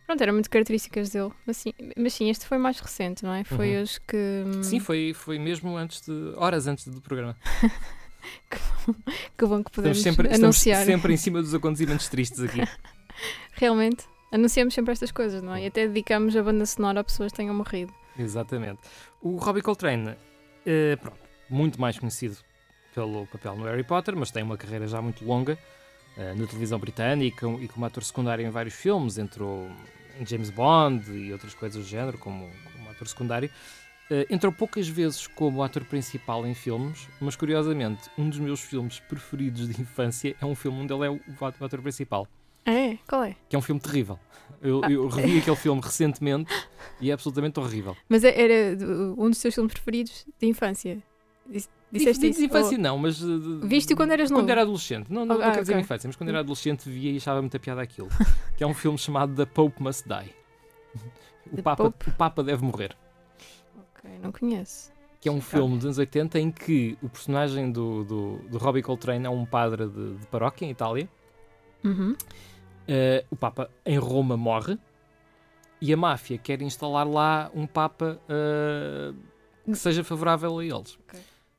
Pronto, 0.09 0.21
eram 0.23 0.33
muito 0.33 0.49
características 0.49 1.11
dele. 1.11 1.29
Mas 1.45 1.57
sim, 1.57 1.71
mas 1.95 2.13
sim 2.15 2.31
este 2.31 2.43
foi 2.47 2.57
mais 2.57 2.79
recente, 2.79 3.23
não 3.23 3.31
é? 3.31 3.43
Foi 3.43 3.75
Uhum. 3.75 3.81
hoje 3.83 4.01
que. 4.07 4.43
hum, 4.43 4.63
Sim, 4.63 4.79
foi, 4.79 5.13
foi 5.13 5.37
mesmo 5.37 5.77
antes 5.77 6.01
de. 6.01 6.33
horas 6.35 6.65
antes 6.65 6.87
do 6.87 6.99
programa. 6.99 7.37
Que 9.37 9.45
bom 9.45 9.63
que 9.63 9.71
podemos 9.71 9.97
Estamos 9.99 10.15
sempre, 10.17 10.25
estamos 10.27 10.43
anunciar. 10.43 10.83
sempre 10.85 11.13
em 11.13 11.17
cima 11.17 11.41
dos 11.43 11.53
acontecimentos 11.53 12.09
tristes 12.09 12.41
aqui. 12.41 12.59
Realmente, 13.53 14.03
anunciamos 14.31 14.73
sempre 14.73 14.91
estas 14.93 15.11
coisas, 15.11 15.43
não 15.43 15.53
é? 15.53 15.63
E 15.63 15.67
até 15.67 15.87
dedicamos 15.87 16.35
a 16.35 16.41
banda 16.41 16.65
sonora 16.65 16.99
a 17.01 17.03
pessoas 17.03 17.31
que 17.31 17.37
tenham 17.37 17.53
morrido. 17.53 17.93
Exatamente. 18.17 18.79
O 19.21 19.37
Robbie 19.37 19.61
Coltrane, 19.61 20.15
eh, 20.65 20.95
pronto, 20.95 21.19
muito 21.49 21.79
mais 21.79 21.99
conhecido 21.99 22.35
pelo 22.95 23.27
papel 23.27 23.55
no 23.55 23.65
Harry 23.65 23.83
Potter, 23.83 24.15
mas 24.17 24.31
tem 24.31 24.41
uma 24.43 24.57
carreira 24.57 24.87
já 24.87 25.01
muito 25.01 25.23
longa 25.23 25.57
eh, 26.17 26.33
na 26.33 26.47
televisão 26.47 26.79
britânica 26.79 27.47
e 27.61 27.67
como 27.67 27.85
ator 27.85 28.03
secundário 28.03 28.45
em 28.45 28.49
vários 28.49 28.73
filmes, 28.73 29.17
entrou 29.19 29.69
James 30.25 30.49
Bond 30.49 31.11
e 31.11 31.31
outras 31.31 31.53
coisas 31.53 31.81
do 31.83 31.87
género, 31.87 32.17
como, 32.17 32.49
como 32.73 32.89
ator 32.89 33.07
secundário. 33.07 33.49
Eh, 34.11 34.25
entrou 34.29 34.51
poucas 34.51 34.87
vezes 34.87 35.27
como 35.27 35.61
ator 35.63 35.85
principal 35.85 36.45
em 36.47 36.53
filmes, 36.55 37.07
mas 37.21 37.35
curiosamente, 37.35 38.09
um 38.17 38.27
dos 38.29 38.39
meus 38.39 38.59
filmes 38.59 38.99
preferidos 38.99 39.67
de 39.69 39.79
infância 39.81 40.35
é 40.41 40.45
um 40.45 40.55
filme 40.55 40.79
onde 40.81 40.91
ele 40.93 41.05
é 41.05 41.09
o, 41.09 41.19
o 41.39 41.45
ator 41.45 41.81
principal, 41.81 42.27
É? 42.65 42.97
Qual 43.07 43.23
é? 43.23 43.35
que 43.47 43.55
é 43.55 43.59
um 43.59 43.61
filme 43.61 43.79
terrível. 43.79 44.19
Eu, 44.61 44.81
eu 44.89 45.07
revi 45.07 45.37
aquele 45.39 45.55
filme 45.55 45.79
recentemente 45.81 46.51
e 46.99 47.11
é 47.11 47.13
absolutamente 47.13 47.59
horrível. 47.59 47.95
Mas 48.09 48.23
é- 48.23 48.41
era 48.41 48.77
um 49.17 49.29
dos 49.29 49.39
teus 49.39 49.53
filmes 49.53 49.71
preferidos 49.73 50.25
de 50.39 50.47
infância. 50.47 51.01
Dis- 51.91 52.03
Disseste 52.03 52.29
isso? 52.29 52.43
infância 52.43 52.77
Ou- 52.77 52.83
não, 52.83 52.97
mas... 52.97 53.17
de- 53.17 53.59
Viste-o 53.67 53.97
quando 53.97 54.11
eras 54.11 54.29
Quando 54.29 54.41
novo? 54.41 54.51
era 54.51 54.61
adolescente. 54.61 55.11
Não, 55.11 55.25
não, 55.25 55.35
Oh, 55.35 55.39
não 55.39 55.45
ah, 55.47 55.51
quero 55.51 55.61
dizer 55.63 55.79
infância, 55.79 56.07
mas 56.07 56.15
quando 56.15 56.29
era 56.29 56.39
adolescente 56.39 56.87
via 56.89 57.11
e 57.11 57.17
achava 57.17 57.41
muita 57.41 57.57
piada 57.59 57.81
aquilo. 57.81 58.09
que 58.55 58.63
é 58.63 58.67
um 58.67 58.73
filme 58.73 58.97
chamado 58.97 59.33
The 59.35 59.45
Pope 59.45 59.81
Must 59.81 60.03
Die. 60.07 60.35
O 61.51 61.63
Papa, 61.63 61.85
Pope? 61.85 62.09
o 62.09 62.13
Papa 62.13 62.43
deve 62.43 62.63
morrer. 62.63 62.95
Ok, 63.97 64.09
não 64.21 64.31
conheço. 64.31 64.91
Que 65.19 65.27
é 65.27 65.31
um 65.31 65.41
Sim, 65.41 65.47
filme 65.57 65.75
dos 65.77 65.85
anos 65.85 65.97
80 65.97 66.39
em 66.39 66.51
que 66.51 66.97
o 67.01 67.09
personagem 67.09 67.71
do, 67.71 68.03
do, 68.05 68.37
do 68.49 68.57
Robbie 68.57 68.81
Coltrane 68.83 69.25
é 69.25 69.29
um 69.29 69.45
padre 69.45 69.87
de, 69.87 70.13
de 70.15 70.27
paróquia 70.27 70.65
em 70.65 70.69
Itália. 70.69 71.09
Uhum. 71.83 72.11
Uh, 72.11 73.25
o 73.29 73.35
Papa 73.35 73.69
em 73.85 73.97
Roma 73.97 74.37
morre 74.37 74.77
e 75.81 75.91
a 75.93 75.97
máfia 75.97 76.37
quer 76.37 76.61
instalar 76.61 77.07
lá 77.07 77.49
um 77.53 77.65
Papa 77.67 78.19
uh, 78.29 79.15
que 79.65 79.75
seja 79.75 80.03
favorável 80.03 80.57
a 80.59 80.63
eles. 80.65 80.97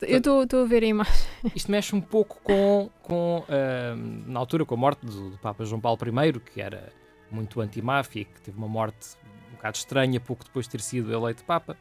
Eu 0.02 0.18
estou 0.18 0.62
a 0.62 0.66
ver 0.66 0.82
a 0.82 0.86
imagem. 0.86 1.26
Isto 1.54 1.70
mexe 1.70 1.94
um 1.94 2.00
pouco 2.00 2.40
com, 2.42 2.90
com 3.02 3.44
ahm, 3.48 4.24
na 4.26 4.40
altura, 4.40 4.64
com 4.64 4.74
a 4.74 4.78
morte 4.78 5.04
do, 5.04 5.30
do 5.30 5.38
Papa 5.38 5.64
João 5.64 5.80
Paulo 5.80 5.98
I, 6.02 6.40
que 6.40 6.60
era 6.60 6.92
muito 7.30 7.60
anti-máfia, 7.60 8.24
que 8.24 8.40
teve 8.40 8.56
uma 8.56 8.68
morte 8.68 9.16
um 9.52 9.56
bocado 9.56 9.76
estranha 9.76 10.18
pouco 10.18 10.44
depois 10.44 10.66
de 10.66 10.72
ter 10.72 10.80
sido 10.80 11.12
eleito 11.12 11.44
Papa. 11.44 11.76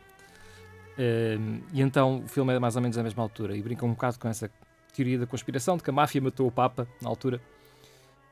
Ahm, 0.97 1.61
e 1.73 1.81
então 1.81 2.19
o 2.19 2.27
filme 2.27 2.53
é 2.53 2.59
mais 2.59 2.75
ou 2.75 2.81
menos 2.81 2.97
da 2.97 3.03
mesma 3.03 3.23
altura 3.23 3.55
e 3.55 3.61
brinca 3.61 3.85
um 3.85 3.91
bocado 3.91 4.19
com 4.19 4.27
essa 4.27 4.51
teoria 4.93 5.17
da 5.17 5.25
conspiração 5.25 5.77
de 5.77 5.83
que 5.83 5.89
a 5.89 5.93
máfia 5.93 6.19
matou 6.21 6.47
o 6.47 6.51
Papa 6.51 6.87
na 7.01 7.09
altura 7.09 7.41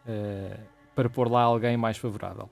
ah, 0.07 0.59
para 0.95 1.09
pôr 1.09 1.29
lá 1.29 1.43
alguém 1.43 1.77
mais 1.77 1.97
favorável. 1.97 2.49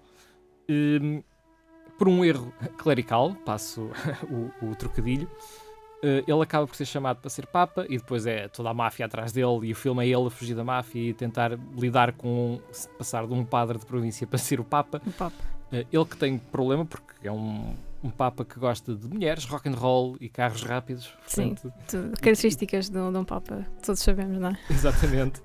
Por 1.97 2.07
um 2.07 2.23
erro 2.23 2.53
clerical, 2.77 3.33
passo 3.45 3.89
o, 4.29 4.67
o 4.67 4.75
trocadilho, 4.75 5.29
Uh, 5.29 5.64
ele 6.03 6.41
acaba 6.41 6.67
por 6.67 6.75
ser 6.75 6.85
chamado 6.85 7.17
para 7.17 7.29
ser 7.29 7.47
Papa 7.47 7.85
e 7.89 7.97
depois 7.97 8.25
é 8.25 8.47
toda 8.47 8.69
a 8.69 8.73
máfia 8.73 9.05
atrás 9.05 9.31
dele 9.31 9.67
e 9.67 9.71
o 9.71 9.75
filme 9.75 10.03
é 10.03 10.07
ele 10.07 10.27
a 10.27 10.29
fugir 10.29 10.55
da 10.55 10.63
máfia 10.63 11.09
e 11.09 11.13
tentar 11.13 11.57
lidar 11.77 12.11
com 12.13 12.59
passar 12.97 13.25
de 13.25 13.33
um 13.33 13.43
padre 13.43 13.79
de 13.79 13.85
província 13.85 14.27
para 14.27 14.37
ser 14.37 14.59
o 14.59 14.63
Papa. 14.63 15.01
O 15.05 15.11
papo. 15.11 15.35
Uh, 15.71 15.85
ele 15.91 16.05
que 16.05 16.15
tem 16.15 16.37
problema 16.37 16.85
porque 16.85 17.27
é 17.27 17.31
um, 17.31 17.75
um 18.03 18.09
Papa 18.09 18.45
que 18.45 18.59
gosta 18.59 18.93
de 18.93 19.07
mulheres, 19.07 19.45
rock 19.45 19.67
and 19.67 19.73
roll 19.73 20.15
e 20.19 20.29
carros 20.29 20.61
rápidos. 20.61 21.11
Sim. 21.25 21.55
Portanto, 21.55 22.21
Características 22.21 22.89
de 22.89 22.99
um 22.99 23.11
de 23.11 23.17
um 23.17 23.25
Papa, 23.25 23.65
todos 23.83 23.99
sabemos, 24.01 24.37
não 24.37 24.49
é? 24.49 24.59
Exatamente. 24.69 25.41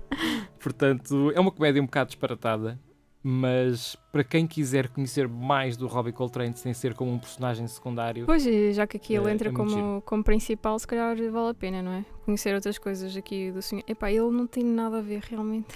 Portanto, 0.59 1.31
é 1.33 1.39
uma 1.39 1.51
comédia 1.51 1.81
um 1.81 1.85
bocado 1.85 2.09
disparatada, 2.09 2.79
mas 3.23 3.95
para 4.11 4.23
quem 4.23 4.47
quiser 4.47 4.89
conhecer 4.89 5.27
mais 5.27 5.77
do 5.77 5.85
Robbie 5.87 6.11
Coltrane 6.11 6.55
sem 6.55 6.73
ser 6.73 6.95
como 6.95 7.11
um 7.11 7.19
personagem 7.19 7.67
secundário, 7.67 8.25
Pois, 8.25 8.45
e 8.45 8.73
já 8.73 8.87
que 8.87 8.97
aqui 8.97 9.13
ele 9.13 9.29
É, 9.29 9.33
entra 9.33 9.49
é 9.49 9.51
como, 9.51 10.01
como 10.01 10.23
principal, 10.23 10.77
se 10.79 10.87
calhar 10.87 11.15
vale 11.15 11.49
a 11.49 11.53
pena, 11.53 11.81
não 11.83 11.91
é? 11.91 12.05
Conhecer 12.25 12.55
outras 12.55 12.77
coisas 12.79 13.15
aqui 13.15 13.51
do 13.51 13.61
senhor. 13.61 13.83
Epá, 13.87 14.11
ele 14.11 14.31
não 14.31 14.47
tem 14.47 14.63
nada 14.63 14.97
a 14.97 15.01
ver 15.01 15.21
realmente. 15.29 15.67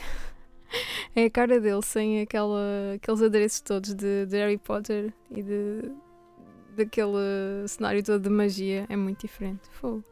é 1.16 1.26
a 1.26 1.30
cara 1.30 1.60
dele 1.60 1.84
sem 1.84 2.22
aquela, 2.22 2.94
aqueles 2.96 3.22
adereços 3.22 3.62
todos 3.62 3.94
de, 3.94 4.26
de 4.26 4.38
Harry 4.38 4.58
Potter 4.58 5.14
e 5.30 5.44
de, 5.44 5.92
daquele 6.76 7.68
cenário 7.68 8.04
todo 8.04 8.24
de 8.24 8.30
magia 8.30 8.88
é 8.90 8.96
muito 8.96 9.22
diferente. 9.22 9.62
Fogo. 9.70 10.04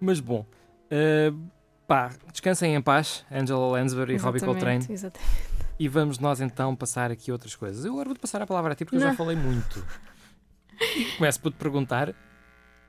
Mas 0.00 0.18
bom, 0.18 0.44
eh, 0.90 1.32
pá, 1.86 2.10
descansem 2.32 2.74
em 2.74 2.80
paz, 2.82 3.24
Angela 3.30 3.68
Lansbury 3.68 4.14
e 4.14 4.16
Robbie 4.16 4.40
Coltrane. 4.40 4.86
Exatamente. 4.88 5.49
E 5.82 5.88
vamos 5.88 6.18
nós 6.18 6.42
então 6.42 6.76
passar 6.76 7.10
aqui 7.10 7.32
outras 7.32 7.56
coisas. 7.56 7.86
Eu 7.86 7.92
agora 7.94 8.10
vou-te 8.10 8.20
passar 8.20 8.42
a 8.42 8.46
palavra 8.46 8.72
a 8.72 8.76
ti 8.76 8.84
porque 8.84 8.96
eu 8.98 9.00
já 9.00 9.08
Não. 9.08 9.16
falei 9.16 9.34
muito. 9.34 9.82
E 10.94 11.04
começo 11.16 11.40
por 11.40 11.50
te 11.50 11.56
perguntar 11.56 12.14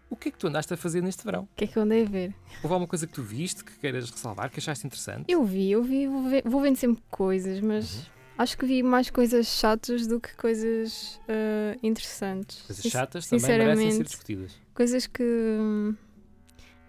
o 0.10 0.16
que 0.18 0.28
é 0.28 0.32
que 0.32 0.38
tu 0.38 0.48
andaste 0.48 0.74
a 0.74 0.78
fazer 0.78 1.02
neste 1.02 1.24
verão? 1.24 1.44
O 1.44 1.50
que 1.56 1.64
é 1.64 1.68
que 1.68 1.78
eu 1.78 1.84
andei 1.84 2.04
a 2.04 2.06
ver? 2.06 2.36
Houve 2.62 2.74
alguma 2.74 2.88
coisa 2.88 3.08
que 3.08 3.14
tu 3.14 3.24
viste 3.24 3.64
que 3.64 3.80
queiras 3.80 4.10
ressalvar, 4.12 4.50
que 4.52 4.60
achaste 4.60 4.86
interessante? 4.86 5.24
Eu 5.32 5.42
vi, 5.46 5.72
eu 5.72 5.82
vi, 5.82 6.06
vou, 6.06 6.24
ver- 6.24 6.44
vou 6.46 6.60
vendo 6.62 6.76
sempre 6.76 7.02
coisas, 7.10 7.62
mas 7.62 7.96
Uhum. 7.96 8.04
acho 8.40 8.58
que 8.58 8.66
vi 8.66 8.84
mais 8.84 9.10
coisas 9.10 9.48
chatas 9.48 10.06
do 10.06 10.20
que 10.20 10.36
coisas 10.36 11.18
ah, 11.30 11.78
interessantes. 11.82 12.62
Coisas 12.64 12.86
chatas 12.86 13.26
também 13.26 13.58
merecem 13.58 13.92
ser 13.92 14.04
discutidas. 14.04 14.52
Coisas 14.74 15.08
que 15.08 15.24
hum, 15.24 15.96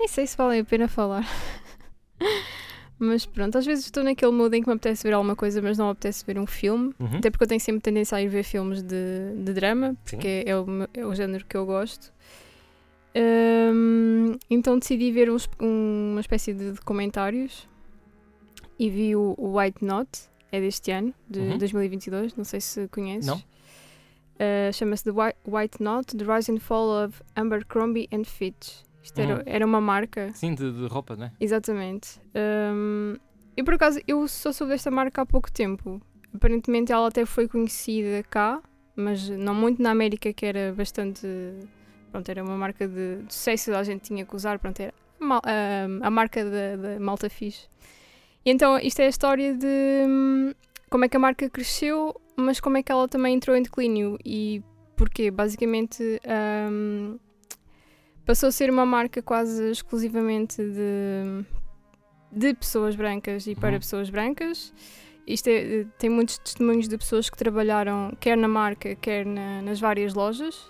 nem 0.01 0.09
sei 0.09 0.27
se 0.27 0.37
vale 0.37 0.59
a 0.59 0.65
pena 0.65 0.89
falar. 0.89 1.25
Mas 3.03 3.27
pronto, 3.27 3.59
às 3.59 3.67
vezes 3.67 3.85
estou 3.87 4.03
naquele 4.05 4.33
mood 4.33 4.57
em 4.57 4.63
que 4.63 4.69
me 4.69 4.75
apetece 4.75 5.03
ver 5.03 5.13
alguma 5.15 5.35
coisa, 5.37 5.61
mas 5.61 5.77
não 5.79 5.87
me 5.87 5.93
apetece 5.93 6.25
ver 6.25 6.39
um 6.39 6.47
filme. 6.47 6.93
Uhum. 6.99 7.17
Até 7.19 7.31
porque 7.31 7.45
eu 7.45 7.49
tenho 7.49 7.61
sempre 7.61 7.81
tendência 7.83 8.17
a 8.17 8.23
ir 8.23 8.29
ver 8.29 8.43
filmes 8.45 8.83
de, 8.83 9.35
de 9.37 9.53
drama, 9.53 9.97
porque 10.05 10.45
é 10.47 10.57
o, 10.57 10.67
é 10.95 11.05
o 11.07 11.15
género 11.15 11.45
que 11.47 11.57
eu 11.57 11.67
gosto. 11.67 12.13
Hum, 13.15 14.37
então 14.49 14.79
decidi 14.79 15.13
ver 15.13 15.31
uns- 15.31 15.49
um- 15.61 16.13
uma 16.13 16.21
espécie 16.21 16.55
de 16.55 16.73
documentários 16.73 17.69
e 18.79 18.89
vi 18.89 19.15
o, 19.15 19.35
o 19.37 19.59
White 19.59 19.85
Knot, 19.85 20.09
é 20.51 20.61
deste 20.61 20.91
ano, 20.91 21.13
de 21.29 21.41
Uhum. 21.41 21.59
2022, 21.59 22.35
não 22.37 22.45
sei 22.45 22.61
se 22.61 22.89
conheces. 22.89 23.27
Não. 23.27 23.37
Uh, 23.37 24.73
Chama-se 24.73 25.05
The 25.05 25.11
White, 25.11 25.39
White 25.47 25.79
Knot, 25.79 26.17
The 26.17 26.25
Rise 26.25 26.51
and 26.51 26.59
Fall 26.59 27.05
of 27.05 27.23
Abercrombie 27.37 28.09
and 28.13 28.25
Fitch. 28.25 28.83
Isto 29.03 29.21
era, 29.21 29.35
Uhum. 29.37 29.43
era 29.47 29.67
uma 29.67 29.81
marca 29.81 30.31
Sim, 30.35 30.55
de, 30.55 30.71
de 30.73 30.87
roupa, 30.87 31.17
não 31.17 31.27
é? 31.27 31.33
Exatamente. 31.41 32.21
Hum, 32.75 33.17
e 33.57 33.63
por 33.63 33.75
acaso, 33.75 34.01
eu 34.07 34.27
só 34.29 34.53
soube 34.53 34.73
desta 34.73 34.91
marca 34.91 35.23
há 35.23 35.27
pouco 35.27 35.51
tempo. 35.51 36.01
Aparentemente 36.35 36.93
ela 36.93 37.09
até 37.09 37.27
foi 37.27 37.47
conhecida 37.49 38.23
cá, 38.31 38.63
mas 38.97 39.29
não 39.29 39.55
muito 39.55 39.83
na 39.83 39.91
América, 39.91 40.33
que 40.33 40.47
era 40.47 40.73
bastante. 40.73 41.27
Pronto, 42.11 42.29
era 42.29 42.43
uma 42.43 42.57
marca 42.57 42.87
de, 42.87 43.23
de 43.23 43.33
sucesso, 43.35 43.75
a 43.75 43.83
gente 43.83 44.03
tinha 44.03 44.25
que 44.25 44.37
usar, 44.37 44.59
pronto, 44.59 44.79
era 44.81 44.93
mal- 45.19 45.43
hum, 45.47 45.99
a 46.03 46.11
marca 46.11 46.45
da, 46.45 47.01
Malta 47.01 47.29
Fixe. 47.29 47.67
E 48.45 48.51
então, 48.51 48.79
isto 48.79 49.01
é 49.01 49.07
a 49.07 49.09
história 49.09 49.55
de 49.55 49.67
hum, 50.07 50.53
como 50.91 51.05
é 51.05 51.09
que 51.09 51.17
a 51.17 51.21
marca 51.21 51.49
cresceu, 51.51 52.15
mas 52.37 52.61
como 52.61 52.77
é 52.77 52.83
que 52.83 52.93
ela 52.93 53.09
também 53.09 53.35
entrou 53.35 53.57
em 53.57 53.63
declínio 53.63 54.19
e 54.25 54.63
porquê. 54.97 55.31
Basicamente, 55.31 56.03
hum, 56.71 57.19
passou 58.25 58.49
a 58.49 58.53
ser 58.53 58.71
uma 58.71 58.87
marca 58.87 59.21
quase 59.23 59.71
exclusivamente 59.71 60.63
de, 60.63 61.45
de 62.31 62.55
pessoas 62.55 62.95
brancas 62.97 63.47
e 63.47 63.55
para 63.55 63.73
Uhum. 63.75 63.79
pessoas 63.81 64.11
brancas. 64.11 64.73
Isto 65.27 65.49
é, 65.49 65.85
tem 65.99 66.11
muitos 66.11 66.39
testemunhos 66.39 66.89
de 66.89 66.99
pessoas 66.99 67.31
que 67.31 67.37
trabalharam 67.37 68.13
quer 68.19 68.37
na 68.37 68.49
marca, 68.49 68.95
quer 68.97 69.25
na- 69.25 69.63
nas 69.63 69.79
várias 69.81 70.15
lojas. 70.15 70.69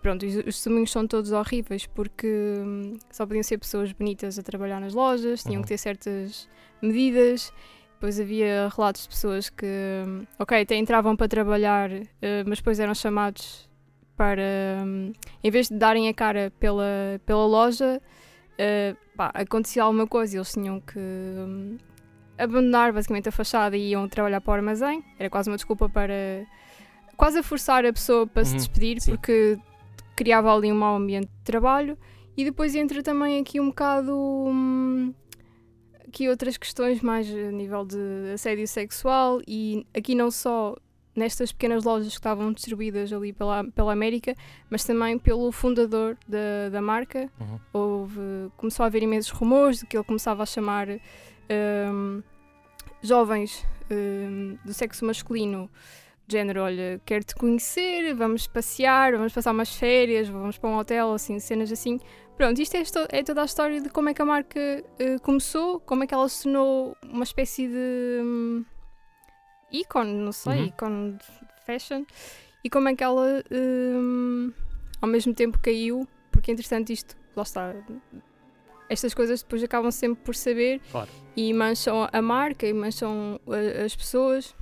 Pronto, 0.00 0.26
os, 0.26 0.34
os 0.34 0.44
testemunhos 0.44 0.90
são 0.90 1.06
todos 1.06 1.30
horríveis 1.30 1.86
porque 1.86 2.26
hum, 2.26 2.96
só 3.12 3.24
podiam 3.24 3.42
ser 3.44 3.58
pessoas 3.58 3.92
bonitas 3.92 4.38
a 4.38 4.42
trabalhar 4.42 4.80
nas 4.80 4.92
lojas, 4.94 5.42
tinham 5.42 5.56
Uhum. 5.56 5.62
que 5.62 5.68
ter 5.68 5.78
certas 5.78 6.48
medidas. 6.82 7.52
Depois 7.94 8.18
havia 8.18 8.68
relatos 8.76 9.02
de 9.04 9.08
pessoas 9.10 9.48
que, 9.48 9.64
hum, 10.04 10.26
ok, 10.40 10.60
até 10.62 10.74
entravam 10.74 11.14
para 11.14 11.28
trabalhar, 11.28 11.88
eh, 12.20 12.42
mas 12.44 12.58
depois 12.58 12.80
eram 12.80 12.94
chamados 12.96 13.70
para, 14.22 14.40
hum, 14.86 15.12
em 15.42 15.50
vez 15.50 15.68
de 15.68 15.74
darem 15.76 16.08
a 16.08 16.14
cara 16.14 16.52
pela, 16.60 17.20
pela 17.26 17.44
loja, 17.44 18.00
eh, 18.56 18.94
pá, 19.16 19.32
acontecia 19.34 19.82
alguma 19.82 20.06
coisa 20.06 20.36
e 20.36 20.38
eles 20.38 20.52
tinham 20.52 20.80
que 20.80 20.96
hum, 20.96 21.76
abandonar 22.38 22.92
basicamente 22.92 23.28
a 23.28 23.32
fachada 23.32 23.76
e 23.76 23.90
iam 23.90 24.08
trabalhar 24.08 24.40
para 24.40 24.52
o 24.52 24.54
armazém. 24.54 25.02
Era 25.18 25.28
quase 25.28 25.50
uma 25.50 25.56
desculpa 25.56 25.88
para. 25.88 26.14
quase 27.16 27.38
a 27.40 27.42
forçar 27.42 27.84
a 27.84 27.92
pessoa 27.92 28.24
para 28.24 28.44
se 28.44 28.52
Uhum, 28.52 28.56
despedir, 28.58 29.00
sim. 29.00 29.10
porque 29.10 29.58
criava 30.14 30.54
ali 30.54 30.70
um 30.70 30.76
mau 30.76 30.94
ambiente 30.94 31.26
de 31.26 31.42
trabalho. 31.42 31.98
E 32.36 32.44
depois 32.44 32.76
entra 32.76 33.02
também 33.02 33.40
aqui 33.40 33.58
um 33.58 33.70
bocado. 33.70 34.14
hum, 34.16 35.12
aqui 36.06 36.28
outras 36.28 36.56
questões 36.56 37.00
mais 37.00 37.28
a 37.28 37.50
nível 37.50 37.84
de 37.84 37.98
assédio 38.34 38.68
sexual 38.68 39.40
e 39.48 39.84
aqui 39.92 40.14
não 40.14 40.30
só 40.30 40.76
nestas 41.14 41.52
pequenas 41.52 41.84
lojas 41.84 42.08
que 42.08 42.14
estavam 42.14 42.52
distribuídas 42.52 43.12
ali 43.12 43.32
pela, 43.32 43.64
pela 43.64 43.92
América, 43.92 44.34
mas 44.70 44.84
também 44.84 45.18
pelo 45.18 45.52
fundador 45.52 46.16
da, 46.26 46.70
da 46.70 46.80
marca. 46.80 47.30
Uhum. 47.40 47.60
Houve, 47.72 48.20
começou 48.56 48.84
a 48.84 48.86
haver 48.86 49.02
imensos 49.02 49.30
rumores 49.30 49.80
de 49.80 49.86
que 49.86 49.96
ele 49.96 50.04
começava 50.04 50.42
a 50.42 50.46
chamar 50.46 50.88
hum, 50.90 52.22
jovens 53.02 53.66
hum, 53.90 54.56
do 54.64 54.72
sexo 54.72 55.04
masculino 55.04 55.70
de 56.26 56.38
género, 56.38 56.62
olha, 56.62 57.00
quero-te 57.04 57.34
conhecer, 57.34 58.14
vamos 58.14 58.46
passear, 58.46 59.12
vamos 59.12 59.32
passar 59.32 59.50
umas 59.50 59.74
férias, 59.74 60.28
vamos 60.28 60.56
para 60.56 60.70
um 60.70 60.78
hotel, 60.78 61.12
assim, 61.12 61.38
cenas 61.38 61.70
assim. 61.70 61.98
Pronto, 62.36 62.60
isto 62.60 62.76
é, 62.76 62.82
é 63.10 63.22
toda 63.22 63.42
a 63.42 63.44
história 63.44 63.80
de 63.80 63.88
como 63.90 64.08
é 64.08 64.14
que 64.14 64.22
a 64.22 64.24
marca 64.24 64.58
eh, 64.98 65.18
começou, 65.20 65.80
como 65.80 66.04
é 66.04 66.06
que 66.06 66.14
ela 66.14 66.28
se 66.28 66.44
tornou 66.44 66.96
uma 67.02 67.24
espécie 67.24 67.68
de 67.68 68.20
hum, 68.22 68.64
ícone, 69.72 70.12
não 70.12 70.32
sei, 70.32 70.60
Uhum. 70.60 70.66
ícone 70.66 71.12
de 71.12 71.64
fashion, 71.66 72.04
e 72.64 72.70
como 72.70 72.88
é 72.88 72.94
que 72.94 73.02
ela 73.02 73.42
hum, 73.50 74.52
ao 75.00 75.08
mesmo 75.08 75.34
tempo 75.34 75.58
caiu, 75.60 76.06
porque 76.30 76.50
é 76.50 76.54
interessante 76.54 76.92
isto, 76.92 77.16
lá 77.34 77.42
está. 77.42 77.74
Estas 78.88 79.14
coisas 79.14 79.42
depois 79.42 79.62
acabam 79.62 79.90
sempre 79.90 80.22
por 80.22 80.34
saber 80.34 80.80
Claro. 80.90 81.08
e 81.36 81.52
mancham 81.54 82.08
a 82.12 82.22
marca 82.22 82.66
e 82.66 82.72
mancham 82.72 83.40
a- 83.48 83.84
as 83.84 83.96
pessoas. 83.96 84.54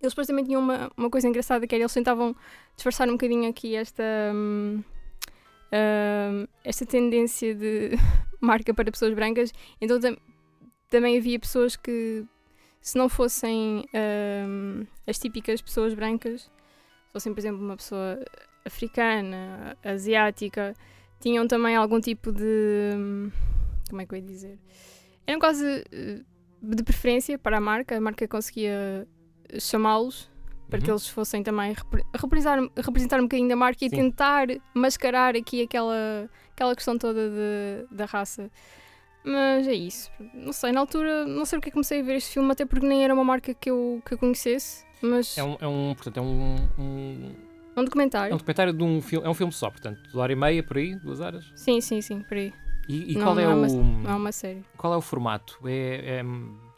Eles 0.00 0.12
depois 0.12 0.26
também 0.26 0.44
tinham 0.44 0.60
uma, 0.60 0.90
uma 0.96 1.08
coisa 1.08 1.26
engraçada 1.26 1.66
que 1.66 1.74
era 1.74 1.82
eles 1.82 1.94
tentavam 1.94 2.36
disfarçar 2.74 3.08
um 3.08 3.12
bocadinho 3.12 3.48
aqui 3.48 3.74
esta 3.74 4.02
hum, 4.34 4.82
hum, 5.72 6.46
esta 6.64 6.84
tendência 6.84 7.54
de 7.54 7.90
marca 8.40 8.74
para 8.74 8.90
pessoas 8.90 9.14
brancas. 9.14 9.52
Então 9.80 9.98
tam- 9.98 10.16
também 10.90 11.16
havia 11.18 11.38
pessoas 11.40 11.76
que 11.76 12.24
se 12.86 12.96
não 12.96 13.08
fossem 13.08 13.84
hum, 14.46 14.86
as 15.08 15.18
típicas 15.18 15.60
pessoas 15.60 15.92
brancas, 15.92 16.48
fossem 17.12 17.32
por 17.34 17.40
exemplo 17.40 17.60
uma 17.60 17.76
pessoa 17.76 18.24
africana, 18.64 19.76
asiática, 19.84 20.72
tinham 21.20 21.48
também 21.48 21.74
algum 21.74 22.00
tipo 22.00 22.30
de 22.30 22.92
como 23.90 24.00
é 24.02 24.06
que 24.06 24.14
eu 24.14 24.18
ia 24.18 24.24
dizer? 24.24 24.58
Eram 25.26 25.40
quase 25.40 25.84
eh, 25.90 26.20
de 26.62 26.82
preferência 26.84 27.36
para 27.38 27.58
a 27.58 27.60
marca, 27.60 27.96
a 27.96 28.00
marca 28.00 28.28
conseguia 28.28 29.06
chamá-los 29.58 30.30
para 30.68 30.78
que 30.80 30.86
Uhum. 30.86 30.92
eles 30.92 31.08
fossem 31.08 31.42
também 31.42 31.72
repre- 31.72 32.04
representar, 32.14 32.58
representar 32.76 33.18
um 33.20 33.22
bocadinho 33.24 33.48
da 33.48 33.56
marca 33.56 33.84
e 33.84 33.88
Sim. 33.90 33.96
tentar 33.96 34.46
mascarar 34.74 35.34
aqui 35.36 35.62
aquela, 35.62 36.28
aquela 36.52 36.74
questão 36.76 36.96
toda 36.98 37.28
de- 37.30 37.96
da 37.96 38.04
raça. 38.04 38.50
Mas 39.26 39.66
é 39.66 39.74
isso. 39.74 40.10
Não 40.32 40.52
sei, 40.52 40.70
na 40.72 40.80
altura, 40.80 41.26
não 41.26 41.44
sei 41.44 41.58
porque 41.58 41.70
comecei 41.72 42.00
a 42.00 42.02
ver 42.04 42.14
este 42.14 42.30
filme, 42.34 42.50
até 42.52 42.64
porque 42.64 42.86
nem 42.86 43.04
era 43.04 43.12
uma 43.12 43.24
marca 43.24 43.52
que 43.52 43.68
eu, 43.68 44.00
que 44.06 44.14
eu 44.14 44.18
conhecesse, 44.18 44.84
mas 45.02 45.36
É 45.36 45.42
um, 45.42 45.56
é 45.60 45.66
um, 45.66 45.94
portanto, 45.94 46.18
é 46.18 46.20
um, 46.22 46.56
um, 46.78 47.32
é 47.76 47.80
um 47.80 47.84
documentário. 47.84 48.30
é 48.32 48.34
um 48.34 48.38
documentário 48.38 48.72
de 48.72 48.82
um 48.84 49.02
filme, 49.02 49.26
é 49.26 49.28
um 49.28 49.34
filme 49.34 49.52
só, 49.52 49.68
portanto, 49.70 50.00
duas 50.04 50.14
horas 50.16 50.36
e 50.36 50.40
meia, 50.40 50.62
por 50.62 50.76
aí, 50.76 50.94
duas 50.94 51.18
horas. 51.20 51.44
Sim, 51.56 51.80
sim, 51.80 52.00
sim, 52.00 52.20
por 52.22 52.36
aí. 52.36 52.52
E, 52.88 53.12
e 53.12 53.14
Não, 53.16 53.24
qual, 53.24 53.38
é 53.40 53.44
não 53.44 53.50
é 53.50 53.54
o, 53.54 53.58
uma- 53.80 54.10
é 54.10 54.14
uma 54.14 54.32
série. 54.32 54.62
qual 54.76 54.94
é 54.94 54.96
o 54.96 55.00
formato? 55.00 55.58
É, 55.66 56.20
é, 56.20 56.24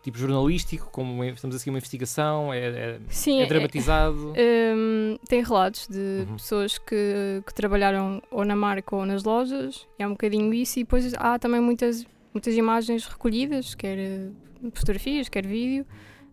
tipo 0.02 0.16
jornalístico, 0.16 0.88
como 0.90 1.12
uma- 1.12 1.26
estamos 1.26 1.54
a 1.54 1.58
seguir 1.58 1.68
uma 1.68 1.76
investigação? 1.78 2.50
É, 2.50 2.60
é, 2.66 3.00
Sim, 3.10 3.42
é 3.42 3.46
dramatizado? 3.46 4.32
Hum, 4.74 5.18
tem 5.28 5.42
relatos 5.42 5.86
de 5.86 6.24
Uhum. 6.26 6.36
pessoas 6.36 6.78
que, 6.78 7.42
que 7.46 7.52
trabalharam 7.52 8.22
ou 8.30 8.42
na 8.44 8.56
marca 8.56 8.96
ou 8.96 9.04
nas 9.04 9.22
lojas, 9.22 9.86
é 9.98 10.06
um 10.06 10.12
bocadinho 10.12 10.54
isso, 10.54 10.78
e 10.78 10.82
depois 10.84 11.12
há 11.18 11.38
também 11.38 11.60
muitas, 11.60 12.06
muitas 12.32 12.54
imagens 12.54 13.06
recolhidas, 13.06 13.74
quer 13.74 13.98
eh, 13.98 14.30
fotografias, 14.74 15.28
quer 15.28 15.46
vídeo, 15.46 15.86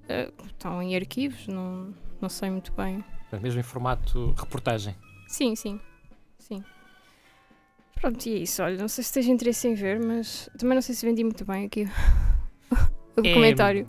eh, 0.09 0.31
estão 0.47 0.81
em 0.81 0.95
arquivos, 0.95 1.47
não, 1.47 1.93
não 2.21 2.29
sei 2.29 2.49
muito 2.49 2.71
bem. 2.73 3.03
Mesmo 3.41 3.59
em 3.59 3.63
formato 3.63 4.33
reportagem. 4.37 4.95
Sim, 5.27 5.55
sim, 5.55 5.79
sim. 6.39 6.63
Pronto, 7.99 8.25
e 8.27 8.33
é 8.33 8.37
isso, 8.39 8.61
olha, 8.61 8.77
não 8.77 8.87
sei 8.87 9.03
se 9.03 9.11
tens 9.13 9.25
interesse 9.25 9.67
em 9.67 9.73
ver, 9.73 9.99
mas 9.99 10.49
também 10.57 10.75
não 10.75 10.81
sei 10.81 10.93
se 10.95 11.05
vendi 11.05 11.23
muito 11.23 11.43
bem 11.43 11.65
aqui 11.65 11.85
o 13.17 13.21
documentário. 13.21 13.85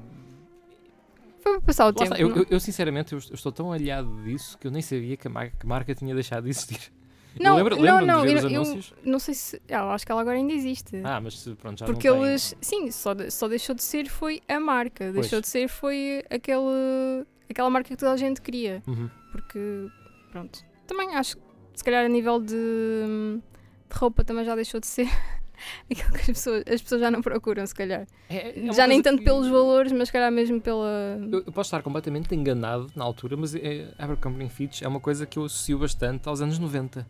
Foi 1.40 1.52
para 1.52 1.60
passar 1.60 1.84
o 1.84 1.88
Lá 1.88 1.92
tempo. 1.92 2.14
está, 2.14 2.18
eu, 2.18 2.46
eu- 2.50 2.58
sinceramente 2.60 3.12
eu, 3.12 3.18
estou 3.18 3.52
tão 3.52 3.70
alhado 3.72 4.22
disso 4.24 4.58
que 4.58 4.66
eu 4.66 4.70
nem 4.70 4.82
sabia 4.82 5.16
que 5.16 5.28
a, 5.28 5.30
mar- 5.30 5.50
que 5.50 5.64
a 5.64 5.68
marca 5.68 5.94
tinha 5.94 6.12
deixado 6.14 6.44
de 6.44 6.50
existir. 6.50 6.92
Não, 7.40 7.58
eu 7.58 7.64
lembro, 7.64 7.82
não, 7.82 8.00
não, 8.00 8.26
de 8.26 8.34
ver 8.34 8.44
eu- 8.52 8.62
eu-. 8.62 8.80
Não 9.04 9.18
sei 9.18 9.34
se. 9.34 9.60
ah, 9.70 9.92
acho 9.94 10.04
que 10.06 10.12
ela 10.12 10.20
agora 10.20 10.36
ainda 10.36 10.52
existe. 10.52 11.00
Ah, 11.04 11.20
mas 11.20 11.46
pronto, 11.60 11.78
já 11.80 11.86
Porque 11.86 12.08
não 12.08 12.20
tem- 12.20 12.28
eles. 12.30 12.54
Sim, 12.60 12.90
só, 12.90 13.10
só 13.30 13.48
deixou 13.48 13.74
de 13.74 13.82
ser 13.82 14.08
foi 14.08 14.40
a 14.48 14.58
marca. 14.60 15.04
Pois. 15.04 15.14
Deixou 15.14 15.40
de 15.40 15.48
ser 15.48 15.68
foi 15.68 16.22
aquele, 16.30 17.24
aquela 17.50 17.68
marca 17.70 17.88
que 17.88 17.96
toda 17.96 18.12
a 18.12 18.16
gente 18.16 18.40
queria. 18.40 18.82
Uhum. 18.86 19.08
Porque. 19.32 19.86
Pronto. 20.30 20.60
Também 20.86 21.14
acho 21.14 21.36
que 21.36 21.42
se 21.74 21.84
calhar 21.84 22.04
a 22.04 22.08
nível 22.08 22.40
de, 22.40 22.54
de 22.54 23.96
roupa 23.98 24.22
também 24.24 24.44
já 24.44 24.54
deixou 24.54 24.80
de 24.80 24.86
ser 24.86 25.08
aquilo 25.90 26.10
que 26.12 26.20
as 26.20 26.26
pessoas, 26.26 26.62
as 26.70 26.82
pessoas 26.82 27.00
já 27.00 27.10
não 27.10 27.20
procuram, 27.22 27.66
se 27.66 27.74
calhar. 27.74 28.06
É- 28.28 28.68
é 28.68 28.72
já 28.72 28.86
nem 28.86 29.00
tanto 29.02 29.18
que- 29.18 29.24
pelos 29.24 29.48
valores, 29.48 29.92
mas 29.92 30.08
se 30.08 30.12
calhar 30.12 30.30
mesmo 30.30 30.60
pela. 30.60 31.18
Eu, 31.30 31.38
eu 31.46 31.52
posso 31.52 31.68
estar 31.68 31.82
completamente 31.82 32.34
enganado 32.34 32.88
na 32.94 33.04
altura, 33.04 33.36
mas 33.36 33.54
é, 33.54 33.92
Abercrombie 33.98 34.48
Fitch 34.48 34.82
é 34.82 34.88
uma 34.88 35.00
coisa 35.00 35.26
que 35.26 35.38
eu 35.38 35.44
associo 35.44 35.78
bastante 35.78 36.28
aos 36.28 36.40
anos 36.40 36.58
90. 36.58 37.06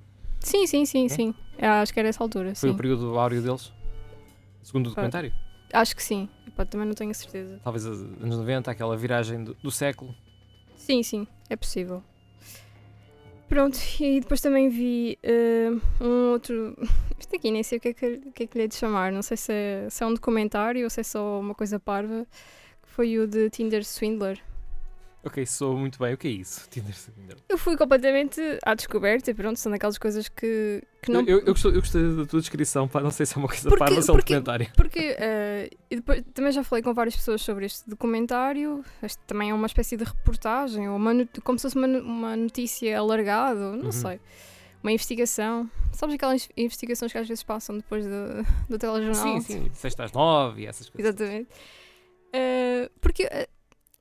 Sim, 0.46 0.64
sim, 0.64 0.86
sim, 0.86 1.08
sim. 1.08 1.34
Eu 1.58 1.70
acho 1.70 1.92
que 1.92 1.98
era 1.98 2.08
essa 2.08 2.22
altura, 2.22 2.54
Foi 2.54 2.68
sim. 2.68 2.74
o 2.74 2.76
período 2.76 3.18
áureo 3.18 3.42
deles, 3.42 3.72
segundo 4.62 4.86
o 4.86 4.90
Pá. 4.90 5.02
documentário. 5.02 5.32
Acho 5.72 5.96
que 5.96 6.02
sim. 6.02 6.28
Epá, 6.46 6.64
também 6.64 6.86
não 6.86 6.94
tenho 6.94 7.12
certeza. 7.12 7.58
Talvez 7.64 7.84
os 7.84 8.00
anos 8.22 8.36
90, 8.36 8.70
aquela 8.70 8.96
viragem 8.96 9.42
do, 9.42 9.54
do 9.54 9.72
século. 9.72 10.14
Sim, 10.76 11.02
sim, 11.02 11.26
é 11.50 11.56
possível. 11.56 12.00
Pronto, 13.48 13.76
e 13.98 14.20
depois 14.20 14.40
também 14.40 14.68
vi 14.68 15.18
eh, 15.20 15.70
um 16.00 16.30
outro. 16.30 16.76
Isto 17.18 17.34
aqui 17.34 17.50
nem 17.50 17.64
sei 17.64 17.78
o 17.78 17.80
que 17.80 17.88
é 17.88 17.92
que, 17.92 18.16
que, 18.32 18.42
é 18.44 18.46
que 18.46 18.56
lhe 18.56 18.64
é 18.64 18.68
de 18.68 18.76
chamar. 18.76 19.10
Não 19.10 19.22
sei 19.22 19.36
se 19.36 19.52
é, 19.52 19.88
se 19.90 20.04
é 20.04 20.06
um 20.06 20.14
documentário 20.14 20.84
ou 20.84 20.90
se 20.90 21.00
é 21.00 21.02
só 21.02 21.40
uma 21.40 21.56
coisa 21.56 21.80
parva. 21.80 22.24
Que 22.84 22.88
foi 22.88 23.18
o 23.18 23.26
de 23.26 23.50
Tinder 23.50 23.84
Swindler. 23.84 24.40
Ok, 25.26 25.44
sou 25.44 25.76
muito 25.76 25.98
bem. 25.98 26.14
O 26.14 26.16
que 26.16 26.28
é 26.28 26.30
isso? 26.30 26.66
Tinder 26.70 26.94
Swindler. 26.96 27.36
Eu 27.48 27.58
fui 27.58 27.76
completamente 27.76 28.40
à 28.64 28.74
descoberta 28.74 29.30
e 29.30 29.34
pronto, 29.34 29.58
são 29.58 29.72
daquelas 29.72 29.98
coisas 29.98 30.28
que, 30.28 30.82
que 31.02 31.10
não. 31.10 31.20
Eu, 31.22 31.40
eu, 31.40 31.46
gostei, 31.46 31.70
eu 31.72 31.80
gostei 31.80 32.16
da 32.16 32.24
tua 32.26 32.40
descrição, 32.40 32.86
pá, 32.86 33.00
não 33.00 33.10
sei 33.10 33.26
se 33.26 33.34
é 33.34 33.38
uma 33.38 33.48
coisa 33.48 33.64
Porque- 33.68 33.78
parva 33.78 33.96
ou 33.96 34.02
se 34.02 34.10
é 34.10 34.14
um 34.14 34.16
documentário. 34.16 34.68
Porque 34.76 35.16
e 35.90 35.96
depois, 35.96 36.22
também 36.32 36.52
já 36.52 36.62
falei 36.62 36.82
com 36.82 36.94
várias 36.94 37.16
pessoas 37.16 37.42
sobre 37.42 37.66
este 37.66 37.88
documentário. 37.90 38.84
Este 39.02 39.18
também 39.26 39.50
é 39.50 39.54
uma 39.54 39.66
espécie 39.66 39.96
de 39.96 40.04
reportagem, 40.04 40.88
ou 40.88 40.96
uma, 40.96 41.12
como 41.42 41.58
se 41.58 41.62
fosse 41.62 41.76
uma, 41.76 41.88
uma 41.88 42.36
notícia 42.36 42.96
alargada, 42.98 43.72
não 43.76 43.86
Uhum. 43.86 43.92
sei. 43.92 44.20
Uma 44.82 44.92
investigação. 44.92 45.68
Sabes 45.92 46.14
aquelas 46.14 46.48
investigações 46.56 47.10
que 47.10 47.18
às 47.18 47.26
vezes 47.26 47.42
passam 47.42 47.76
depois 47.78 48.04
do, 48.04 48.46
do 48.68 48.78
telejornal? 48.78 49.14
Sim, 49.14 49.40
sim, 49.40 49.70
sexta 49.72 50.04
às 50.04 50.12
nove 50.12 50.62
e 50.62 50.66
essas 50.66 50.88
coisas. 50.88 51.12
Exatamente. 51.14 51.48
Eh, 52.32 52.90
porque 53.00 53.24
a, 53.24 53.46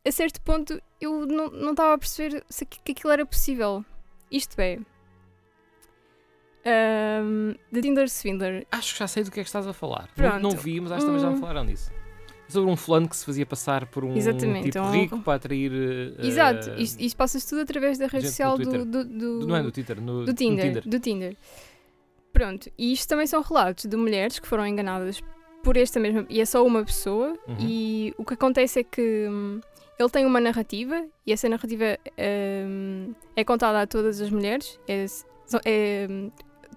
a 0.05 0.11
certo 0.11 0.41
ponto 0.41 0.79
eu 1.01 1.25
não 1.25 1.49
não 1.49 1.71
estava 1.71 1.93
a 1.93 1.97
perceber 1.97 2.43
se 2.49 2.65
que 2.65 2.91
aquilo 2.91 3.11
era 3.13 3.25
possível. 3.25 3.83
Isto 4.31 4.59
é. 4.59 4.79
ehm, 6.65 7.53
The 7.71 7.81
Tinder 7.81 8.09
Swindler. 8.09 8.65
Acho 8.71 8.93
que 8.93 8.99
já 8.99 9.07
sei 9.07 9.23
do 9.23 9.31
que 9.31 9.39
é 9.39 9.43
que 9.43 9.49
estás 9.49 9.67
a 9.67 9.73
falar. 9.73 10.09
Pronto. 10.15 10.33
Não, 10.41 10.51
não 10.51 10.57
vi, 10.57 10.79
mas 10.81 10.91
acho 10.91 11.01
que 11.01 11.05
também 11.07 11.21
já 11.21 11.29
me 11.29 11.35
Hum. 11.37 11.39
falaram 11.39 11.65
disso. 11.65 11.91
Sobre 12.47 12.69
um 12.69 12.75
fulano 12.75 13.09
que 13.09 13.15
se 13.15 13.25
fazia 13.25 13.45
passar 13.45 13.87
por 13.87 14.03
um 14.05 14.15
Exatamente, 14.15 14.69
tipo 14.71 14.79
um- 14.85 14.91
rico 14.91 15.19
para 15.21 15.35
atrair. 15.35 15.71
eh, 16.19 16.27
Exato, 16.27 16.69
eh, 16.71 16.79
isto, 16.81 16.99
isto 17.01 17.17
passa-se 17.17 17.47
tudo 17.49 17.61
através 17.61 17.97
da 17.97 18.05
rede 18.07 18.27
social 18.27 18.55
do, 18.57 18.85
do, 18.85 18.85
do, 18.85 19.39
do- 19.39 19.47
não 19.47 19.55
é 19.55 19.61
no 19.63 19.71
Twitter, 19.71 19.99
no, 19.99 20.21
do 20.21 20.27
no 20.27 20.33
Tinder, 20.33 20.87
do 20.87 20.99
Tinder. 20.99 21.35
Pronto, 22.31 22.69
e 22.77 22.91
isto 22.93 23.07
também 23.09 23.25
são 23.25 23.41
relatos 23.41 23.85
de 23.85 23.95
mulheres 23.97 24.37
que 24.37 24.47
foram 24.47 24.67
enganadas 24.67 25.21
por 25.63 25.75
esta 25.77 25.99
mesma. 25.99 26.25
E 26.29 26.39
é 26.39 26.45
só 26.45 26.63
uma 26.63 26.83
pessoa, 26.83 27.29
Uhum. 27.47 27.57
e 27.59 28.13
o 28.17 28.23
que 28.23 28.33
acontece 28.35 28.79
é 28.79 28.83
que 28.83 29.27
hum, 29.27 29.59
ele 29.97 30.09
tem 30.09 30.25
uma 30.25 30.39
narrativa, 30.39 31.05
e 31.25 31.31
essa 31.31 31.47
narrativa 31.47 31.97
hum, 32.67 33.13
é 33.35 33.43
contada 33.43 33.81
a 33.81 33.87
todas 33.87 34.19
as 34.19 34.29
mulheres. 34.29 34.79
É, 34.87 35.05
é, 35.63 36.07
hum, 36.09 36.31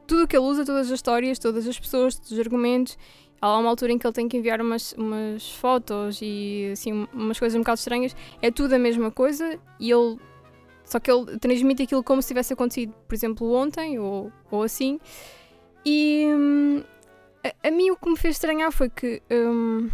tudo 0.07 0.25
o 0.25 0.29
que 0.29 0.37
ele 0.37 0.45
usa, 0.45 0.65
todas 0.65 0.87
as 0.87 0.93
histórias, 0.93 1.39
todas 1.39 1.67
as 1.67 1.79
pessoas, 1.79 2.15
todos 2.15 2.33
os 2.33 2.39
argumentos. 2.39 2.97
Há 3.41 3.57
uma 3.57 3.69
altura 3.69 3.93
em 3.93 3.99
que 3.99 4.07
ele 4.07 4.15
tem 4.15 4.29
que 4.29 4.37
enviar 4.37 4.61
umas, 4.61 4.93
umas 4.93 5.53
fotos 5.53 6.21
e 6.23 6.71
assim, 6.73 7.07
umas 7.13 7.39
coisas 7.39 7.57
um 7.57 7.61
bocado 7.61 7.79
estranhas. 7.79 8.17
É 8.41 8.51
tudo 8.51 8.75
a 8.75 8.79
mesma 8.79 9.11
coisa 9.11 9.59
e 9.79 9.91
ele. 9.91 10.19
Só 10.85 10.99
que 10.99 11.11
ele 11.11 11.39
transmite 11.39 11.83
aquilo 11.83 12.03
como 12.03 12.23
se 12.23 12.29
tivesse 12.29 12.53
acontecido, 12.55 12.95
por 13.07 13.15
exemplo, 13.15 13.53
ontem 13.53 13.99
ou, 13.99 14.33
ou 14.51 14.63
assim. 14.63 14.99
E 15.85 16.27
hum, 16.29 16.83
a, 17.45 17.69
a 17.69 17.71
mim 17.71 17.91
o 17.91 17.97
que 17.97 18.09
me 18.09 18.17
fez 18.17 18.37
estranhar 18.37 18.73
foi 18.73 18.89
que 18.89 19.23
hum, 19.31 19.89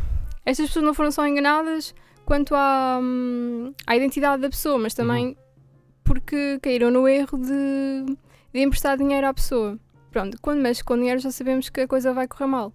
estas 0.46 0.68
pessoas 0.68 0.84
não 0.84 0.94
foram 0.94 1.10
só 1.10 1.26
enganadas 1.26 1.94
quanto 2.24 2.54
à, 2.54 2.98
hum, 3.02 3.72
à 3.86 3.96
identidade 3.96 4.42
da 4.42 4.48
pessoa, 4.48 4.78
mas 4.78 4.94
também 4.94 5.36
porque 6.02 6.58
caíram 6.62 6.90
no 6.90 7.08
erro 7.08 7.38
de, 7.38 8.16
de 8.52 8.60
emprestar 8.60 8.96
dinheiro 8.96 9.26
à 9.26 9.34
pessoa. 9.34 9.78
Pronto, 10.10 10.38
quando 10.40 10.60
mexe 10.60 10.84
com 10.84 10.96
dinheiro 10.96 11.18
já 11.18 11.30
sabemos 11.30 11.68
que 11.68 11.80
a 11.80 11.88
coisa 11.88 12.12
vai 12.12 12.28
correr 12.28 12.46
mal. 12.46 12.72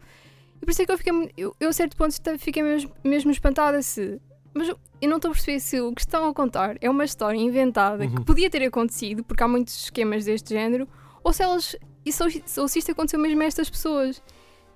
E 0.62 0.66
por 0.66 0.72
isso 0.72 0.82
é 0.82 0.86
que 0.86 0.92
eu 0.92 0.98
fiquei. 0.98 1.32
Eu, 1.38 1.56
eu 1.60 1.70
a 1.70 1.74
certo 1.74 1.96
ponto 1.96 2.14
fiquei 2.38 2.62
mesmo, 2.62 2.92
mesmo 3.04 3.32
espantada 3.32 3.82
se. 3.82 4.20
Mas 4.54 4.68
eu, 4.68 4.78
eu 5.02 5.10
não 5.10 5.18
estou 5.18 5.30
a 5.30 5.34
perceber 5.34 5.60
se 5.60 5.80
o 5.80 5.94
que 5.94 6.02
estão 6.02 6.28
a 6.28 6.34
contar 6.34 6.76
é 6.82 6.90
uma 6.90 7.06
história 7.06 7.38
inventada 7.38 8.04
Uhum. 8.04 8.16
que 8.16 8.24
podia 8.26 8.50
ter 8.50 8.64
acontecido, 8.64 9.24
porque 9.24 9.42
há 9.44 9.48
muitos 9.48 9.84
esquemas 9.84 10.26
deste 10.26 10.50
género, 10.50 10.88
ou 11.24 11.32
se 11.32 11.44
elas. 11.44 11.76
Se, 12.06 12.60
ou 12.60 12.68
se 12.68 12.80
isto 12.80 12.92
aconteceu 12.92 13.20
mesmo 13.20 13.42
a 13.42 13.46
estas 13.46 13.70
pessoas. 13.70 14.22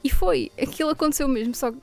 E 0.04 0.10
foi, 0.10 0.52
aquilo 0.62 0.90
aconteceu 0.92 1.28
mesmo, 1.28 1.56
só 1.56 1.72
que 1.72 1.78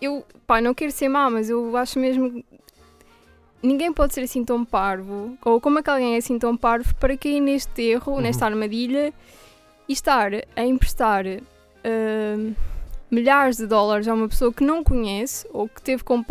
eu, 0.00 0.24
pá, 0.46 0.60
não 0.60 0.74
quero 0.74 0.92
ser 0.92 1.08
má, 1.08 1.28
mas 1.30 1.50
eu 1.50 1.76
acho 1.76 1.98
mesmo 1.98 2.30
que 2.30 2.44
ninguém 3.62 3.92
pode 3.92 4.14
ser 4.14 4.22
assim 4.22 4.44
tão 4.44 4.64
parvo, 4.64 5.36
ou 5.44 5.60
como 5.60 5.78
é 5.78 5.82
que 5.82 5.90
alguém 5.90 6.14
é 6.14 6.18
assim 6.18 6.38
tão 6.38 6.56
parvo 6.56 6.94
para 6.96 7.16
cair 7.16 7.40
neste 7.40 7.82
erro, 7.82 8.12
Uhum. 8.14 8.20
nesta 8.20 8.46
armadilha 8.46 9.12
e 9.88 9.92
estar 9.92 10.30
a 10.54 10.64
emprestar 10.64 11.24
hum, 11.26 12.54
milhares 13.10 13.56
de 13.56 13.66
dólares 13.66 14.06
a 14.06 14.14
uma 14.14 14.28
pessoa 14.28 14.52
que 14.52 14.62
não 14.62 14.84
conhece 14.84 15.46
ou 15.52 15.68
que 15.68 15.82
teve 15.82 16.04
com, 16.04 16.22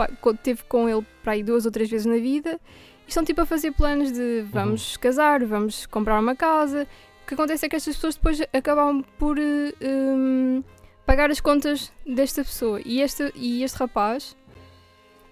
teve 0.42 0.64
com 0.64 0.88
ele 0.88 1.06
para 1.24 1.34
aí 1.34 1.44
duas 1.44 1.66
ou 1.66 1.72
três 1.72 1.90
vezes 1.90 2.06
na 2.06 2.16
vida 2.18 2.60
e 3.06 3.10
estão 3.10 3.26
tipo 3.26 3.42
a 3.42 3.46
fazer 3.46 3.72
planos 3.74 4.12
de 4.12 4.46
vamos 4.52 4.96
casar, 4.98 5.44
vamos 5.44 5.86
comprar 5.88 6.20
uma 6.20 6.36
casa. 6.36 6.88
O 7.24 7.28
que 7.28 7.34
acontece 7.34 7.66
é 7.66 7.70
que 7.70 7.76
estas 7.76 7.96
pessoas 7.96 8.16
depois 8.16 8.40
acabam 8.54 9.04
por 9.18 9.38
eh, 9.38 9.74
hum, 9.82 10.64
pagar 11.08 11.32
as 11.32 11.40
contas 11.42 11.92
desta 12.06 12.44
pessoa. 12.44 12.80
E 12.86 13.02
este, 13.02 13.32
e 13.36 13.64
este 13.64 13.78
rapaz, 13.78 14.38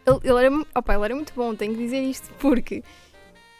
ele, 0.08 0.20
ele, 0.24 0.46
era, 0.46 0.66
opa, 0.74 0.94
ele 0.96 1.06
era 1.06 1.16
muito 1.16 1.34
bom, 1.36 1.54
tenho 1.54 1.74
que 1.76 1.84
dizer 1.84 2.02
isto, 2.02 2.30
porque 2.40 2.82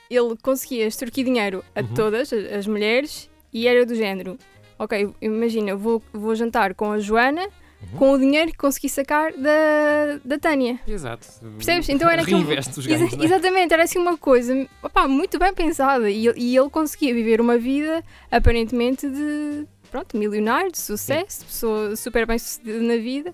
ele 0.10 0.36
conseguia 0.42 0.88
extorquir 0.88 1.26
dinheiro 1.26 1.64
a 1.76 1.82
Uhum. 1.82 1.94
todas 1.94 2.32
as, 2.34 2.66
mulheres 2.66 3.30
e 3.54 3.68
era 3.68 3.86
do 3.86 3.94
género. 3.96 4.38
Ok, 4.80 5.14
imagina, 5.22 5.76
vou, 5.76 6.02
vou 6.14 6.34
jantar 6.36 6.74
com 6.74 6.92
a 6.92 7.00
Joana 7.00 7.48
Uhum. 7.92 7.98
com 8.00 8.12
o 8.14 8.18
dinheiro 8.18 8.52
que 8.52 8.58
consegui 8.58 8.88
sacar 8.90 9.32
da, 9.34 10.20
da 10.24 10.40
Tânia. 10.40 10.80
Exato. 10.88 11.28
Percebes? 11.58 11.90
Então 11.90 12.10
era 12.10 12.22
aquilo- 12.22 12.40
os 12.40 12.86
ganhos, 12.88 13.14
é? 13.14 13.24
Exatamente, 13.26 13.74
era 13.74 13.84
assim 13.84 14.00
uma 14.00 14.18
coisa 14.18 14.68
opá, 14.82 15.08
muito 15.08 15.38
bem 15.38 15.54
pensada 15.54 16.10
e, 16.10 16.26
e 16.36 16.58
ele 16.58 16.70
conseguia 16.70 17.14
viver 17.14 17.40
uma 17.42 17.58
vida 17.58 18.04
aparentemente 18.32 19.08
de 19.10 19.68
pronto, 19.90 20.18
milionário, 20.18 20.72
de 20.72 20.78
sucesso, 20.80 21.46
pessoa 21.46 21.96
super 21.96 22.26
bem 22.26 22.38
sucedida 22.38 22.80
na 22.80 22.98
vida. 22.98 23.34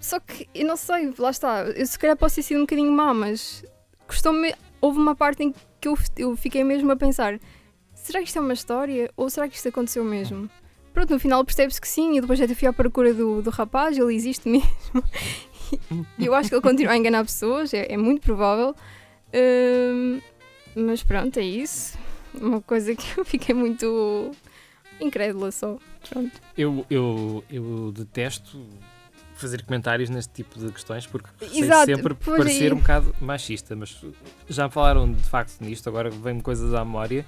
Só 0.00 0.18
que 0.18 0.48
eu 0.54 0.66
não 0.66 0.76
sei, 0.76 1.12
lá 1.18 1.30
está, 1.30 1.62
eu 1.64 1.86
se 1.86 1.98
calhar 1.98 2.16
posso 2.16 2.36
ter 2.36 2.42
sido 2.42 2.58
um 2.58 2.62
bocadinho 2.62 2.90
má, 2.90 3.12
mas 3.12 3.64
custou-me. 4.06 4.54
Houve 4.80 4.98
uma 4.98 5.14
parte 5.14 5.42
em 5.42 5.54
que 5.80 5.88
eu, 5.88 5.98
eu 6.16 6.36
fiquei 6.36 6.64
mesmo 6.64 6.90
a 6.90 6.96
pensar: 6.96 7.38
será 7.94 8.20
que 8.20 8.26
isto 8.26 8.38
é 8.38 8.40
uma 8.40 8.54
história 8.54 9.10
ou 9.16 9.28
será 9.28 9.48
que 9.48 9.56
isto 9.56 9.68
aconteceu 9.68 10.02
mesmo? 10.02 10.48
Pronto, 10.92 11.12
no 11.12 11.20
final 11.20 11.44
percebe-se 11.44 11.80
que 11.80 11.86
sim, 11.86 12.16
e 12.16 12.20
depois 12.20 12.40
até 12.40 12.54
fui 12.54 12.66
à 12.66 12.72
procura 12.72 13.14
do, 13.14 13.42
do 13.42 13.50
rapaz, 13.50 13.96
ele 13.96 14.14
existe 14.14 14.48
mesmo. 14.48 14.68
E 16.18 16.26
eu 16.26 16.34
acho 16.34 16.48
que 16.48 16.54
ele 16.54 16.62
continua 16.62 16.92
a 16.92 16.96
enganar 16.96 17.24
pessoas, 17.24 17.72
é, 17.72 17.92
é 17.92 17.96
muito 17.96 18.22
provável. 18.22 18.74
Hum, 19.32 20.20
mas 20.74 21.02
pronto, 21.02 21.38
é 21.38 21.44
isso. 21.44 21.96
Uma 22.34 22.60
coisa 22.60 22.94
que 22.94 23.18
eu 23.18 23.24
fiquei 23.24 23.54
muito 23.54 24.32
incrédula 25.00 25.50
só. 25.50 25.78
Pronto. 26.08 26.32
Eu, 26.56 26.84
eu, 26.90 27.44
eu 27.50 27.92
detesto 27.92 28.64
fazer 29.34 29.62
comentários 29.64 30.10
neste 30.10 30.32
tipo 30.34 30.58
de 30.58 30.70
questões 30.70 31.06
porque 31.06 31.28
sei 31.48 31.60
Exato, 31.62 31.86
sempre 31.86 32.14
pois 32.14 32.36
parecer 32.38 32.64
aí. 32.64 32.72
um 32.72 32.76
bocado 32.80 33.14
machista, 33.20 33.74
mas 33.74 33.96
já 34.48 34.66
me 34.66 34.70
falaram 34.72 35.10
de 35.10 35.22
facto 35.22 35.60
nisto, 35.62 35.88
agora 35.88 36.10
vem-me 36.10 36.42
coisas 36.42 36.74
à 36.74 36.84
memória. 36.84 37.24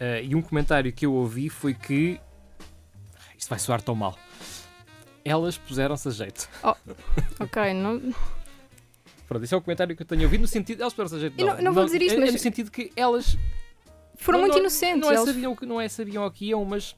eh, 0.00 0.24
e 0.24 0.34
um 0.34 0.42
comentário 0.42 0.92
que 0.92 1.06
eu 1.06 1.12
ouvi 1.14 1.48
foi 1.48 1.72
que 1.72 2.18
isto 3.38 3.48
vai 3.48 3.58
soar 3.58 3.80
tão 3.80 3.94
mal. 3.94 4.18
Elas 5.24 5.56
puseram-se 5.56 6.08
a 6.08 6.10
jeito. 6.10 6.48
Ok, 7.40 7.72
não, 7.74 8.00
Pronto, 9.26 9.42
esse 9.42 9.54
é 9.54 9.56
o 9.56 9.60
comentário 9.62 9.96
que 9.96 10.02
eu 10.02 10.06
tenho 10.06 10.22
ouvido 10.24 10.42
no 10.42 10.46
sentido. 10.48 10.82
Elas 10.82 10.92
puseram-se 10.92 11.14
a 11.16 11.18
jeito. 11.18 11.40
Eu 11.40 11.46
não- 11.46 11.62
não 11.62 11.72
vou 11.72 11.84
dizer 11.86 12.02
isto, 12.02 12.14
é, 12.14 12.18
é 12.18 12.20
mas- 12.26 12.32
no 12.32 12.38
sentido 12.38 12.70
que 12.70 12.92
elas 12.94 13.38
foram 14.16 14.38
Não- 14.38 14.44
muito 14.46 14.54
não- 14.54 14.60
inocentes. 14.60 15.00
não 15.00 15.10
é, 15.10 15.14
eles- 15.14 15.26
sabiam, 15.26 15.52
o 15.52 15.56
que- 15.56 15.66
não 15.66 15.80
é 15.80 15.88
sabiam 15.88 16.24
o 16.26 16.30
que 16.30 16.46
iam, 16.46 16.64
mas 16.64 16.94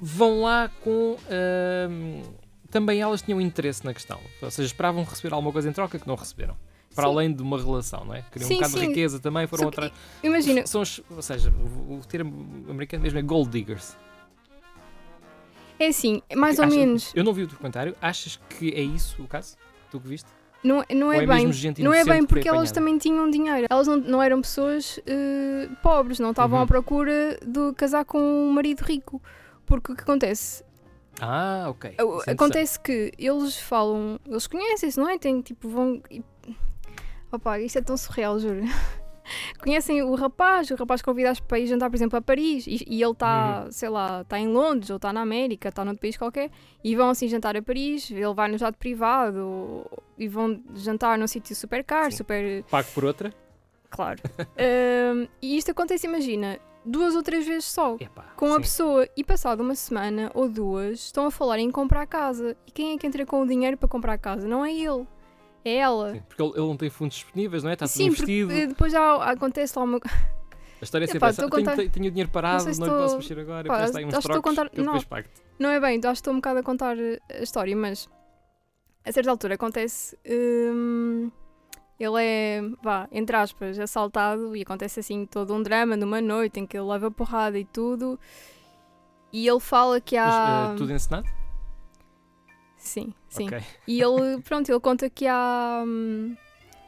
vão 0.00 0.42
lá 0.42 0.70
com. 0.82 1.16
ahm, 1.30 2.22
também 2.70 3.00
elas 3.00 3.22
tinham 3.22 3.40
interesse 3.40 3.84
na 3.84 3.94
questão. 3.94 4.20
Ou 4.42 4.50
seja, 4.50 4.66
esperavam 4.66 5.02
receber 5.04 5.32
alguma 5.34 5.52
coisa 5.52 5.68
em 5.68 5.72
troca 5.72 5.98
que 5.98 6.06
não 6.06 6.14
receberam. 6.16 6.56
Para 6.94 7.04
Sim. 7.08 7.10
além 7.14 7.32
de 7.32 7.42
uma 7.42 7.58
relação, 7.58 8.04
não 8.06 8.14
é? 8.14 8.22
Queriam 8.32 8.48
Sim, 8.48 8.54
um 8.54 8.56
bocado 8.58 8.74
de 8.74 8.80
sim. 8.80 8.86
riqueza 8.88 9.18
também, 9.20 9.46
foram 9.46 9.66
outra. 9.66 9.92
Imagina, 10.22 10.66
São 10.66 10.82
ou 11.10 11.22
seja, 11.22 11.50
o, 11.50 11.98
o 11.98 12.00
termo 12.06 12.64
americano 12.70 13.02
mesmo 13.02 13.18
é 13.18 13.22
gold 13.22 13.50
diggers. 13.50 13.94
é 15.78 15.88
assim, 15.88 16.22
mais 16.34 16.58
ou 16.58 16.64
Achas- 16.64 16.76
menos. 16.76 17.12
Eu 17.14 17.22
não 17.22 17.32
vi 17.34 17.42
o 17.42 17.46
documentário. 17.46 17.94
Achas 18.00 18.40
que 18.48 18.72
é 18.72 18.80
isso 18.80 19.22
o 19.22 19.26
caso? 19.28 19.56
Tu 19.90 20.00
que 20.00 20.08
viste? 20.08 20.28
Não, 20.66 20.84
não 20.94 21.12
é, 21.12 21.22
é 21.22 21.26
bem, 21.26 21.50
não 21.78 21.94
é 21.94 22.04
bem 22.04 22.24
porque 22.26 22.48
elas 22.48 22.72
também 22.72 22.98
tinham 22.98 23.30
dinheiro. 23.30 23.66
Elas 23.70 23.86
não, 23.86 23.96
não 23.96 24.22
eram 24.22 24.40
pessoas 24.40 24.98
eh, 25.06 25.68
pobres, 25.82 26.18
não 26.18 26.30
estavam 26.30 26.58
Uhum. 26.58 26.64
à 26.64 26.66
procura 26.66 27.38
de 27.46 27.72
casar 27.74 28.04
com 28.04 28.18
um 28.18 28.50
marido 28.52 28.80
rico. 28.82 29.22
Porque 29.64 29.92
o 29.92 29.94
que 29.96 30.02
acontece? 30.02 30.64
Ah, 31.20 31.66
ok. 31.68 31.94
É. 32.26 32.30
Acontece 32.32 32.78
que 32.80 33.12
eles 33.18 33.56
falam, 33.58 34.18
eles 34.26 34.46
conhecem-se, 34.46 34.98
não 34.98 35.08
é? 35.08 35.18
Tem 35.18 35.40
tipo, 35.40 35.68
vão. 35.68 36.02
e- 36.10 36.22
Opa, 37.32 37.58
isto 37.60 37.78
é 37.78 37.82
tão 37.82 37.96
surreal, 37.96 38.38
juro. 38.38 38.62
Conhecem 39.62 40.02
o 40.02 40.14
rapaz, 40.14 40.70
o 40.70 40.74
rapaz 40.76 41.02
convida-as 41.02 41.40
para 41.40 41.58
ir 41.58 41.66
jantar, 41.66 41.90
por 41.90 41.96
exemplo, 41.96 42.18
a 42.18 42.22
Paris 42.22 42.66
e, 42.66 42.84
e 42.86 43.02
ele 43.02 43.12
está, 43.12 43.62
Uhum. 43.64 43.72
sei 43.72 43.88
lá, 43.88 44.22
está 44.22 44.38
em 44.38 44.48
Londres 44.48 44.90
ou 44.90 44.96
está 44.96 45.12
na 45.12 45.20
América, 45.22 45.68
está 45.68 45.84
noutro 45.84 46.00
país 46.00 46.16
qualquer 46.16 46.50
e 46.84 46.94
vão 46.96 47.10
assim 47.10 47.28
jantar 47.28 47.56
a 47.56 47.62
Paris. 47.62 48.10
Ele 48.10 48.34
vai 48.34 48.48
no 48.50 48.58
jato 48.58 48.78
privado 48.78 49.84
e 50.18 50.28
vão 50.28 50.60
jantar 50.74 51.18
num 51.18 51.26
sítio 51.26 51.54
super 51.56 51.82
caro, 51.84 52.10
Sim. 52.10 52.18
super. 52.18 52.62
Pago 52.64 52.88
por 52.94 53.04
outra? 53.04 53.32
Claro. 53.90 54.20
Ahm, 54.58 55.26
e 55.40 55.56
isto 55.56 55.70
acontece, 55.70 56.06
imagina, 56.06 56.58
duas 56.84 57.14
ou 57.14 57.22
três 57.22 57.46
vezes 57.46 57.64
só 57.66 57.96
Epá, 57.98 58.32
com 58.36 58.52
a 58.54 58.60
pessoa 58.60 59.08
e 59.16 59.24
passado 59.24 59.60
uma 59.60 59.74
semana 59.74 60.30
ou 60.34 60.48
duas 60.48 61.00
estão 61.06 61.26
a 61.26 61.30
falar 61.30 61.58
em 61.58 61.70
comprar 61.70 62.02
a 62.02 62.06
casa. 62.06 62.56
E 62.66 62.70
quem 62.70 62.94
é 62.94 62.98
que 62.98 63.06
entra 63.06 63.24
com 63.26 63.42
o 63.42 63.46
dinheiro 63.46 63.76
para 63.76 63.88
comprar 63.88 64.14
a 64.14 64.18
casa? 64.18 64.46
Não 64.46 64.64
é 64.64 64.72
ele, 64.72 65.06
é 65.68 65.76
ela. 65.76 66.12
Sim, 66.12 66.22
Porque 66.28 66.42
ele, 66.42 66.50
ele 66.52 66.60
não 66.66 66.76
tem 66.76 66.90
fundos 66.90 67.16
disponíveis, 67.16 67.62
não 67.62 67.70
é? 67.70 67.74
Está 67.74 67.86
tudo 67.86 67.94
porque 68.14 68.22
investido. 68.40 68.68
depois 68.68 68.92
já 68.92 69.30
acontece 69.30 69.78
lá 69.78 69.84
uma. 69.84 69.98
A 69.98 70.84
história 70.84 71.04
é 71.04 71.08
sempre 71.08 71.28
essa. 71.28 71.48
contar- 71.48 71.76
tenho, 71.76 71.90
tenho 71.90 72.06
o 72.06 72.10
dinheiro 72.10 72.30
parado, 72.30 72.58
não, 72.64 72.66
lhe 72.66 72.70
estou- 72.72 72.88
posso 73.02 73.16
mexer 73.16 73.38
agora. 73.38 73.66
Pá, 73.68 73.74
Parece 73.76 73.98
aí 73.98 74.04
uns 74.04 74.14
acho 74.14 74.28
que 74.28 74.34
estou 74.34 74.38
a 74.38 74.42
trocos 74.42 74.50
contar- 74.56 74.70
que 74.70 74.80
eu 74.80 74.84
não. 74.84 75.00
Não 75.58 75.70
é 75.70 75.80
bem, 75.80 76.00
já 76.02 76.12
estou 76.12 76.32
um 76.32 76.36
bocado 76.36 76.58
a 76.58 76.62
contar 76.62 76.98
eh, 76.98 77.18
a 77.30 77.42
história, 77.42 77.74
mas 77.74 78.08
a 79.04 79.10
certa 79.12 79.30
altura 79.30 79.54
acontece. 79.54 80.18
hum, 80.28 81.30
ele 81.98 82.22
é, 82.22 82.60
vá, 82.82 83.08
entre 83.10 83.34
aspas, 83.36 83.78
assaltado 83.78 84.54
e 84.54 84.60
acontece 84.60 85.00
assim 85.00 85.24
todo 85.24 85.54
um 85.54 85.62
drama 85.62 85.96
numa 85.96 86.20
noite 86.20 86.60
em 86.60 86.66
que 86.66 86.76
ele 86.76 86.86
leva 86.86 87.10
porrada 87.10 87.58
e 87.58 87.64
tudo. 87.64 88.20
E 89.32 89.48
ele 89.48 89.60
fala 89.60 89.98
que 89.98 90.14
há. 90.16 90.26
Mas, 90.68 90.72
eh, 90.74 90.76
tudo 90.76 90.92
encenado? 90.92 91.26
Sim, 92.86 93.12
sim. 93.28 93.46
Ok. 93.46 93.60
E 93.86 94.00
ele, 94.00 94.40
pronto, 94.46 94.70
ele 94.70 94.80
conta 94.80 95.10
que 95.10 95.26
há. 95.26 95.82
hum, 95.86 96.36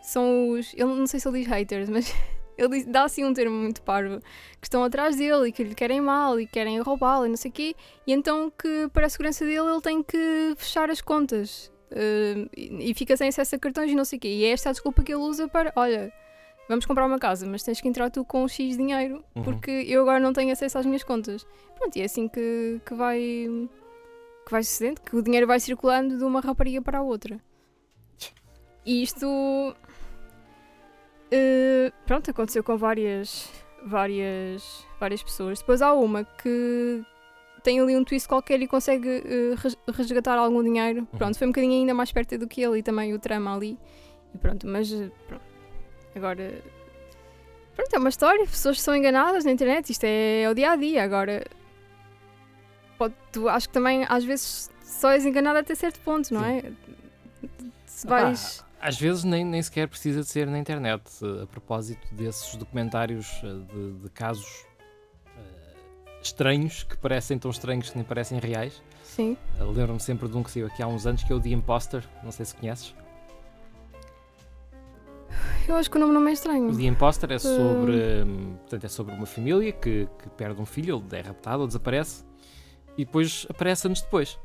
são 0.02 0.50
os. 0.50 0.72
Eu 0.76 0.87
não 0.87 1.06
sei 1.06 1.20
se 1.20 1.28
ele 1.28 1.40
diz 1.40 1.48
haters, 1.48 1.88
mas 1.90 2.14
ele 2.56 2.84
dá 2.84 3.04
assim 3.04 3.24
um 3.24 3.34
termo 3.34 3.56
muito 3.56 3.82
parvo. 3.82 4.20
Que 4.61 4.66
estão 4.66 4.82
atrás 4.84 5.16
dele 5.16 5.48
e 5.48 5.52
que 5.52 5.62
lhe 5.64 5.74
querem 5.74 6.00
mal 6.00 6.38
e 6.40 6.46
querem 6.46 6.78
roubá-lo 6.80 7.26
e 7.26 7.28
não 7.28 7.37
sei 7.37 7.50
o 7.50 7.54
quê. 7.54 7.74
E 8.06 8.12
então 8.12 8.50
que, 8.50 8.88
para 8.92 9.06
a 9.06 9.08
segurança 9.08 9.44
dele, 9.44 9.68
ele 9.68 9.80
tem 9.80 10.02
que 10.02 10.54
fechar 10.56 10.88
as 10.90 11.00
contas. 11.00 11.70
hum, 11.92 12.46
e, 12.56 12.90
e 12.90 12.94
fica 12.94 13.16
sem 13.16 13.28
acesso 13.28 13.54
a 13.56 13.58
cartões 13.58 13.90
e 13.90 13.94
não 13.94 14.04
sei 14.04 14.16
o 14.18 14.20
quê. 14.20 14.28
E 14.28 14.44
é 14.44 14.50
esta 14.50 14.68
a 14.70 14.72
desculpa 14.72 15.02
que 15.02 15.12
ele 15.12 15.20
usa 15.22 15.48
para. 15.48 15.72
Olha. 15.76 16.12
Vamos 16.70 16.84
comprar 16.84 17.06
uma 17.06 17.18
casa, 17.18 17.46
mas 17.46 17.62
tens 17.62 17.80
que 17.80 17.88
entrar 17.88 18.11
tu 18.11 18.22
com 18.26 18.46
X 18.46 18.76
dinheiro, 18.76 19.24
Uhum. 19.34 19.42
porque 19.42 19.70
eu 19.88 20.02
agora 20.02 20.20
não 20.20 20.34
tenho 20.34 20.52
acesso 20.52 20.76
às 20.76 20.84
minhas 20.84 21.02
contas. 21.02 21.46
Pronto, 21.78 21.96
e 21.96 22.02
é 22.02 22.04
assim 22.04 22.28
que, 22.28 22.78
que 22.84 22.92
vai 22.92 23.48
que 24.48 24.52
vai 24.52 24.64
sucedendo, 24.64 25.00
que 25.02 25.14
o 25.14 25.22
dinheiro 25.22 25.46
vai 25.46 25.61
circulando 25.61 26.16
de 26.16 26.24
uma 26.24 26.40
rapariga 26.40 26.80
para 26.80 26.98
a 26.98 27.02
outra. 27.02 27.38
E 28.87 29.02
isto 29.02 29.74
eh, 31.30 31.92
pronto, 32.06 32.30
aconteceu 32.30 32.64
com 32.64 32.76
várias 32.76 33.50
várias 33.84 34.87
várias 34.98 35.22
pessoas. 35.22 35.58
Depois 35.61 35.82
há 35.82 35.92
uma 35.92 36.24
que 36.24 37.04
tem 37.62 37.78
ali 37.78 37.94
um 37.94 38.04
twist 38.04 38.26
qualquer 38.26 38.61
e 38.62 38.66
consegue 38.66 39.22
res- 39.62 39.76
resgatar 39.92 40.38
algum 40.38 40.62
dinheiro. 40.62 41.00
Uhum. 41.00 41.18
Pronto, 41.18 41.37
foi 41.38 41.46
um 41.46 41.50
bocadinho 41.50 41.74
ainda 41.74 41.92
mais 41.92 42.11
perto 42.11 42.38
do 42.38 42.48
que 42.48 42.62
ele 42.62 42.78
e 42.78 42.82
também 42.82 43.12
o 43.12 43.18
trama 43.18 43.54
ali. 43.54 43.78
E 44.34 44.38
pronto, 44.38 44.66
mas 44.66 44.90
eh, 44.90 45.11
pronto. 45.26 45.44
Agora 46.14 46.62
Pronto, 47.76 47.94
é 47.94 47.98
uma 47.98 48.08
história, 48.08 48.44
pessoas 48.44 48.80
são 48.80 48.92
enganadas 48.96 49.44
na 49.44 49.52
internet, 49.52 49.90
isto 49.90 50.02
é, 50.04 50.48
o 50.50 50.54
dia 50.54 50.72
a 50.72 50.76
dia. 50.76 51.04
Agora, 51.04 51.44
pode, 52.98 53.14
tu 53.32 53.48
acho 53.48 53.68
que 53.68 53.72
também 53.72 54.04
às 54.08 54.24
vezes 54.24 54.70
só 54.82 55.11
és 55.12 55.24
enganada 55.24 55.61
até 55.61 55.74
certo 55.74 56.00
ponto, 56.00 56.32
não 56.34 56.42
Sim. 56.42 56.46
é? 56.58 56.72
Se 57.87 58.06
vais. 58.06 58.64
Às 58.80 58.98
vezes 58.98 59.24
nem, 59.24 59.44
nem 59.44 59.61
sequer 59.62 59.88
precisa 59.88 60.20
de 60.20 60.26
ser 60.28 60.46
na 60.46 60.58
internet. 60.58 61.02
Eh, 61.22 61.42
A 61.42 61.46
propósito 61.46 62.06
desses 62.14 62.54
documentários 62.54 63.40
eh, 63.42 63.46
de, 63.74 63.92
de 64.02 64.08
casos 64.11 64.64
eh, 65.37 65.74
estranhos, 66.22 66.84
que 66.84 66.96
parecem 66.96 67.38
tão 67.38 67.50
estranhos 67.50 67.90
que 67.90 67.96
nem 67.96 68.04
parecem 68.04 68.38
reais. 68.38 68.80
Sim. 69.02 69.37
Eh, 69.58 69.64
Lembro-me 69.64 69.98
sempre 69.98 70.28
de 70.28 70.37
um 70.37 70.44
que 70.44 70.50
saiu 70.52 70.66
aqui 70.68 70.80
há 70.80 70.87
uns 70.87 71.06
anos, 71.06 71.24
que 71.24 71.32
é 71.32 71.34
o 71.34 71.40
The 71.40 71.48
Imposter. 71.48 72.04
Não 72.22 72.30
sei 72.30 72.46
se 72.46 72.54
conheces. 72.54 72.94
Eu 75.66 75.74
acho 75.76 75.90
que 75.90 75.96
o 75.96 76.00
nome 76.00 76.12
não 76.14 76.26
é 76.28 76.32
estranho. 76.32 76.68
O 76.70 76.76
The 76.76 76.84
Imposter 76.84 77.32
é 77.32 77.38
sobre, 77.38 78.22
hum, 78.24 78.56
portanto, 78.61 78.84
é 78.84 78.88
sobre 78.88 79.14
uma 79.14 79.26
família 79.26 79.70
que, 79.72 80.08
que 80.22 80.28
perde 80.30 80.61
um 80.61 80.64
filho, 80.64 80.96
ele 81.04 81.18
é 81.18 81.20
raptado 81.20 81.61
ou 81.62 81.66
desaparece, 81.66 82.24
e 82.98 83.04
depois 83.04 83.46
aparece 83.48 83.87
anos 83.87 84.02
depois. 84.02 84.38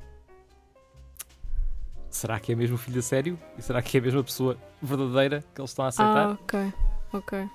Será 2.10 2.40
que 2.40 2.52
é 2.52 2.56
mesmo 2.56 2.76
o 2.76 2.78
filho 2.78 3.00
a 3.00 3.02
sério? 3.02 3.40
E 3.58 3.62
será 3.62 3.82
que 3.82 3.98
é 3.98 4.00
a 4.00 4.04
mesma 4.04 4.24
pessoa 4.24 4.58
verdadeira 4.82 5.44
que 5.54 5.60
eles 5.60 5.72
estão 5.72 5.84
a 5.86 5.88
aceitar? 5.88 6.28
Ah, 6.30 6.38
ok. 6.42 6.74
Ok. 7.12 7.50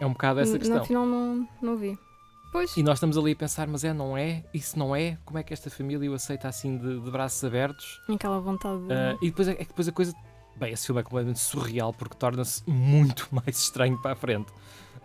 É 0.00 0.06
um 0.06 0.12
bocado 0.12 0.40
essa 0.40 0.58
questão. 0.58 0.78
No 0.78 0.84
final 0.84 1.04
não, 1.06 1.48
não 1.60 1.76
vi. 1.76 1.98
Pois. 2.52 2.76
E 2.76 2.82
nós 2.82 2.98
estamos 2.98 3.16
ali 3.18 3.32
a 3.32 3.36
pensar, 3.36 3.66
mas 3.66 3.84
é, 3.84 3.92
não 3.92 4.16
é? 4.16 4.44
E 4.54 4.60
se 4.60 4.78
não 4.78 4.94
é, 4.94 5.18
como 5.24 5.38
é 5.38 5.42
que 5.42 5.52
esta 5.52 5.68
família 5.70 6.10
o 6.10 6.14
aceita 6.14 6.48
assim 6.48 6.78
de, 6.78 7.00
de 7.00 7.10
braços 7.10 7.42
abertos? 7.44 8.00
Aquela 8.08 8.40
vontade 8.40 8.80
de. 8.86 8.92
Ah, 8.92 9.16
e 9.20 9.26
depois 9.30 9.48
é, 9.48 9.52
é 9.52 9.56
que 9.56 9.66
depois 9.68 9.88
a 9.88 9.92
coisa. 9.92 10.14
Bem, 10.56 10.72
esse 10.72 10.86
filme 10.86 11.00
é 11.00 11.04
completamente 11.04 11.40
surreal 11.40 11.92
porque 11.92 12.16
torna-se 12.16 12.62
muito 12.68 13.28
mais 13.34 13.58
estranho 13.58 14.00
para 14.00 14.12
a 14.12 14.16
frente. 14.16 14.52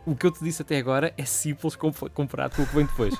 O 0.05 0.15
que 0.15 0.25
eu 0.27 0.31
te 0.31 0.43
disse 0.43 0.61
até 0.61 0.77
agora 0.77 1.13
é 1.17 1.25
simples 1.25 1.75
compa- 1.75 2.09
comparado 2.09 2.55
com 2.55 2.61
o 2.63 2.67
que 2.67 2.75
vem 2.75 2.85
depois. 2.85 3.15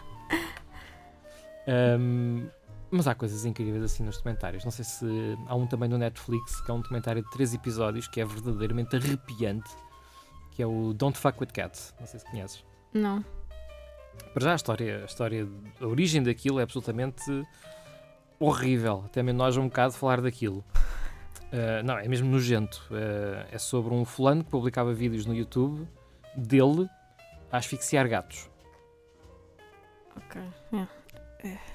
Ahm, 1.68 2.48
mas 2.92 3.08
há 3.08 3.16
coisas 3.16 3.46
incríveis 3.46 3.84
assim 3.84 4.04
nos 4.04 4.18
documentários. 4.18 4.64
Não 4.64 4.72
sei 4.72 4.86
se. 4.86 5.06
Há 5.48 5.56
um 5.56 5.68
também 5.68 5.90
no 5.90 5.98
Netflix 5.98 6.62
que 6.62 6.72
é 6.72 6.74
um 6.74 6.80
documentário 6.80 7.24
de 7.24 7.30
três 7.32 7.54
episódios 7.54 8.08
que 8.08 8.22
é 8.22 8.26
verdadeiramente 8.26 8.96
arrepiante. 8.96 9.70
Que 10.52 10.64
é 10.64 10.68
o 10.68 10.94
Don't 10.94 11.18
Fuck 11.18 11.38
with 11.42 11.48
Cats. 11.48 11.94
Não 12.00 12.08
sei 12.08 12.20
se 12.20 12.26
conheces. 12.30 12.66
Não. 12.94 13.24
Para 14.34 14.46
já 14.46 14.52
a 14.54 14.56
história, 14.56 15.02
a 15.02 15.06
história, 15.06 15.48
a 15.82 15.86
origem 15.86 16.24
daquilo 16.24 16.60
é 16.60 16.64
absolutamente 16.64 17.22
horrível. 18.40 19.04
Até 19.06 19.22
mesmo 19.22 19.40
nós 19.40 19.58
um 19.58 19.68
bocado 19.68 19.94
falar 19.94 20.22
daquilo. 20.22 20.64
Uh, 21.52 21.84
não, 21.84 21.98
é 21.98 22.08
mesmo 22.08 22.30
nojento. 22.30 22.88
Uh, 22.90 23.46
é 23.52 23.58
sobre 23.58 23.94
um 23.94 24.06
fulano 24.06 24.44
que 24.44 24.50
publicava 24.50 24.94
vídeos 24.94 25.26
no 25.26 25.36
YouTube 25.36 25.88
dele 26.36 26.90
a 27.52 27.58
asfixiar 27.58 28.08
gatos. 28.08 28.50
Ok. 30.16 30.42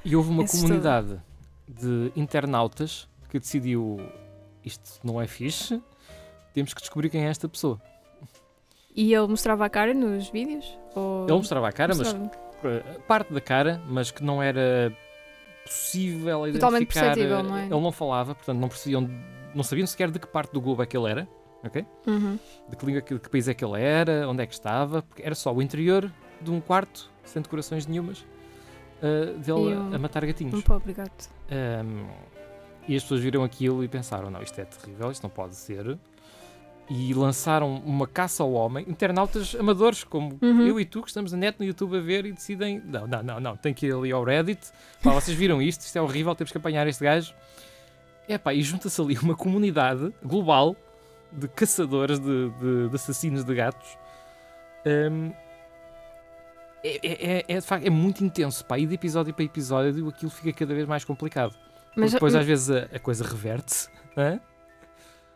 E 0.05 0.17
houve 0.17 0.31
uma 0.31 0.47
comunidade 0.47 1.21
de 1.69 2.13
internautas 2.17 3.09
que 3.29 3.39
decidiu 3.39 4.01
isto 4.65 5.01
não 5.05 5.21
é 5.21 5.27
fixe, 5.27 5.81
temos 6.53 6.75
que 6.75 6.81
descobrir 6.81 7.11
quem 7.11 7.25
é 7.25 7.29
esta 7.29 7.49
pessoa. 7.49 7.81
E 8.95 9.15
ele 9.15 9.29
mostrava 9.29 9.65
a 9.65 9.71
cara 9.71 9.95
nos 9.95 10.29
vídeos? 10.31 10.79
Ou... 10.95 11.25
Ele 11.25 11.37
mostrava 11.37 11.69
a 11.69 11.73
cara, 11.73 11.95
mas 11.95 12.13
Mostrava. 12.13 12.97
uh, 12.97 13.03
parte 13.03 13.33
da 13.33 13.41
cara, 13.41 13.81
mas 13.87 14.11
que 14.11 14.23
não 14.23 14.43
era 14.43 14.93
possível 15.65 16.51
Totalmente 16.53 16.83
identificar. 16.83 17.15
perceptível, 17.15 17.39
uh, 17.39 17.43
não 17.43 17.57
é? 17.57 17.65
Ele 17.67 17.81
não 17.81 17.93
falava, 17.93 18.35
portanto 18.35 18.59
não 18.59 18.69
percebiam, 18.69 19.09
não 19.55 19.63
sabiam 19.63 19.87
sequer 19.87 20.11
de 20.11 20.19
que 20.19 20.27
parte 20.27 20.53
do 20.53 20.61
globo 20.61 20.83
é 20.83 20.87
que 20.87 20.97
ele 20.97 21.09
era, 21.09 21.29
ok? 21.65 21.87
Uhum. 22.07 22.39
De 22.69 22.77
que, 22.77 22.87
língua, 22.87 23.01
de 23.01 23.19
que 23.19 23.31
país 23.31 23.47
é 23.47 23.55
que 23.55 23.65
ele 23.65 23.81
era, 23.81 24.29
onde 24.29 24.43
é 24.43 24.47
que 24.47 24.55
estava, 24.55 25.03
porque 25.03 25.23
era 25.23 25.35
só 25.35 25.55
o 25.55 25.63
interior 25.63 26.11
de 26.41 26.51
um 26.51 26.61
quarto, 26.61 27.11
sem 27.25 27.41
decorações 27.41 27.87
nenhumas, 27.87 28.27
uh, 29.03 29.39
dele 29.39 29.75
um- 29.77 29.95
a 29.95 29.99
matar 29.99 30.25
gatinhos. 30.27 30.55
Um 30.55 30.61
pobre 30.63 30.93
gato. 30.93 31.29
Um, 31.51 32.07
e 32.89 32.97
as 32.97 33.03
pessoas 33.03 33.21
viram 33.21 33.45
aquilo 33.45 33.83
e 33.85 33.89
pensaram: 33.89 34.31
não, 34.31 34.43
isto 34.43 34.59
é 34.61 34.65
terrível, 34.65 35.11
isto 35.11 35.23
não 35.23 35.31
pode 35.31 35.55
ser. 35.57 35.99
E 36.93 37.15
lançaram 37.15 37.77
uma 37.87 38.05
caça 38.05 38.43
ao 38.43 38.51
homem, 38.53 38.85
internautas 38.89 39.55
amadores, 39.55 40.03
como 40.03 40.37
Uhum. 40.43 40.67
eu 40.67 40.81
e 40.81 40.85
tu, 40.85 41.03
que 41.03 41.09
estamos 41.09 41.31
na 41.31 41.39
net 41.39 41.57
no 41.61 41.65
YouTube 41.65 41.97
a 41.97 42.01
ver 42.01 42.27
e 42.27 42.33
decidem: 42.33 42.83
não, 42.85 43.07
não, 43.07 43.23
não, 43.23 43.41
não, 43.41 43.57
tem 43.57 43.73
que 43.73 43.87
ir 43.87 43.95
ali 43.95 44.11
ao 44.11 44.25
Reddit. 44.25 44.61
Pá, 45.03 45.13
vocês 45.13 45.37
viram 45.37 45.63
isto, 45.63 45.83
isto 45.83 45.97
é 45.97 46.03
horrível, 46.03 46.35
temos 46.35 46.51
que 46.51 46.59
apanhar 46.59 46.87
este 46.89 47.05
gajo. 47.05 47.33
É 48.29 48.37
pá, 48.39 48.53
e 48.55 48.61
junta-se 48.63 49.01
ali 49.01 49.17
uma 49.19 49.37
comunidade 49.37 50.13
global 50.25 50.75
de 51.31 51.47
caçadores, 51.47 52.19
de, 52.19 52.51
de- 52.51 52.89
de 52.89 52.95
assassinos 52.97 53.45
de 53.45 53.55
gatos. 53.55 53.97
Um, 54.85 55.31
é, 56.83 56.99
é, 57.03 57.37
é, 57.39 57.45
é, 57.49 57.55
de 57.61 57.67
facto, 57.67 57.87
é 57.87 57.91
muito 57.91 58.25
intenso, 58.25 58.65
pá, 58.65 58.79
e 58.79 58.87
de 58.87 58.95
episódio 58.95 59.35
para 59.35 59.45
episódio 59.45 60.09
aquilo 60.09 60.31
fica 60.31 60.53
cada 60.53 60.75
vez 60.75 60.87
mais 60.87 61.05
complicado. 61.05 61.55
Mas, 61.97 62.13
depois 62.13 62.35
às 62.35 62.47
vezes 62.47 62.71
a, 62.71 62.97
a 62.97 62.99
coisa 62.99 63.25
reverte-se. 63.25 63.89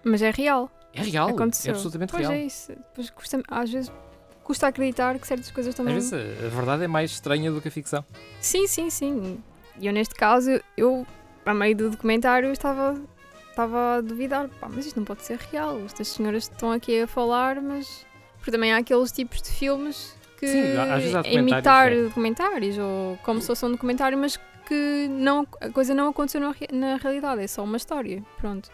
mas 0.03 0.23
é 0.23 0.31
real. 0.31 0.71
É 0.93 1.03
real, 1.03 1.29
Aconteceu. 1.29 1.73
é 1.73 1.75
absolutamente 1.75 2.13
pois 2.13 2.23
real. 2.23 2.33
é 2.33 2.45
isso. 2.45 2.73
Depois 2.73 3.11
custa, 3.11 3.43
às 3.49 3.71
vezes 3.71 3.93
custa 4.45 4.69
acreditar 4.69 5.19
que 5.19 5.27
certas 5.27 5.51
coisas 5.51 5.71
Às 5.71 5.77
também. 5.77 5.95
vezes 5.95 6.13
a, 6.13 6.47
a 6.47 6.49
verdade 6.49 6.85
é 6.85 6.89
mais 6.89 7.11
estranha 7.11 7.51
do 7.51 7.61
que 7.61 7.69
a 7.69 7.71
ficção. 7.71 8.05
Sim, 8.41 8.67
sim, 8.67 8.91
sim. 8.91 9.43
E 9.81 9.87
eu 9.87 9.93
neste 9.93 10.15
caso, 10.15 10.61
eu, 10.77 11.05
a 11.45 11.53
meio 11.53 11.77
do 11.77 11.91
documentário, 11.91 12.53
estava 12.53 13.01
estava 13.51 13.97
a 13.97 14.01
duvidar, 14.01 14.49
pá, 14.61 14.69
mas 14.69 14.85
isto 14.87 14.97
não 14.97 15.05
pode 15.05 15.25
ser 15.25 15.39
real. 15.39 15.81
Estas 15.85 16.09
senhoras 16.09 16.45
estão 16.45 16.73
aqui 16.73 17.01
a 17.01 17.07
falar, 17.07 17.61
mas. 17.61 18.05
Porque 18.37 18.51
também 18.51 18.73
há 18.73 18.79
aqueles 18.79 19.11
tipos 19.11 19.41
de 19.41 19.51
filmes 19.51 20.14
que 20.39 20.47
Sim, 20.47 20.77
às 20.77 21.01
vezes 21.03 21.15
há 21.15 21.23
documentários, 21.23 21.33
imitar 21.33 21.93
é. 21.93 22.03
documentários, 22.03 22.79
ou 22.79 23.17
como 23.23 23.41
se 23.41 23.47
fosse 23.47 23.65
um 23.65 23.73
documentário, 23.73 24.17
mas 24.19 24.37
que 24.67 25.07
não, 25.11 25.47
a 25.61 25.69
coisa 25.71 25.95
não 25.95 26.09
aconteceu 26.09 26.41
na, 26.41 26.55
na 26.73 26.97
realidade, 26.97 27.43
é 27.43 27.47
só 27.47 27.63
uma 27.65 27.77
história. 27.77 28.23
Pronto. 28.39 28.71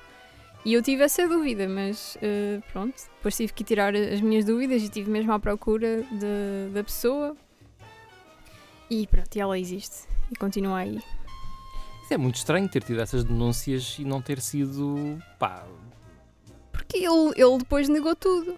E 0.65 0.75
eu 0.75 0.83
tive 0.83 1.03
essa 1.03 1.27
dúvida, 1.27 1.67
mas 1.69 2.19
eh, 2.21 2.61
pronto, 2.71 2.95
depois 3.17 3.35
tive 3.37 3.53
que 3.53 3.65
tirar 3.65 3.95
as 3.97 4.21
minhas 4.21 4.45
dúvidas 4.45 4.83
e 4.83 4.85
estive 4.85 5.11
mesmo 5.11 5.33
à 5.33 5.39
procura 5.41 6.03
de- 6.13 6.73
da 6.73 6.85
pessoa. 6.85 7.35
E 8.91 9.07
pronto, 9.07 9.35
e 9.35 9.41
ela 9.41 9.59
existe 9.59 10.07
e 10.31 10.37
continua 10.37 10.79
aí. 10.79 11.01
Isso 12.03 12.15
é 12.15 12.19
muito 12.19 12.37
estranho 12.37 12.69
ter 12.69 12.83
tido 12.83 13.01
essas 13.01 13.25
denúncias 13.25 13.97
e 13.99 14.05
não 14.05 14.21
ter 14.21 14.41
sido. 14.41 15.19
pá. 15.39 15.65
Porque 16.73 16.99
ele, 16.99 17.33
ele 17.37 17.59
depois 17.59 17.89
negou 17.89 18.15
tudo. 18.15 18.57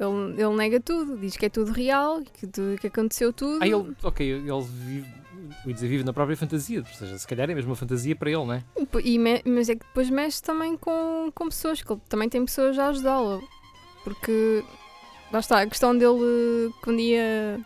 Ele, 0.00 0.42
ele 0.42 0.56
nega 0.56 0.80
tudo, 0.80 1.18
diz 1.18 1.36
que 1.36 1.44
é 1.44 1.50
tudo 1.50 1.72
real, 1.72 2.22
que, 2.22 2.46
tudo, 2.46 2.78
que 2.78 2.86
aconteceu 2.86 3.34
tudo. 3.34 3.62
Ah, 3.62 3.66
ele. 3.66 3.94
ok, 4.02 4.26
ele 4.26 4.62
vive. 4.62 5.06
eu 5.62 5.68
ia 5.68 5.74
dizer, 5.74 5.88
vive 5.88 6.04
na 6.04 6.12
própria 6.14 6.34
fantasia, 6.38 6.80
ou 6.80 6.86
seja, 6.86 7.18
se 7.18 7.28
calhar 7.28 7.50
é 7.50 7.54
mesmo 7.54 7.70
uma 7.70 7.76
fantasia 7.76 8.16
para 8.16 8.30
ele, 8.30 8.44
não 8.44 8.54
é? 8.54 8.64
E 9.04 9.18
mas 9.18 9.68
é 9.68 9.74
que 9.74 9.84
depois 9.84 10.08
mexe 10.08 10.42
também 10.42 10.74
com, 10.78 11.30
com 11.34 11.48
pessoas, 11.50 11.82
que 11.82 11.92
ele 11.92 12.00
também 12.08 12.30
tem 12.30 12.42
pessoas 12.42 12.78
a 12.78 12.88
ajudá-lo. 12.88 13.46
Porque, 14.02 14.64
lá 15.30 15.40
está, 15.40 15.60
a 15.60 15.66
questão 15.66 15.96
dele 15.96 16.72
que 16.82 16.90
um 16.90 16.96
dia 16.96 17.60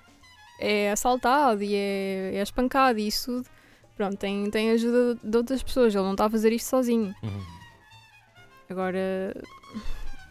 é 0.59 0.91
assaltado 0.91 1.62
e 1.62 1.72
é, 1.72 2.32
é 2.35 2.43
espancado 2.43 2.99
e 2.99 3.07
isso 3.07 3.26
tudo, 3.30 3.49
pronto, 3.97 4.16
tem, 4.16 4.51
tem 4.51 4.72
ajuda 4.72 5.16
de 5.22 5.37
outras 5.37 5.62
pessoas, 5.62 5.95
ele 5.95 6.03
não 6.03 6.12
está 6.12 6.24
a 6.24 6.30
fazer 6.30 6.53
isto 6.53 6.66
sozinho. 6.66 7.14
Agora, 8.68 9.32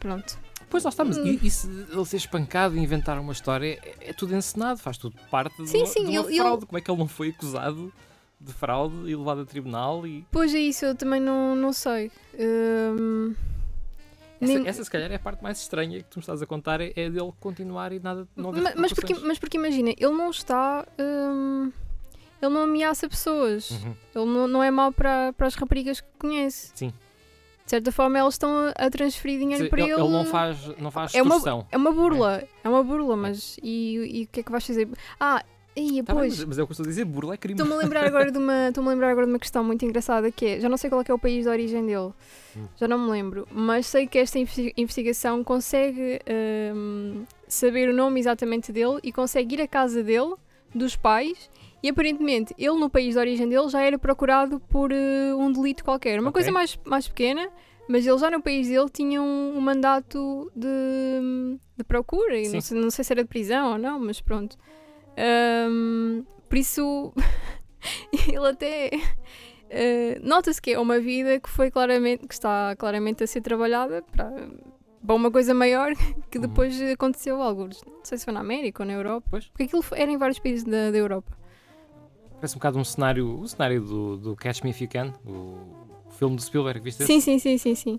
pronto. 0.01 0.42
Pois 0.73 0.83
lá 0.83 0.89
está, 0.89 1.05
mas 1.05 1.17
Hum. 1.19 1.37
se 1.51 1.67
ele 1.69 2.05
ser 2.05 2.17
espancado 2.17 2.75
e 2.75 2.79
inventar 2.79 3.19
uma 3.19 3.31
história 3.31 3.79
é, 4.01 4.09
é 4.09 4.13
tudo 4.13 4.35
encenado, 4.35 4.79
faz 4.79 4.97
tudo 4.97 5.15
parte 5.29 5.55
de 5.61 5.69
Sim, 5.69 5.77
uma, 5.77 5.85
sim, 5.85 6.05
de 6.05 6.17
uma 6.17 6.27
ele- 6.27 6.37
fraude. 6.37 6.65
Como 6.65 6.77
é 6.79 6.81
que 6.81 6.89
ele 6.89 6.97
não 6.97 7.07
foi 7.07 7.29
acusado 7.29 7.93
de 8.41 8.51
fraude 8.51 8.95
e 9.07 9.15
levado 9.15 9.41
a 9.41 9.45
tribunal? 9.45 10.07
E 10.07 10.25
Pois 10.31 10.51
é 10.51 10.57
isso, 10.57 10.83
eu 10.83 10.95
também 10.95 11.19
não, 11.21 11.55
não 11.55 11.71
sei. 11.71 12.11
Hum, 12.39 13.35
essa, 14.41 14.53
nem- 14.53 14.67
essa, 14.67 14.83
se 14.83 14.89
calhar 14.89 15.11
é 15.11 15.15
a 15.15 15.19
parte 15.19 15.43
mais 15.43 15.59
estranha 15.61 15.99
que 15.99 16.09
tu 16.09 16.17
me 16.17 16.21
estás 16.21 16.41
a 16.41 16.45
contar, 16.47 16.81
é, 16.81 16.91
é 16.95 17.07
dele 17.07 17.31
continuar 17.39 17.91
e 17.93 17.99
nada 17.99 18.27
não 18.35 18.49
haver 18.49 18.63
Ma- 18.63 18.73
mas, 18.75 18.93
porque, 18.93 19.13
mas 19.13 19.37
porque 19.37 19.57
imagina, 19.57 19.91
ele 19.91 20.11
não 20.11 20.31
está. 20.31 20.87
hum, 20.99 21.71
ele 22.41 22.51
não 22.53 22.63
ameaça 22.63 23.07
pessoas. 23.07 23.69
Uhum. 23.69 23.95
Ele 24.15 24.25
não, 24.25 24.47
não 24.47 24.63
é 24.63 24.69
mau 24.71 24.91
para, 24.91 25.31
para 25.33 25.45
as 25.47 25.53
raparigas 25.55 26.01
que 26.01 26.07
conhece. 26.19 26.71
Sim. 26.75 26.91
De 27.65 27.69
certa 27.69 27.91
forma, 27.91 28.17
elas 28.19 28.33
estão 28.33 28.51
a, 28.75 28.89
transferir 28.89 29.39
dinheiro 29.39 29.69
para 29.69 29.81
ele. 29.81 29.91
ele 29.93 30.01
não 30.09 30.25
faz, 30.25 30.57
não 30.79 30.91
faz 30.91 31.15
É 31.15 31.21
uma-. 31.21 31.65
É 31.71 31.77
uma 31.77 31.91
burla. 31.91 32.43
É 32.63 32.67
uma 32.69 32.83
burla, 32.83 33.15
mas. 33.15 33.57
E, 33.63 33.95
e 34.21 34.23
o 34.23 34.27
que 34.27 34.41
é 34.41 34.43
que 34.43 34.51
vais 34.51 34.65
fazer? 34.67 34.87
Ah, 35.19 35.43
aí, 35.77 36.03
Tá 36.03 36.13
pois. 36.13 36.37
mas, 36.39 36.45
mas 36.45 36.57
é 36.59 36.63
o 36.63 36.67
que 36.67 36.71
eu 36.71 36.73
estou 36.73 36.83
a 36.83 36.87
dizer, 36.89 37.05
burla 37.05 37.33
é 37.35 37.37
crime. 37.37 37.53
Estou-me 37.59 37.73
a 37.73 37.77
lembrar 37.83 38.05
agora 38.05 38.29
de 38.31 38.37
uma, 38.37 38.67
estou-me 38.69 38.89
lembrar 38.89 39.09
agora 39.11 39.25
de 39.25 39.31
uma 39.31 39.39
questão 39.39 39.63
muito 39.63 39.83
engraçada 39.85 40.29
que 40.29 40.45
é, 40.45 40.59
já 40.59 40.67
não 40.67 40.75
sei 40.77 40.89
qual 40.89 41.01
é, 41.01 41.03
que 41.05 41.11
é 41.11 41.13
o 41.13 41.17
país 41.19 41.43
de 41.43 41.49
origem 41.49 41.85
dele, 41.85 42.11
Hum. 42.55 42.67
já 42.75 42.87
não 42.87 42.99
me 42.99 43.09
lembro, 43.09 43.47
mas 43.51 43.87
sei 43.87 44.05
que 44.05 44.17
esta 44.19 44.37
investi- 44.37 44.73
investigação 44.77 45.43
consegue 45.43 46.19
hum, 46.75 47.23
saber 47.47 47.89
o 47.89 47.93
nome 47.93 48.19
exatamente 48.19 48.71
dele 48.71 48.99
e 49.01 49.11
consegue 49.11 49.55
ir 49.55 49.61
à 49.61 49.67
casa 49.67 50.03
dele, 50.03 50.35
dos 50.75 50.95
pais, 50.95 51.49
e 51.83 51.89
aparentemente 51.89 52.55
ele 52.57 52.79
no 52.79 52.89
país 52.89 53.13
de 53.13 53.19
origem 53.19 53.47
dele 53.47 53.67
já 53.67 53.81
era 53.81 53.99
procurado 53.99 54.59
por 54.61 54.91
eh, 54.91 55.33
um 55.35 55.51
delito 55.51 55.83
qualquer, 55.83 56.19
uma 56.19 56.29
Ok. 56.29 56.41
coisa 56.41 56.51
mais, 56.51 56.79
mais 56.85 57.07
pequena, 57.07 57.47
mas 57.89 58.07
ele 58.07 58.17
já 58.17 58.31
no 58.31 58.41
país 58.41 58.69
dele 58.69 58.89
tinha 58.89 59.21
um, 59.21 59.57
um 59.57 59.61
mandato 59.61 60.49
de, 60.55 61.59
de 61.77 61.83
procura, 61.83 62.37
e 62.39 62.47
não 62.47 62.61
sei, 62.61 62.79
não 62.79 62.89
sei 62.89 63.03
se 63.03 63.11
era 63.13 63.21
de 63.23 63.27
prisão 63.29 63.73
ou 63.73 63.77
não, 63.77 63.99
mas 63.99 64.21
pronto. 64.21 64.57
Hum, 65.69 66.23
por 66.49 66.57
isso, 66.57 67.13
ele 68.27 68.47
até 68.47 68.89
eh, 69.69 70.19
nota-se 70.23 70.61
que 70.61 70.71
é 70.71 70.79
uma 70.79 70.99
vida 70.99 71.39
que 71.39 71.49
foi 71.49 71.69
claramente, 71.69 72.27
que 72.27 72.33
está 72.33 72.75
claramente 72.77 73.23
a 73.23 73.27
ser 73.27 73.41
trabalhada 73.41 74.01
para, 74.11 74.31
para 75.05 75.15
uma 75.15 75.29
coisa 75.31 75.53
maior 75.53 75.93
que 76.31 76.37
Uhum. 76.37 76.43
depois 76.47 76.81
aconteceu 76.81 77.41
algo. 77.41 77.65
Não 77.85 78.03
sei 78.03 78.17
se 78.17 78.25
foi 78.25 78.33
na 78.33 78.39
América 78.39 78.83
ou 78.83 78.87
na 78.87 78.93
Europa. 78.93 79.27
Pois. 79.29 79.47
Porque 79.49 79.63
aquilo 79.63 79.83
era 79.91 80.09
em 80.11 80.17
vários 80.17 80.39
países 80.39 80.63
da, 80.63 80.89
da 80.91 80.97
Europa. 80.97 81.37
Parece 82.43 82.55
um 82.55 82.59
bocado 82.59 82.77
um 82.77 82.83
cenário, 82.83 83.39
o 83.39 83.47
cenário 83.47 83.81
do, 83.81 84.17
do 84.17 84.35
Catch 84.35 84.63
Me 84.63 84.71
If 84.71 84.81
You 84.81 84.89
Can, 84.89 85.13
o 85.25 85.55
filme 86.17 86.35
do 86.35 86.41
Spielberg, 86.41 86.81
viste? 86.81 87.05
Sim, 87.05 87.21
sim, 87.21 87.39
sim, 87.39 87.57
sim, 87.57 87.73
sim. 87.73 87.97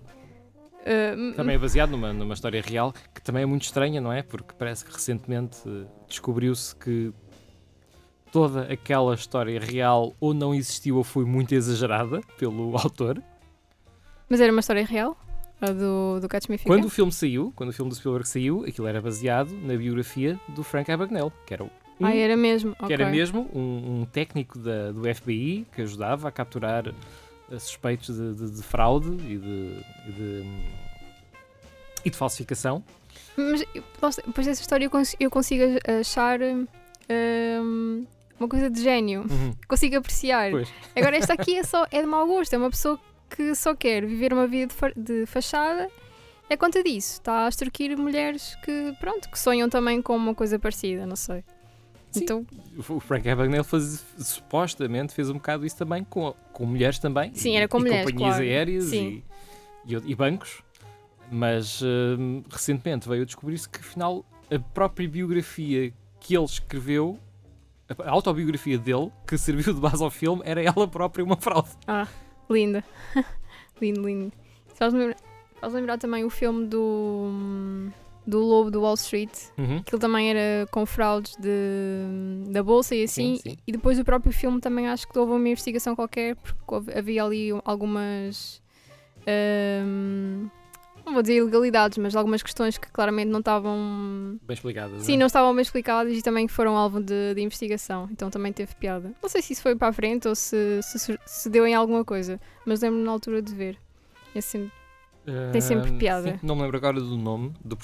M- 0.85 1.33
Também 1.33 1.55
é 1.55 1.57
baseado 1.57 1.89
numa, 1.89 2.13
numa 2.13 2.35
história 2.35 2.61
real, 2.61 2.93
que 3.11 3.23
também 3.23 3.41
é 3.41 3.45
muito 3.47 3.63
estranha, 3.63 3.99
não 3.99 4.13
é? 4.13 4.21
Porque 4.21 4.53
parece 4.55 4.85
que 4.85 4.93
recentemente 4.93 5.57
eh, 5.65 5.87
descobriu-se 6.07 6.75
que 6.75 7.11
toda 8.31 8.71
aquela 8.71 9.15
história 9.15 9.59
real 9.59 10.13
ou 10.19 10.31
não 10.31 10.53
existiu 10.53 10.97
ou 10.97 11.03
foi 11.03 11.25
muito 11.25 11.55
exagerada 11.55 12.21
pelo 12.37 12.77
autor. 12.77 13.19
Mas 14.29 14.39
era 14.39 14.51
uma 14.51 14.59
história 14.59 14.85
real? 14.85 15.17
A 15.59 15.71
do, 15.71 16.19
do 16.19 16.29
Catch 16.29 16.49
Me 16.49 16.55
If 16.55 16.61
You 16.65 16.67
Quando 16.67 16.85
o 16.85 16.89
filme 16.89 17.11
saiu, 17.11 17.51
quando 17.55 17.69
o 17.71 17.73
filme 17.73 17.89
do 17.89 17.95
Spielberg 17.95 18.27
saiu, 18.27 18.63
aquilo 18.63 18.85
era 18.85 19.01
baseado 19.01 19.49
na 19.63 19.75
biografia 19.75 20.39
do 20.49 20.61
Frank 20.61 20.91
Abagnale, 20.91 21.31
que 21.47 21.53
era, 21.55 21.67
um, 21.99 22.05
Ah, 22.05 22.15
era 22.15 22.35
mesmo? 22.37 22.75
que 22.75 22.93
era 22.93 23.05
ok. 23.05 23.17
mesmo 23.17 23.49
um, 23.53 24.01
um 24.01 24.05
técnico 24.05 24.57
da, 24.59 24.91
do 24.91 25.01
FBI 25.15 25.65
que 25.73 25.81
ajudava 25.81 26.27
a 26.27 26.31
capturar 26.31 26.87
eh, 26.87 27.59
suspeitos 27.59 28.15
de, 28.15 28.33
de- 28.33 28.51
de 28.57 28.63
fraude 28.63 29.09
e 29.09 29.37
de, 29.37 29.79
e 30.07 30.11
de, 30.11 30.43
e 32.05 32.09
de 32.09 32.17
falsificação. 32.17 32.83
Mas 33.37 33.63
depois 34.25 34.47
dessa 34.47 34.61
história 34.61 34.85
eu, 34.85 34.89
cons- 34.89 35.15
eu 35.19 35.29
consigo 35.29 35.63
achar 35.99 36.39
hum, 36.41 38.05
uma 38.39 38.47
coisa 38.49 38.69
de 38.69 38.81
gênio. 38.81 39.21
Uhum. 39.29 39.53
Consigo 39.67 39.97
apreciar. 39.97 40.51
Pois. 40.51 40.69
Agora, 40.95 41.17
esta 41.17 41.33
aqui 41.33 41.57
é, 41.57 41.63
só, 41.65 41.85
é 41.91 42.01
de 42.01 42.07
mau 42.07 42.25
gosto. 42.27 42.53
É 42.53 42.57
uma 42.57 42.69
pessoa 42.69 42.99
que 43.29 43.53
só 43.55 43.75
quer 43.75 44.05
viver 44.05 44.31
uma 44.33 44.47
vida 44.47 44.73
de 44.95 45.25
fachada. 45.25 45.89
É 46.49 46.55
conta 46.55 46.83
disso. 46.83 47.13
Está 47.19 47.45
a 47.45 47.49
extorquir 47.49 47.97
mulheres 47.97 48.55
que, 48.63 48.93
pronto, 48.99 49.29
que 49.29 49.39
sonham 49.39 49.67
também 49.69 50.01
com 50.01 50.15
uma 50.15 50.35
coisa 50.35 50.59
parecida, 50.59 51.05
não 51.05 51.15
sei. 51.15 51.43
Sim. 52.19 52.23
Então, 52.23 52.45
O 52.89 52.99
Frank 52.99 53.27
Abagnale 53.29 53.63
faz, 53.63 54.03
supostamente 54.17 55.13
fez 55.13 55.29
um 55.29 55.33
bocado 55.35 55.65
isso 55.65 55.77
também 55.77 56.03
com, 56.03 56.33
com 56.53 56.65
mulheres 56.65 56.99
também. 56.99 57.33
Sim, 57.33 57.51
e- 57.51 57.55
era 57.55 57.67
com 57.67 57.77
e 57.79 57.81
mulheres, 57.81 58.05
companhias 58.11 58.35
claro. 58.35 58.43
aéreas 58.49 58.83
Sim. 58.85 59.23
e, 59.85 59.93
e, 59.93 60.11
e 60.11 60.15
bancos. 60.15 60.61
Mas 61.31 61.81
hum, 61.81 62.43
recentemente 62.49 63.07
veio 63.09 63.23
a 63.23 63.25
descobrir-se 63.25 63.67
que 63.67 63.79
afinal 63.79 64.23
a 64.51 64.59
própria 64.59 65.07
biografia 65.09 65.91
que 66.19 66.35
ele 66.35 66.45
escreveu, 66.45 67.19
a 68.03 68.09
autobiografia 68.11 68.77
dele, 68.77 69.11
que 69.27 69.37
serviu 69.37 69.73
de 69.73 69.79
base 69.79 70.03
ao 70.03 70.11
filme, 70.11 70.41
era 70.45 70.61
ela 70.61 70.87
própria 70.87 71.23
uma 71.25 71.35
fraude. 71.37 71.69
linda. 72.49 72.83
lindo, 73.81 74.01
lindo. 74.05 74.31
Faz-me 74.75 74.99
lembrar, 74.99 75.17
faz 75.59 75.73
lembrar 75.73 75.97
também 75.97 76.23
o 76.23 76.29
filme 76.29 76.67
do, 76.67 77.31
do 78.27 78.39
Lobo 78.39 78.71
do 78.71 78.81
Wall 78.81 78.95
Street. 78.95 79.31
Uhum. 79.57 79.77
Aquilo 79.77 79.99
também 79.99 80.29
era 80.29 80.67
com 80.71 80.85
fraudes 80.85 81.35
de, 81.37 82.49
da 82.51 82.63
bolsa 82.63 82.95
e 82.95 83.03
assim. 83.03 83.35
Sim, 83.35 83.51
sim. 83.51 83.57
E 83.67 83.71
depois 83.71 83.99
o 83.99 84.03
próprio 84.05 84.31
filme 84.33 84.59
também 84.59 84.87
acho 84.87 85.07
que 85.07 85.17
houve 85.17 85.31
uma 85.33 85.47
investigação 85.49 85.95
qualquer, 85.95 86.35
porque 86.35 86.91
havia 86.97 87.23
ali 87.23 87.49
algumas. 87.63 88.61
hum, 89.85 90.49
não 91.05 91.13
vou 91.13 91.21
dizer 91.21 91.35
ilegalidades, 91.35 91.99
mas 91.99 92.15
algumas 92.15 92.41
questões 92.41 92.77
que 92.79 92.89
claramente 92.91 93.27
não 93.29 93.39
estavam. 93.39 94.39
Bem 94.41 94.53
explicadas. 94.55 95.03
Sim, 95.03 95.13
é? 95.13 95.17
não 95.17 95.27
estavam 95.27 95.53
bem 95.53 95.61
explicadas 95.61 96.17
e 96.17 96.21
também 96.23 96.47
foram 96.47 96.75
alvo 96.75 96.99
de, 96.99 97.35
de 97.35 97.41
investigação. 97.41 98.09
Então 98.11 98.29
também 98.31 98.51
teve 98.51 98.73
piada. 98.75 99.11
Não 99.21 99.29
sei 99.29 99.41
se 99.43 99.53
isso 99.53 99.61
foi 99.61 99.75
para 99.75 99.89
a 99.89 99.93
frente 99.93 100.27
ou 100.27 100.33
se, 100.33 100.79
se, 100.81 101.19
se 101.25 101.49
deu 101.49 101.67
em 101.67 101.75
alguma 101.75 102.03
coisa, 102.03 102.39
mas 102.65 102.81
lembro-me 102.81 103.05
na 103.05 103.11
altura 103.11 103.39
de 103.41 103.53
ver. 103.53 103.77
É 104.33 104.41
sempre- 104.41 104.71
tem 105.51 105.61
sempre 105.61 105.91
Hum, 105.91 105.97
piada. 105.97 106.33
sim, 106.33 106.39
não 106.45 106.55
me 106.55 106.61
lembro 106.63 106.77
agora 106.77 106.99
do 106.99 107.17
nome 107.17 107.53
do, 107.63 107.75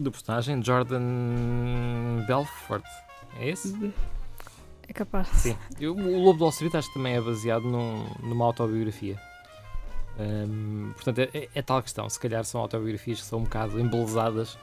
do 0.00 0.10
personagem, 0.10 0.62
Jordan 0.62 1.00
Belfort. 2.26 2.84
É 3.38 3.48
esse? 3.48 3.92
É 4.88 4.92
capaz. 4.92 5.28
Sim. 5.28 5.56
Eu- 5.80 5.94
o 5.94 6.24
Lobo 6.24 6.40
Wall 6.44 6.50
Street 6.50 6.74
acho 6.74 6.88
que 6.88 6.94
também 6.94 7.14
é 7.14 7.20
baseado 7.20 7.62
num- 7.62 8.04
numa 8.22 8.44
autobiografia. 8.44 9.16
Hum, 10.18 10.90
portanto, 10.94 11.18
é, 11.20 11.28
é- 11.32 11.48
é 11.54 11.62
tal 11.62 11.82
questão. 11.82 12.08
Se 12.08 12.18
calhar 12.18 12.44
são 12.44 12.60
autobiografias 12.60 13.20
que 13.20 13.26
são 13.26 13.38
um 13.38 13.44
bocado 13.44 13.78
embelezadas. 13.80 14.58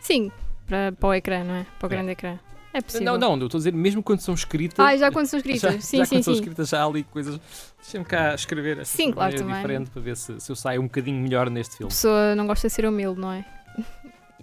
Sim, 0.00 0.30
para, 0.66 0.92
para 0.92 1.08
o 1.08 1.14
ecrã, 1.14 1.44
não 1.44 1.54
é? 1.54 1.66
Para 1.78 1.86
o 1.86 1.92
É. 1.92 1.96
grande 1.96 2.10
ecrã. 2.12 2.38
É 2.72 2.80
possível. 2.80 3.04
Não, 3.12 3.18
não, 3.18 3.36
eu 3.40 3.46
estou 3.46 3.58
a 3.58 3.60
dizer, 3.60 3.72
mesmo 3.72 4.00
quando 4.02 4.20
são 4.20 4.32
escritas. 4.34 4.78
Ah, 4.84 4.96
já 4.96 5.10
quando 5.10 5.26
são 5.26 5.38
escritas. 5.38 5.60
já, 5.74 5.80
sim, 5.80 5.98
já 5.98 6.04
sim, 6.04 6.16
quando 6.16 6.24
são 6.24 6.34
sim. 6.34 6.40
escritas 6.40 6.68
já 6.68 6.82
há 6.82 6.86
ali 6.86 7.02
coisas. 7.04 7.40
Deixa-me 7.80 8.04
cá 8.04 8.34
escrever 8.34 8.78
esta 8.78 8.96
Sim, 8.96 9.10
claro, 9.12 9.34
também. 9.36 9.54
diferente 9.56 9.90
para 9.90 10.02
ver 10.02 10.16
se, 10.16 10.38
se 10.40 10.52
eu 10.52 10.56
saio 10.56 10.80
um 10.80 10.84
bocadinho 10.84 11.20
melhor 11.20 11.50
neste 11.50 11.74
A 11.74 11.78
filme. 11.78 11.90
pessoa 11.90 12.34
não 12.36 12.46
gosta 12.46 12.68
de 12.68 12.74
ser 12.74 12.84
humilde, 12.86 13.20
não 13.20 13.32
é? 13.32 13.44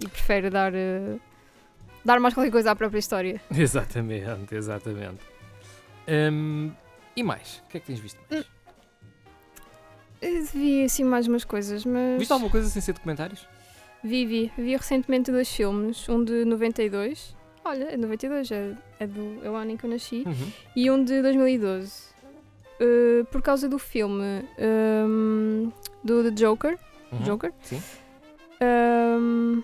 E 0.02 0.08
prefere 0.08 0.50
dar, 0.50 0.74
eh, 0.74 1.18
dar 2.04 2.20
mais 2.20 2.34
qualquer 2.34 2.52
coisa 2.52 2.72
à 2.72 2.76
própria 2.76 3.00
história. 3.00 3.41
Exatamente, 3.56 4.56
exatamente. 4.56 5.22
Hum, 6.08 6.72
e 7.16 7.24
mais? 7.24 7.62
O 7.66 7.70
que 7.70 7.78
é 7.78 7.80
que 7.80 7.88
tens 7.88 8.00
visto 8.00 8.20
mais? 8.30 8.45
Eu 10.22 10.45
vi 10.45 10.84
assim 10.84 11.04
mais 11.04 11.28
umas 11.28 11.43
coisas, 11.43 11.86
mas. 11.86 12.20
Viste 12.20 12.32
alguma 12.32 12.50
coisa 12.50 12.68
sem 12.70 12.82
ser 12.82 12.93
documentários? 12.93 13.48
Vi, 14.04 14.26
vi. 14.26 14.52
Vi 14.58 14.76
recentemente 14.76 15.32
dois 15.32 15.52
filmes. 15.54 16.08
Um 16.10 16.24
de 16.24 16.45
92. 16.45 17.36
Olha, 17.64 17.86
é 17.86 17.91
de 17.91 17.98
92, 17.98 18.52
é, 18.52 18.74
é, 19.00 19.08
do, 19.08 19.39
é 19.43 19.50
o 19.50 19.56
ano 19.56 19.72
em 19.72 19.78
que 19.78 19.84
eu 19.84 19.89
nasci. 19.89 20.24
Uhum. 20.26 20.52
E 20.76 20.89
um 20.89 21.04
de 21.04 21.22
2012. 21.22 22.08
Uh, 22.80 23.26
por 23.26 23.41
causa 23.41 23.68
do 23.68 23.78
filme 23.78 24.43
um, 24.58 25.72
do 26.04 26.24
The 26.24 26.32
Joker. 26.32 26.78
Uhum. 27.12 27.20
Joker. 27.20 27.54
Sim. 27.62 27.82
Um, 28.62 29.62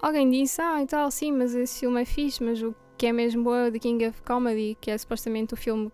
alguém 0.00 0.30
disse, 0.30 0.60
ah, 0.60 0.82
e 0.82 0.86
tal, 0.86 1.10
sim, 1.10 1.32
mas 1.32 1.54
esse 1.54 1.80
filme 1.80 2.00
é 2.02 2.04
fixe, 2.04 2.42
mas 2.42 2.62
o 2.62 2.74
que 2.98 3.06
é 3.06 3.12
mesmo 3.12 3.44
boa 3.44 3.66
é 3.66 3.70
The 3.70 3.78
King 3.78 4.06
of 4.08 4.22
Comedy, 4.22 4.76
que 4.80 4.90
é 4.90 4.98
supostamente 4.98 5.54
o 5.54 5.56
filme. 5.56 5.90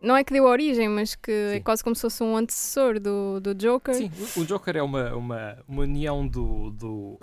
Não 0.00 0.14
é 0.14 0.22
que 0.22 0.32
deu 0.32 0.44
origem, 0.44 0.88
mas 0.88 1.14
que 1.14 1.30
é 1.32 1.54
Sim. 1.56 1.62
quase 1.62 1.82
como 1.82 1.96
se 1.96 2.02
fosse 2.02 2.22
um 2.22 2.36
antecessor 2.36 3.00
do, 3.00 3.40
do 3.40 3.54
Joker. 3.54 3.94
Sim, 3.94 4.10
o- 4.36 4.40
o 4.40 4.44
Joker 4.44 4.76
é 4.76 4.82
uma, 4.82 5.14
uma, 5.14 5.64
uma 5.66 5.82
união 5.82 6.26
do, 6.28 6.70
do, 6.70 7.18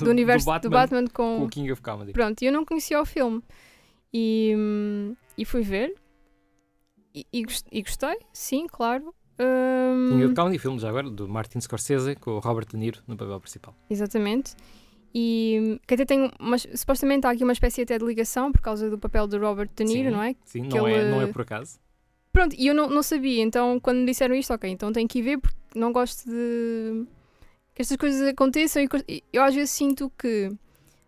do 0.00 0.10
universo 0.10 0.46
Batman, 0.46 0.70
do 0.70 0.72
Batman 0.72 1.04
com 1.08 1.38
com. 1.38 1.44
o 1.44 1.48
King 1.48 1.70
of 1.70 1.82
Comedy. 1.82 2.12
Pronto, 2.12 2.40
e 2.42 2.46
eu 2.46 2.52
não 2.52 2.64
conhecia 2.64 3.00
o 3.00 3.04
filme. 3.04 3.42
E, 4.12 4.54
hum, 4.56 5.14
e 5.36 5.44
fui 5.44 5.62
ver. 5.62 5.94
E, 7.14 7.26
e 7.32 7.44
e 7.70 7.82
gostei, 7.82 8.18
sim, 8.32 8.66
claro. 8.66 9.14
Hum, 9.38 10.08
King 10.10 10.24
of 10.26 10.34
Comedy, 10.34 10.58
filme 10.58 10.78
já 10.78 10.88
agora, 10.88 11.10
do 11.10 11.28
Martin 11.28 11.60
Scorsese, 11.60 12.14
com 12.16 12.32
o 12.32 12.38
Robert 12.38 12.66
De 12.66 12.76
Niro 12.76 13.00
no 13.06 13.16
papel 13.16 13.40
principal. 13.40 13.74
Exatamente. 13.90 14.54
E 15.14 15.58
hum, 15.62 15.78
que 15.86 15.94
até 15.94 16.04
tem 16.04 16.30
uma, 16.40 16.56
supostamente 16.58 17.26
há 17.26 17.30
aqui 17.30 17.44
uma 17.44 17.52
espécie 17.52 17.82
até 17.82 17.98
de 17.98 18.04
ligação 18.04 18.50
por 18.52 18.60
causa 18.60 18.88
do 18.90 18.98
papel 18.98 19.26
de 19.28 19.36
Robert 19.38 19.70
De 19.74 19.84
Niro, 19.84 20.08
Sim. 20.10 20.14
não 20.16 20.22
é? 20.22 20.34
Sim, 20.44 20.62
Que 20.68 20.76
não, 20.78 20.86
é, 20.88 20.92
ele- 21.00 21.10
não 21.10 21.22
é 21.22 21.26
por 21.26 21.42
acaso. 21.42 21.78
Pronto, 22.32 22.54
e 22.58 22.66
eu 22.66 22.74
não, 22.74 22.88
não 22.90 23.02
sabia, 23.02 23.42
então 23.42 23.78
quando 23.78 23.98
me 23.98 24.06
disseram 24.06 24.34
isto, 24.34 24.52
ok, 24.52 24.68
então 24.68 24.92
tenho 24.92 25.06
que 25.06 25.20
ir 25.20 25.22
ver 25.22 25.38
porque 25.38 25.56
não 25.76 25.92
gosto 25.92 26.28
de 26.28 27.04
que 27.72 27.82
estas 27.82 27.96
coisas 27.96 28.26
aconteçam 28.28 28.84
co- 28.88 28.98
e 29.08 29.22
eu 29.32 29.42
às 29.42 29.54
vezes 29.54 29.70
sinto 29.70 30.10
que 30.18 30.50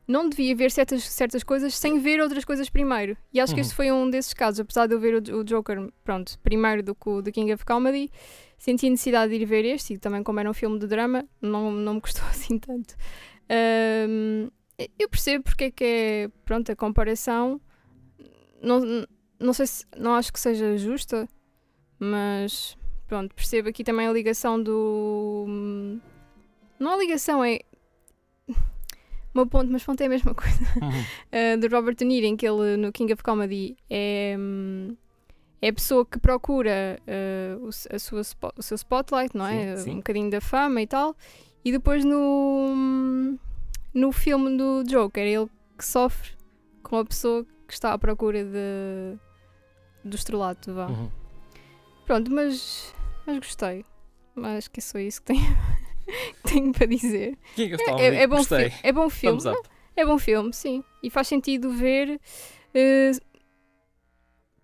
não 0.07 0.29
devia 0.29 0.55
ver 0.55 0.71
certas, 0.71 1.03
certas 1.05 1.43
coisas 1.43 1.75
sem 1.77 1.99
ver 1.99 2.21
outras 2.21 2.45
coisas 2.45 2.69
primeiro. 2.71 3.17
E 3.33 3.41
acho 3.41 3.53
que 3.55 3.61
Uhum. 3.61 3.67
este 3.67 3.75
foi 3.75 3.91
um 3.91 4.09
desses 4.09 4.33
casos, 4.33 4.61
apesar 4.61 4.87
de 4.87 4.95
eu 4.95 5.01
ver 5.01 5.15
o, 5.15 5.39
o 5.39 5.45
Joker, 5.45 5.91
pronto, 6.05 6.39
primeiro 6.41 6.83
do 6.83 6.95
que 6.95 7.09
o 7.09 7.23
The 7.23 7.33
King 7.33 7.53
of 7.53 7.65
Comedy, 7.65 8.11
senti 8.59 8.87
a 8.87 8.91
necessidade 8.91 9.37
de 9.37 9.43
ir 9.43 9.45
ver 9.47 9.65
este 9.65 9.95
e 9.95 9.99
também 9.99 10.23
como 10.23 10.39
era 10.41 10.49
um 10.49 10.55
filme 10.55 10.79
de 10.79 10.87
drama, 10.87 11.27
não, 11.43 11.71
não 11.73 11.95
me 11.95 12.01
custou 12.01 12.25
assim 12.31 12.59
tanto. 12.59 12.95
Ahm, 13.51 14.49
eu 14.99 15.09
percebo 15.09 15.45
porque 15.45 15.65
é 15.65 15.71
que 15.71 15.85
é, 15.85 16.29
pronto, 16.45 16.71
a 16.71 16.77
comparação. 16.77 17.61
Não, 18.63 19.07
não 19.41 19.53
sei 19.53 19.67
se, 19.67 19.85
não 19.97 20.15
acho 20.15 20.33
que 20.33 20.41
seja 20.41 20.77
justa, 20.77 21.29
mas 21.99 22.77
pronto, 23.07 23.35
percebo 23.35 23.69
aqui 23.69 23.83
também 23.85 24.07
a 24.07 24.13
ligação 24.13 24.63
do. 24.63 25.47
Não 26.79 26.93
a 26.93 26.97
ligação, 26.97 27.43
é. 27.45 27.61
Uma 29.37 29.47
ponte, 29.47 29.70
mas 29.70 29.84
ponte 29.84 30.03
é 30.03 30.07
a 30.07 30.09
mesma 30.09 30.34
coisa. 30.34 30.64
Uhum. 30.80 30.89
Uh, 30.89 31.61
do 31.61 31.68
Robert 31.68 31.95
De 31.95 32.07
Niro, 32.07 32.24
em 32.24 32.34
que 32.34 32.49
ele 32.49 32.78
no 32.78 32.91
King 32.91 33.12
of 33.12 33.22
Comedy 33.22 33.76
é, 33.91 34.34
é 35.61 35.68
a 35.68 35.72
pessoa 35.74 36.07
que 36.07 36.18
procura 36.18 36.99
uh, 37.07 37.66
o, 37.66 37.70
sua, 37.70 38.22
o 38.57 38.62
seu 38.62 38.74
spotlight, 38.76 39.37
não 39.37 39.47
é? 39.47 39.76
Sim, 39.76 39.84
sim. 39.84 39.91
Um 39.91 39.97
bocadinho 39.97 40.30
da 40.30 40.41
fama 40.41 40.80
e 40.80 40.87
tal. 40.87 41.14
E 41.62 41.70
depois 41.70 42.03
no, 42.03 43.37
no 43.93 44.11
filme 44.11 44.57
do 44.57 44.82
Joker, 44.84 45.22
ele 45.22 45.51
que 45.76 45.84
sofre 45.84 46.30
com 46.82 46.97
a 46.97 47.05
pessoa 47.05 47.45
que 47.68 47.74
está 47.74 47.93
à 47.93 47.99
procura 47.99 48.43
de, 48.43 49.18
do 50.03 50.16
estrelato, 50.16 50.72
vá. 50.72 50.87
Uhum. 50.87 51.11
Pronto, 52.07 52.32
mas, 52.32 52.95
mas 53.26 53.37
gostei. 53.37 53.84
Acho 54.57 54.70
que 54.70 54.80
é 54.80 54.82
só 54.82 54.99
isso 54.99 55.20
que 55.20 55.34
tenho, 55.34 55.57
tenho 56.45 56.73
para 56.73 56.87
dizer. 56.87 57.37
Of 57.53 57.61
É, 57.63 57.79
Comedy, 57.79 58.03
é- 58.17 58.23
é 58.23 58.27
bom, 58.27 58.43
fi- 58.45 58.73
é 58.83 58.93
bom 58.93 59.09
filme. 59.11 59.43
É 59.97 60.05
bom 60.05 60.19
filme, 60.19 60.53
sim. 60.53 60.85
E 61.03 61.09
faz 61.11 61.27
sentido 61.29 61.71
ver. 61.71 62.21
eh, 62.75 63.13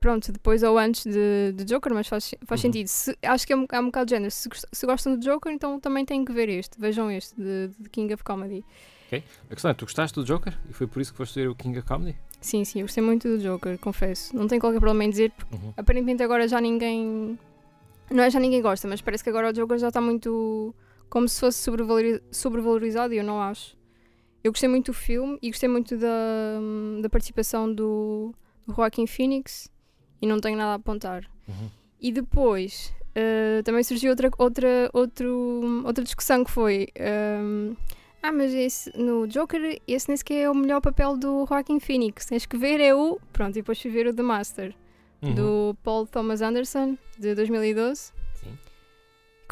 pronto, 0.01 0.33
depois 0.33 0.63
ou 0.63 0.77
antes 0.79 1.05
de, 1.05 1.53
de 1.55 1.65
Joker, 1.65 1.95
mas 1.95 2.09
faz, 2.09 2.35
faz 2.45 2.61
Uhum. 2.61 2.63
sentido. 2.73 2.87
Se- 2.89 3.17
acho 3.23 3.47
que 3.47 3.53
é 3.53 3.57
um, 3.57 3.67
é 3.71 3.81
um 3.81 3.87
bocado 3.87 4.07
de 4.07 4.11
género. 4.11 4.31
Se, 4.31 4.49
se 4.73 4.87
gostam 4.87 5.17
de 5.17 5.25
Joker, 5.27 5.53
então 5.53 5.79
também 5.81 6.05
têm 6.05 6.25
que 6.25 6.33
ver 6.33 6.49
este. 6.49 6.79
Vejam 6.79 7.11
este, 7.11 7.35
de, 7.37 7.71
de 7.79 7.89
King 7.89 8.13
of 8.13 8.23
Comedy. 8.25 8.65
A 9.51 9.55
questão 9.55 9.71
é, 9.71 9.75
tu 9.75 9.85
gostaste 9.85 10.19
do 10.19 10.25
Joker 10.25 10.59
e 10.71 10.73
foi 10.73 10.87
por 10.87 11.01
isso 11.03 11.13
que 11.13 11.19
foste 11.19 11.39
ver 11.39 11.47
o 11.49 11.55
King 11.55 11.79
of 11.79 11.87
Comedy? 11.87 12.17
Sim, 12.41 12.65
sim, 12.65 12.81
eu 12.81 12.87
gostei 12.87 13.05
muito 13.05 13.29
do 13.29 13.39
Joker, 13.39 13.79
confesso. 13.79 14.35
Não 14.35 14.49
tenho 14.49 14.59
qualquer 14.61 14.81
problema 14.81 15.05
em 15.05 15.11
dizer, 15.11 15.31
porque 15.33 15.55
Uhum. 15.55 15.75
aparentemente 15.77 16.23
agora 16.23 16.49
já 16.49 16.61
ninguém. 16.61 17.39
Não 18.11 18.23
é 18.25 18.31
já 18.31 18.41
ninguém 18.41 18.61
gosta, 18.63 18.89
mas 18.89 19.01
parece 19.03 19.23
que 19.23 19.29
agora 19.31 19.51
o 19.51 19.53
Joker 19.53 19.79
já 19.79 19.89
está 19.89 20.01
muito. 20.01 20.75
Como 21.13 21.29
se 21.29 21.39
fosse 21.39 21.59
sobrevalori- 21.59 22.23
sobrevalorizado 22.31 23.13
e 23.13 23.19
eu 23.19 23.25
não 23.25 23.39
acho. 23.39 23.77
Eu 24.43 24.51
gostei 24.51 24.67
muito 24.67 24.87
do 24.87 24.95
filme 24.95 25.39
e 25.43 25.51
gostei 25.51 25.69
muito 25.69 25.95
da, 25.99 26.09
da 27.03 27.11
participação 27.11 27.71
do, 27.73 28.35
do 28.67 28.75
Joaquin 28.75 29.07
Phoenix 29.07 29.71
e 30.23 30.27
não 30.27 30.41
tenho 30.41 30.57
nada 30.57 30.71
a 30.73 30.75
apontar. 30.77 31.29
Uhum. 31.47 31.69
E 32.01 32.11
depois 32.11 32.95
eh, 33.15 33.61
também 33.63 33.85
surgiu 33.85 34.09
outra, 34.09 34.31
outra, 34.39 34.91
outro, 34.95 35.83
outra 35.85 36.03
discussão 36.03 36.43
que 36.45 36.51
foi. 36.51 36.89
ehm, 36.95 37.75
ah, 38.23 38.33
mas 38.33 38.55
esse, 38.55 38.91
no 38.99 39.27
Joker, 39.29 39.79
esse 39.87 40.09
nem 40.09 40.17
sequer 40.17 40.45
é 40.45 40.51
o 40.51 40.55
melhor 40.55 40.81
papel 40.81 41.15
do 41.19 41.45
Joaquin 41.47 41.79
Phoenix. 41.79 42.25
Tens 42.25 42.47
que 42.47 42.57
ver 42.57 42.81
é 42.81 42.95
o. 42.95 43.21
Pronto, 43.35 43.51
e 43.57 43.61
depois 43.61 43.79
fui 43.83 43.91
ver 43.91 44.07
o 44.07 44.15
The 44.15 44.23
Master, 44.23 44.75
Uhum. 45.21 45.35
do 45.35 45.77
Paul 45.85 46.07
Thomas 46.07 46.41
Anderson, 46.43 46.97
de 47.19 47.35
2012. 47.37 48.13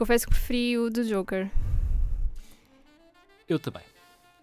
Confesso 0.01 0.26
que 0.26 0.32
preferi 0.32 0.78
o 0.78 0.88
do 0.88 1.05
Joker. 1.05 1.51
Eu 3.46 3.59
também. 3.59 3.82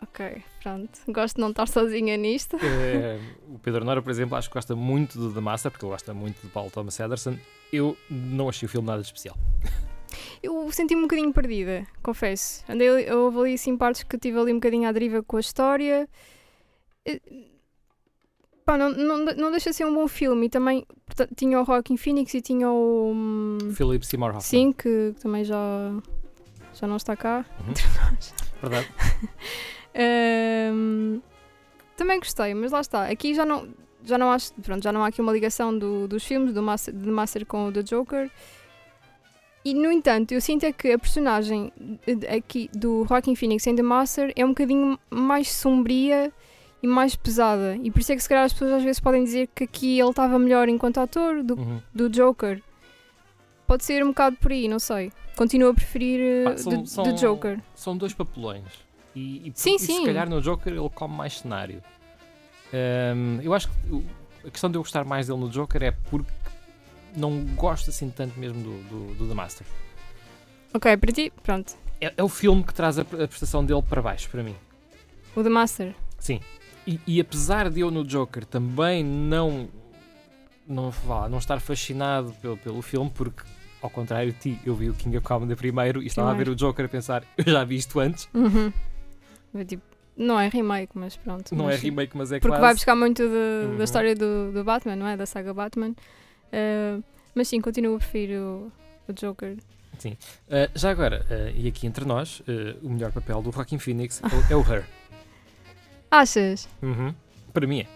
Ok, 0.04 0.44
pronto. 0.62 1.00
Gosto 1.08 1.38
de 1.38 1.42
não 1.42 1.50
estar 1.50 1.68
sozinha 1.68 2.16
nisto. 2.16 2.58
Eh, 2.62 3.20
o 3.50 3.58
Pedro 3.58 3.84
Nora, 3.84 4.00
por 4.00 4.12
exemplo, 4.12 4.38
acho 4.38 4.50
que 4.50 4.54
gosta 4.54 4.76
muito 4.76 5.18
do 5.18 5.34
The 5.34 5.40
Master, 5.40 5.72
porque 5.72 5.84
ele 5.84 5.94
gosta 5.94 6.14
muito 6.14 6.40
de 6.44 6.48
Paul 6.50 6.70
Thomas 6.70 7.00
Anderson. 7.00 7.40
Eu 7.74 7.98
não 8.08 8.48
achei 8.48 8.68
o 8.68 8.70
filme 8.70 8.86
nada 8.86 9.02
de 9.02 9.08
especial. 9.08 9.36
Eu 10.44 10.72
senti-me 10.72 11.02
um 11.02 11.06
bocadinho 11.06 11.34
perdida, 11.34 11.88
confesso. 12.04 12.64
Andei, 12.70 12.88
eu 12.88 13.24
houve 13.24 13.40
ali 13.40 13.54
assim 13.56 13.76
partes 13.76 14.04
que 14.04 14.16
tive 14.16 14.38
ali 14.38 14.52
um 14.52 14.58
bocadinho 14.58 14.88
à 14.88 14.92
deriva 14.92 15.24
com 15.24 15.38
a 15.38 15.40
história. 15.40 16.08
Eh, 17.04 17.20
Pá, 18.68 18.78
não, 18.78 18.90
não, 18.92 19.18
não 19.26 19.50
deixa 19.52 19.70
de 19.70 19.76
ser 19.78 19.86
um 19.86 19.94
bom 19.94 20.08
filme. 20.10 20.48
E 20.48 20.50
também 20.50 20.86
porta- 21.06 21.30
tinha 21.36 21.60
o 21.62 21.64
Joaquin 21.66 21.96
Phoenix 21.96 22.34
e 22.34 22.42
tinha 22.42 22.70
o. 22.70 23.14
hum, 23.16 23.58
Philip 23.74 24.06
Seymour 24.06 24.30
Hoffman. 24.36 24.42
Sim, 24.42 24.74
que 24.74 25.16
também 25.22 25.46
já, 25.46 25.58
já 26.74 26.86
não 26.86 26.98
está 26.98 27.16
cá. 27.16 27.46
Uhum. 27.62 27.70
Entre 27.72 27.86
nós. 27.88 28.34
Verdade. 28.62 28.88
Hum, 30.00 31.22
também 31.96 32.20
gostei, 32.20 32.54
mas 32.54 32.72
lá 32.72 32.82
está. 32.82 33.08
Aqui 33.08 33.34
já 33.34 33.46
não, 33.46 33.68
já 34.04 34.16
não 34.18 34.32
acho. 34.32 34.54
Pronto, 34.62 34.84
já 34.84 34.92
não 34.92 35.04
há 35.04 35.08
aqui 35.08 35.22
uma 35.22 35.32
ligação 35.32 35.76
do- 35.76 36.08
dos 36.08 36.24
filmes, 36.24 36.54
do 36.54 36.62
Master, 36.62 36.94
de 36.94 37.10
Master 37.10 37.46
com 37.48 37.68
o 37.68 37.72
The 37.72 37.82
Joker. 37.82 38.30
E 39.66 39.74
no 39.74 39.92
entanto, 39.92 40.34
eu 40.34 40.40
sinto 40.40 40.66
é 40.66 40.72
que 40.72 40.92
a 40.92 41.00
personagem 41.00 41.72
de- 42.06 42.28
aqui 42.28 42.70
do 42.74 43.06
Joaquin 43.10 43.36
Phoenix 43.36 43.66
em 43.66 43.76
The 43.76 43.82
Master 43.82 44.32
é 44.36 44.46
um 44.46 44.50
bocadinho 44.50 45.00
mais 45.10 45.50
sombria 45.52 46.32
e 46.82 46.88
mais 46.88 47.16
pesada. 47.16 47.76
E 47.82 47.90
por 47.92 48.00
isso 48.00 48.12
é 48.12 48.16
que 48.16 48.22
se 48.22 48.30
calhar 48.30 48.44
as 48.46 48.54
pessoas 48.54 48.72
às 48.74 48.84
vezes 48.84 49.00
podem 49.00 49.24
dizer 49.24 49.50
que 49.56 49.64
aqui 49.64 50.00
ele 50.00 50.10
estava 50.10 50.38
melhor 50.38 50.70
enquanto 50.70 51.00
ator 51.00 51.44
do, 51.44 51.56
Uhum. 51.56 51.82
do 51.94 52.10
Joker. 52.10 52.62
Pode 53.66 53.84
ser 53.84 54.04
um 54.04 54.10
bocado 54.10 54.38
por 54.38 54.52
aí, 54.52 54.68
não 54.68 54.80
sei. 54.80 55.12
Continuo 55.36 55.70
a 55.70 55.74
preferir 55.74 56.20
eh, 56.22 56.44
Pá, 56.46 56.58
são- 56.58 56.86
são- 56.86 57.16
Joker. 57.16 57.60
São 57.76 57.98
dois 57.98 58.14
papelões. 58.14 58.64
E, 59.16 59.50
e, 59.50 59.52
Sim, 59.56 59.76
e 59.76 59.80
sim. 59.80 60.00
se 60.00 60.06
calhar 60.06 60.30
no 60.30 60.42
Joker 60.42 60.72
ele 60.74 60.90
come 60.90 61.16
mais 61.16 61.40
cenário. 61.40 61.82
Ahm, 62.74 63.40
eu 63.42 63.54
acho 63.54 63.68
que 63.70 64.48
a 64.48 64.52
questão 64.52 64.70
de 64.70 64.78
eu 64.78 64.82
gostar 64.82 65.04
mais 65.06 65.28
dele 65.28 65.40
no 65.40 65.50
Joker 65.50 65.84
é 65.84 65.92
porque 66.10 66.32
não 67.16 67.44
gosto 67.56 67.90
assim 67.90 68.10
tanto 68.10 68.40
mesmo 68.40 68.62
do, 68.62 68.84
do, 68.84 69.14
do 69.16 69.28
The 69.28 69.34
Master. 69.34 69.66
Ok, 70.74 70.96
para 70.98 71.12
ti, 71.12 71.32
pronto. 71.44 71.74
É, 72.00 72.14
é 72.16 72.24
o 72.24 72.30
filme 72.30 72.64
que 72.64 72.74
traz 72.74 73.00
a, 73.00 73.02
a 73.02 73.06
prestação 73.28 73.66
dele 73.66 73.82
para 73.82 74.02
baixo, 74.02 74.30
para 74.30 74.44
mim. 74.44 74.56
O 75.36 75.42
The 75.44 75.50
Master. 75.50 75.96
Sim. 76.20 76.40
E, 76.88 77.00
e 77.06 77.20
apesar 77.20 77.70
de 77.70 77.82
eu 77.82 77.92
no 77.92 78.04
Joker 78.06 78.46
também 78.46 79.04
não 79.04 79.68
não, 80.68 80.90
vá 80.90 81.28
não 81.30 81.38
estar 81.38 81.60
fascinado 81.60 82.34
pelo, 82.42 82.58
pelo 82.58 82.82
filme, 82.82 83.10
porque 83.14 83.44
ao 83.82 83.90
contrário 83.90 84.32
de 84.34 84.40
ti, 84.40 84.60
eu 84.66 84.74
vi 84.76 84.90
o 84.90 84.94
King 84.94 85.18
of 85.18 85.26
Comedy 85.26 85.56
primeiro 85.56 86.02
e 86.02 86.08
estava 86.08 86.32
a 86.32 86.34
ver 86.34 86.50
o 86.50 86.56
Joker 86.56 86.86
a 86.86 86.90
pensar, 86.90 87.24
eu 87.38 87.44
já 87.52 87.64
vi 87.64 87.76
isto 87.76 88.00
antes. 88.00 88.28
Uhum. 88.34 88.72
Eu, 89.54 89.66
tipo, 89.66 89.84
não 90.18 90.40
é 90.40 90.48
remake, 90.50 90.92
mas 90.96 91.16
pronto. 91.16 91.54
Não 91.56 91.66
é 91.70 91.74
mas- 91.74 91.82
remake, 91.82 92.18
mas 92.18 92.32
é 92.32 92.40
Porque 92.40 92.50
quase. 92.50 92.62
vai 92.62 92.74
buscar 92.74 92.96
muito 92.96 93.22
de- 93.24 93.68
Uhum. 93.68 93.78
da 93.78 93.84
história 93.84 94.16
do, 94.16 94.52
do 94.52 94.64
Batman, 94.64 94.96
não 94.96 95.08
é? 95.08 95.16
Da 95.16 95.26
saga 95.26 95.54
Batman. 95.54 95.90
Uh, 96.52 97.04
mas 97.36 97.48
sim, 97.48 97.62
continuo 97.62 97.96
a 97.96 98.00
preferir 98.00 98.40
o, 98.40 98.72
o 99.08 99.14
Joker. 99.14 99.56
Uh, 100.06 100.16
já 100.76 100.90
agora, 100.92 101.26
uh, 101.30 101.58
e 101.58 101.68
aqui 101.68 101.88
entre 101.88 102.04
nós, 102.06 102.42
o 102.82 102.90
melhor 102.90 103.12
papel 103.12 103.42
do 103.42 103.52
Joaquin 103.52 103.78
Phoenix 103.80 104.22
é 104.24 104.54
o- 104.54 104.54
é 104.54 104.56
o 104.56 104.62
Her. 104.74 104.84
Achas? 106.10 106.68
Uhum. 106.82 107.14
Para 107.54 107.68
mim 107.68 107.82
é. 107.82 107.88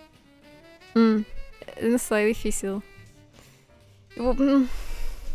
Hum, 0.97 1.24
não 1.82 1.97
sei, 1.97 2.26
é 2.26 2.34
difícil. 2.34 2.84
Eu, 4.16 4.32
hum, 4.32 4.68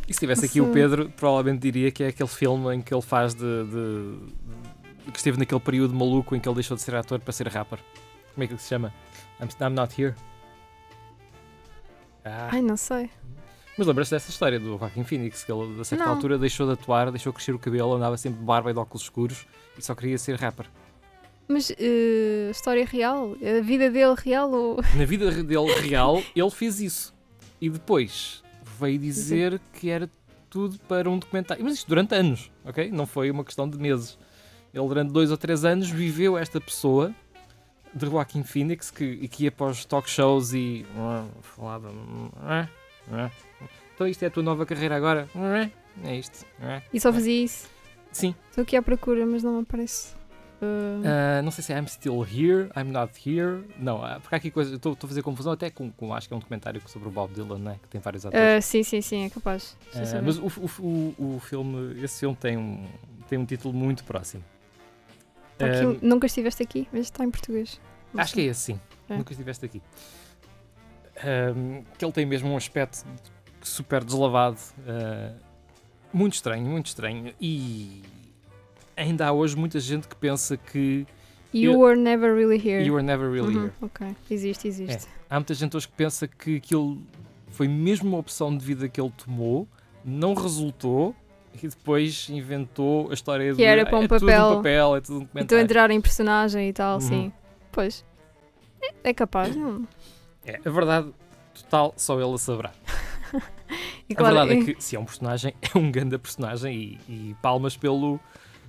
E 0.06 0.12
se 0.12 0.20
tivesse 0.20 0.44
aqui 0.46 0.60
o. 0.60 0.70
Pedro, 0.72 1.08
provavelmente 1.16 1.62
diria 1.62 1.90
que 1.90 2.04
é 2.04 2.08
aquele 2.08 2.28
filme 2.28 2.74
em 2.74 2.82
que 2.82 2.92
ele 2.92 3.02
faz 3.02 3.34
de, 3.34 3.64
de- 3.64 5.10
que 5.12 5.16
esteve 5.18 5.38
naquele 5.38 5.60
período 5.60 5.94
maluco 5.94 6.34
em 6.36 6.40
que 6.40 6.48
ele 6.48 6.56
deixou 6.56 6.76
de 6.76 6.82
ser 6.82 6.94
ator 6.94 7.18
para 7.20 7.32
ser 7.32 7.48
rapper. 7.48 7.78
Como 8.34 8.44
é 8.44 8.46
que 8.46 8.52
ele 8.52 8.60
se 8.60 8.68
chama? 8.68 8.92
I'm, 9.40 9.48
I'm 9.64 9.74
not 9.74 10.00
here. 10.00 10.14
Ah, 12.24 12.48
Ai, 12.52 12.60
não 12.60 12.76
sei. 12.76 13.08
mas 13.78 13.86
lembras-te 13.86 14.10
dessa 14.10 14.30
história 14.30 14.58
do 14.58 14.76
Joaquin 14.78 15.04
Phoenix, 15.04 15.44
que 15.44 15.52
ele 15.52 15.80
a 15.80 15.84
certa 15.84 16.04
Não. 16.04 16.12
altura 16.12 16.36
deixou 16.38 16.66
de 16.66 16.72
atuar, 16.72 17.10
deixou 17.10 17.32
crescer 17.32 17.52
o 17.54 17.58
cabelo, 17.58 17.94
andava 17.94 18.16
sempre 18.16 18.40
de 18.40 18.44
barba 18.44 18.70
e 18.70 18.72
de 18.74 18.78
óculos 18.78 19.02
escuros 19.04 19.46
e 19.78 19.82
só 19.82 19.94
queria 19.94 20.18
ser 20.18 20.36
rapper. 20.36 20.66
Mas 21.48 21.70
eh, 21.78 22.48
história 22.50 22.84
real? 22.84 23.36
A 23.40 23.60
vida 23.62 23.90
dele 23.90 24.14
real 24.16 24.50
ou. 24.50 24.76
Na 24.96 25.04
vida 25.04 25.30
dele 25.30 25.72
real, 25.80 26.22
ele 26.34 26.50
fez 26.50 26.80
isso. 26.80 27.14
E 27.60 27.70
depois 27.70 28.42
veio 28.78 28.98
dizer 28.98 29.60
que 29.72 29.88
era 29.88 30.10
tudo 30.50 30.78
para 30.80 31.08
um 31.08 31.18
documentário. 31.18 31.64
Mas 31.64 31.74
isto 31.74 31.88
durante 31.88 32.14
anos, 32.14 32.50
ok? 32.64 32.90
Não 32.90 33.06
foi 33.06 33.30
uma 33.30 33.44
questão 33.44 33.68
de 33.68 33.78
meses. 33.78 34.18
Ele 34.74 34.86
durante 34.86 35.12
dois 35.12 35.30
ou 35.30 35.36
três 35.36 35.64
anos 35.64 35.88
viveu 35.88 36.36
esta 36.36 36.60
pessoa 36.60 37.14
de 37.94 38.06
Joaquin 38.06 38.42
Phoenix 38.42 38.90
que, 38.90 39.26
que 39.28 39.44
ia 39.44 39.52
para 39.52 39.66
os 39.66 39.84
talk 39.84 40.08
shows 40.10 40.52
e 40.52 40.84
falava. 41.42 41.90
Então 43.94 44.06
isto 44.06 44.22
é 44.22 44.26
a 44.26 44.30
tua 44.30 44.42
nova 44.42 44.66
carreira 44.66 44.96
agora? 44.96 45.28
É 46.04 46.16
isto. 46.16 46.44
E 46.92 47.00
só 47.00 47.12
fazia 47.12 47.44
isso. 47.44 47.68
Sim. 48.12 48.34
Estou 48.50 48.62
aqui 48.62 48.76
à 48.76 48.82
procura, 48.82 49.24
mas 49.24 49.42
não 49.42 49.60
aparece. 49.60 50.14
Ah, 50.60 51.42
não 51.42 51.50
sei 51.50 51.62
se 51.62 51.72
é 51.72 51.78
I'm 51.78 51.86
Still 51.86 52.22
Here, 52.24 52.70
I'm 52.76 52.90
Not 52.90 53.12
Here. 53.24 53.64
Não, 53.78 54.02
ah, 54.04 54.18
porque 54.20 54.34
há 54.34 54.38
aqui 54.38 54.50
coisa. 54.50 54.76
Estou 54.76 54.92
a 54.92 55.06
fazer 55.06 55.22
confusão 55.22 55.52
até 55.52 55.70
com, 55.70 55.90
com. 55.90 56.14
Acho 56.14 56.28
que 56.28 56.34
é 56.34 56.36
um 56.36 56.40
documentário 56.40 56.80
sobre 56.86 57.08
o 57.08 57.10
Bob 57.10 57.32
Dylan, 57.34 57.58
né? 57.58 57.78
Que 57.82 57.88
tem 57.88 58.00
vários 58.00 58.24
atores. 58.24 58.44
eh, 58.44 58.60
sim, 58.60 58.82
sim, 58.82 59.00
sim, 59.00 59.24
é 59.24 59.30
capaz. 59.30 59.76
Mas 60.24 60.38
o, 60.38 60.46
o, 60.80 61.36
o, 61.36 61.40
filme, 61.40 62.02
esse 62.02 62.20
filme 62.20 62.36
tem 62.36 62.56
um, 62.56 62.84
tem 63.28 63.38
um 63.38 63.44
título 63.44 63.74
muito 63.74 64.04
próximo. 64.04 64.42
Nunca 66.02 66.26
estiveste 66.26 66.62
aqui, 66.62 66.88
mas 66.92 67.02
está 67.02 67.24
em 67.24 67.30
português. 67.30 67.80
Não 68.12 68.22
acho 68.22 68.34
que 68.34 68.40
é 68.40 68.44
esse, 68.44 68.60
sim. 68.60 68.80
É. 69.08 69.16
Nunca 69.16 69.32
estiveste 69.32 69.64
aqui. 69.64 69.82
Que 71.98 72.04
ele 72.04 72.12
tem 72.12 72.26
mesmo 72.26 72.50
um 72.50 72.56
aspecto 72.56 73.06
super 73.62 74.04
deslavado. 74.04 74.58
muito 76.12 76.34
estranho, 76.34 76.66
muito 76.66 76.86
estranho. 76.86 77.34
E 77.40 78.02
ainda 78.96 79.26
há 79.26 79.32
hoje 79.32 79.56
muita 79.56 79.78
gente 79.80 80.08
que 80.08 80.16
pensa 80.16 80.56
que 80.56 81.06
You 81.54 81.72
eu- 81.72 81.78
were 81.80 81.96
never 81.98 82.34
really 82.34 82.56
here. 82.56 82.84
You 82.84 82.94
Were 82.94 83.02
Never 83.04 83.30
Really 83.30 83.54
Uhum, 83.54 83.62
Here. 83.64 83.72
Ok, 83.80 84.06
existe, 84.30 84.68
existe. 84.68 85.06
Há 85.30 85.36
muita 85.36 85.54
gente 85.54 85.76
hoje 85.76 85.88
que 85.88 85.94
pensa 85.94 86.26
que 86.28 86.56
aquilo 86.56 86.98
foi 87.48 87.66
mesmo 87.68 88.08
uma 88.08 88.18
opção 88.18 88.54
de 88.56 88.64
vida 88.64 88.88
que 88.88 89.00
ele 89.00 89.12
tomou, 89.16 89.66
não 90.04 90.34
resultou 90.34 91.14
e 91.54 91.66
depois 91.68 92.28
inventou 92.28 93.10
a 93.10 93.14
história 93.14 93.54
de 93.54 93.62
era 93.64 93.86
para 93.86 93.98
um 93.98 94.02
é 94.02 94.08
tudo 94.08 94.20
papel. 94.20 94.46
um 94.46 94.56
papel, 94.56 94.96
é 94.96 95.00
tudo 95.00 95.12
um 95.14 95.16
Então 95.22 95.26
documentário. 95.26 95.62
entrar 95.64 95.90
em 95.90 96.00
personagem 96.00 96.68
e 96.68 96.72
tal, 96.72 96.94
Uhum. 96.96 97.00
sim. 97.00 97.32
Pois. 97.72 98.04
É, 98.82 99.10
é 99.10 99.14
capaz, 99.14 99.56
não? 99.56 99.86
É, 100.44 100.60
a 100.64 100.70
verdade 100.70 101.10
total 101.54 101.94
só 101.96 102.20
ele 102.20 102.34
a 102.34 102.38
saberá. 102.38 102.72
E 104.08 104.12
a 104.12 104.16
claro, 104.16 104.36
verdade 104.36 104.60
é 104.60 104.64
que 104.74 104.80
se 104.80 104.94
é 104.94 105.00
um 105.00 105.04
personagem, 105.04 105.52
é 105.74 105.76
um 105.78 105.90
grande 105.90 106.16
personagem 106.18 107.00
e, 107.08 107.30
e 107.30 107.36
palmas 107.42 107.76
pelo, 107.76 108.20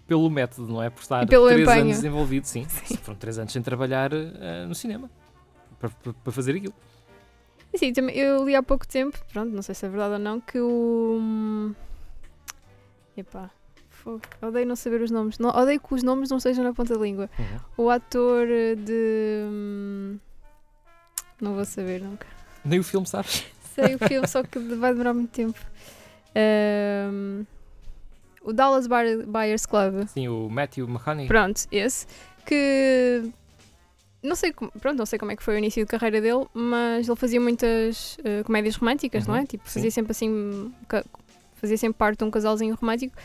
pelo 0.08 0.30
método, 0.30 0.72
não 0.72 0.82
é? 0.82 0.90
Por 0.90 1.02
estar 1.02 1.28
pelo 1.28 1.48
três 1.48 1.62
empenho. 1.68 1.82
anos 1.86 2.04
envolvido, 2.04 2.48
sim. 2.48 2.66
Sim. 2.86 2.98
Foram 2.98 3.18
três 3.20 3.38
anos 3.38 3.52
sem 3.54 3.62
trabalhar 3.62 4.12
eh, 4.14 4.66
no 4.68 4.74
cinema 4.74 5.10
para, 5.80 5.90
para- 5.90 6.32
fazer 6.32 6.56
aquilo. 6.56 6.74
Sim, 7.76 7.94
eu 8.14 8.46
li 8.46 8.56
há 8.56 8.64
pouco 8.64 8.88
tempo, 8.88 9.20
pronto, 9.32 9.54
não 9.54 9.62
sei 9.62 9.76
se 9.76 9.86
é 9.86 9.90
verdade 9.90 10.14
ou 10.14 10.20
não, 10.20 10.40
que 10.42 10.60
o. 10.60 11.18
hum, 11.22 11.76
Epá, 13.16 13.50
fogo, 13.90 14.22
odeio 14.42 14.66
não 14.66 14.76
saber 14.76 15.02
os 15.02 15.12
nomes. 15.12 15.38
Não, 15.38 15.50
odeio 15.50 15.80
que 15.80 15.94
os 15.94 16.02
nomes 16.04 16.30
não 16.30 16.38
estejam 16.38 16.64
na 16.64 16.74
ponta 16.74 16.96
da 16.98 17.02
língua. 17.04 17.30
O 17.76 17.90
ator 17.90 18.48
de. 18.48 19.42
hum, 19.46 20.18
Não 21.42 21.54
vou 21.56 21.66
saber 21.66 22.02
nunca. 22.02 22.26
Nem 22.64 22.80
o 22.80 22.84
filme, 22.84 23.06
sabes? 23.06 23.46
Sei 23.76 23.96
o 23.96 24.00
filme, 24.00 24.28
só 24.28 24.42
que 24.44 24.58
vai 24.58 24.92
demorar 24.94 25.14
muito 25.14 25.32
tempo. 25.32 25.60
Hum, 26.40 27.44
o 28.48 28.54
Dallas 28.54 28.88
Buy- 28.88 29.26
Buyers 29.26 29.66
Club. 29.66 30.08
Sim, 30.08 30.28
o 30.28 30.50
Matthew 30.50 30.88
McConaughey. 30.88 31.28
Pronto, 31.28 31.62
esse. 31.72 32.06
Que. 32.46 33.30
Não 34.24 34.36
sei, 34.36 34.52
como, 34.52 34.72
pronto, 34.72 34.98
não 34.98 35.06
sei 35.06 35.20
como 35.20 35.32
é 35.32 35.36
que 35.36 35.44
foi 35.44 35.56
o 35.56 35.58
início 35.58 35.84
de 35.86 35.90
carreira 35.90 36.20
dele, 36.20 36.46
mas 36.54 37.08
ele 37.08 37.16
fazia 37.16 37.40
muitas 37.40 38.18
eh, 38.24 38.42
comédias 38.44 38.76
românticas, 38.76 39.28
não 39.28 39.36
é? 39.36 39.42
Uhum, 39.42 39.46
Tipo, 39.46 39.68
sim. 39.68 39.74
fazia 39.76 39.92
sempre 39.92 40.12
assim. 40.12 40.74
Fazia 41.56 41.78
sempre 41.78 41.98
parte 41.98 42.20
de 42.20 42.24
um 42.26 42.32
casalzinho 42.32 42.76
romântico. 42.76 43.16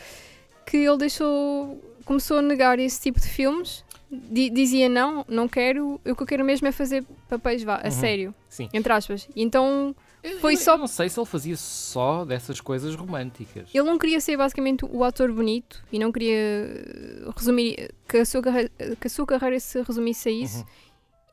Que 0.65 0.77
ele 0.77 0.97
deixou. 0.97 1.81
Começou 2.05 2.37
a 2.39 2.41
negar 2.41 2.77
esse 2.79 3.01
tipo 3.01 3.19
de 3.19 3.27
filmes. 3.27 3.83
di- 4.11 4.49
dizia 4.51 4.87
não, 4.87 5.25
não 5.27 5.47
quero. 5.47 5.99
O 6.05 6.15
que 6.15 6.21
eu 6.23 6.27
quero 6.27 6.45
mesmo 6.45 6.67
é 6.67 6.71
fazer 6.71 7.03
papéis, 7.27 7.63
vá, 7.63 7.77
a 7.77 7.85
Uhum, 7.85 7.91
sério. 7.91 8.35
Sim. 8.49 8.69
Entre 8.73 8.93
aspas. 8.93 9.27
E 9.35 9.41
então. 9.41 9.95
Eu- 10.23 10.39
Foi 10.39 10.53
eu- 10.53 10.57
só- 10.57 10.73
eu 10.73 10.77
não 10.77 10.87
sei 10.87 11.09
se 11.09 11.19
ele 11.19 11.25
fazia 11.25 11.57
só 11.57 12.23
dessas 12.23 12.61
coisas 12.61 12.95
românticas. 12.95 13.69
Ele 13.73 13.83
não 13.83 13.97
queria 13.97 14.21
ser 14.21 14.37
basicamente 14.37 14.85
o 14.85 15.03
ator 15.03 15.31
bonito 15.31 15.83
e 15.91 15.99
não 15.99 16.11
queria 16.11 16.33
eh, 16.37 17.29
resumir. 17.35 17.93
Que 18.07 18.17
a 18.17 18.25
sua, 18.25 18.41
carre- 18.41 18.69
que 18.99 19.07
a 19.07 19.09
sua 19.09 19.25
carreira 19.25 19.59
se 19.59 19.81
resumisse 19.81 20.29
a 20.29 20.31
isso. 20.31 20.59
Uhum. 20.59 20.65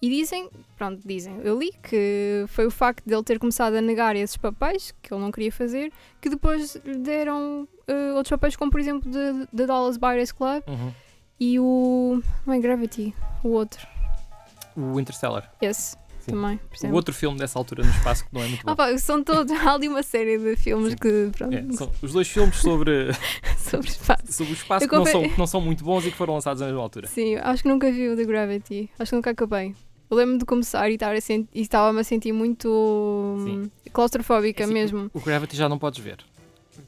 E 0.03 0.09
dizem, 0.09 0.49
pronto, 0.78 1.01
dizem, 1.07 1.38
eu 1.45 1.59
li 1.59 1.72
que 1.82 2.45
foi 2.49 2.64
o 2.66 2.70
facto 2.70 3.05
de 3.07 3.14
ele 3.14 3.22
ter 3.22 3.38
começado 3.38 3.74
a 3.74 3.82
negar 3.82 4.16
esses 4.16 4.36
papéis 4.36 4.95
que 5.03 5.12
ele 5.12 5.20
não 5.20 5.30
queria 5.30 5.53
fazer, 5.53 5.93
que 6.22 6.30
depois 6.30 6.74
lhe 6.86 6.97
deram 6.97 7.68
eh, 7.86 8.12
outros 8.12 8.30
papéis, 8.30 8.57
como 8.57 8.70
por 8.72 8.80
exemplo 8.80 9.11
de 9.11 9.66
Dallas 9.66 9.99
Buyers 9.99 10.32
Club 10.32 10.62
Uhum. 10.66 10.93
e 11.38 11.61
o. 11.61 12.22
Não 12.47 12.55
é 12.55 12.59
Gravity, 12.59 13.14
o 13.45 13.49
outro. 13.51 13.86
O 14.74 14.99
Interstellar. 14.99 15.53
Sim. 15.72 15.97
Também, 16.30 16.56
por 16.58 16.88
O 16.90 16.94
outro 16.94 17.14
filme 17.14 17.38
dessa 17.38 17.58
altura 17.58 17.82
no 17.84 17.90
espaço 17.90 18.24
que 18.24 18.34
não 18.34 18.42
é 18.42 18.48
muito 18.48 18.64
bom. 18.64 18.72
Ah, 18.72 18.76
pá, 18.76 18.98
são 18.98 19.22
todos, 19.22 19.52
há 19.60 19.74
ali 19.74 19.88
uma 19.88 20.02
série 20.02 20.38
de 20.38 20.56
filmes 20.56 20.90
Sim. 20.92 20.96
que, 20.98 21.30
pronto, 21.36 21.54
É, 21.54 21.64
são 21.72 21.90
os 22.02 22.12
dois 22.12 22.28
filmes 22.28 22.56
sobre, 22.56 23.10
sobre 23.58 23.88
espaço. 23.88 24.32
sobre 24.32 24.52
o 24.52 24.54
espaço 24.54 24.88
que 24.88 24.96
não, 24.96 25.06
são, 25.06 25.22
que 25.28 25.38
não 25.38 25.46
são 25.46 25.60
muito 25.60 25.84
bons 25.84 26.06
e 26.06 26.10
que 26.10 26.16
foram 26.16 26.34
lançados 26.34 26.60
na 26.60 26.66
mesma 26.66 26.82
altura. 26.82 27.06
Sim, 27.08 27.36
acho 27.36 27.62
que 27.62 27.68
nunca 27.68 27.90
vi 27.90 28.08
o 28.08 28.16
The 28.16 28.24
Gravity, 28.24 28.90
acho 28.98 29.10
que 29.10 29.16
nunca 29.16 29.30
acabei. 29.30 29.74
Eu 30.10 30.16
lembro 30.16 30.38
de 30.38 30.44
começar 30.44 30.90
e 30.90 30.98
estava-me 31.54 32.00
a 32.00 32.04
sentir 32.04 32.32
muito 32.32 32.68
hum, 32.68 33.70
claustrofóbica 33.92 34.64
Assim, 34.64 34.72
mesmo. 34.72 35.08
O 35.14 35.20
Gravity 35.20 35.56
já 35.56 35.68
não 35.68 35.78
podes 35.78 36.00
ver. 36.02 36.18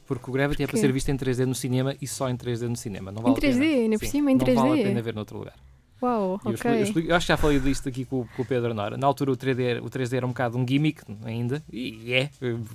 Porque 0.05 0.29
o 0.29 0.33
Gravity 0.33 0.63
é 0.63 0.65
para 0.65 0.71
Porquê? 0.73 0.81
ser 0.87 0.91
visto 0.91 1.07
em 1.09 1.15
3D 1.17 1.45
no 1.45 1.55
cinema 1.55 1.95
e 2.01 2.07
só 2.07 2.29
em 2.29 2.35
3D 2.35 2.67
no 2.67 2.75
cinema. 2.75 3.11
Não 3.11 3.21
Em 3.21 3.23
vale 3.23 3.35
a 3.37 3.39
3D, 3.39 3.59
pena. 3.59 3.81
ainda 3.83 3.97
por 3.99 4.05
Sim, 4.05 4.11
cima, 4.11 4.31
em 4.31 4.35
Não 4.35 4.45
vale 4.45 4.59
a 4.59 4.63
3D. 4.75 4.83
pena 4.83 5.01
ver 5.01 5.15
noutro 5.15 5.37
lugar. 5.37 5.53
Uau, 6.01 6.39
eu, 6.45 6.51
eu 6.51 6.83
explico- 6.83 7.09
eu 7.09 7.15
acho 7.15 7.25
que 7.25 7.31
já 7.33 7.37
falei 7.37 7.59
disto 7.59 7.87
aqui 7.87 8.03
com, 8.05 8.25
com 8.35 8.41
o 8.41 8.45
Pedro 8.45 8.73
Nora. 8.73 8.97
Na 8.97 9.07
altura 9.07 9.31
o 9.31 9.37
3D, 9.37 9.63
era- 9.63 9.83
o 9.83 9.89
3D 9.89 10.17
era 10.17 10.25
um 10.25 10.29
bocado 10.29 10.57
um 10.57 10.67
gimmick 10.67 11.01
ainda, 11.23 11.63
e 11.71 12.13
é, 12.13 12.29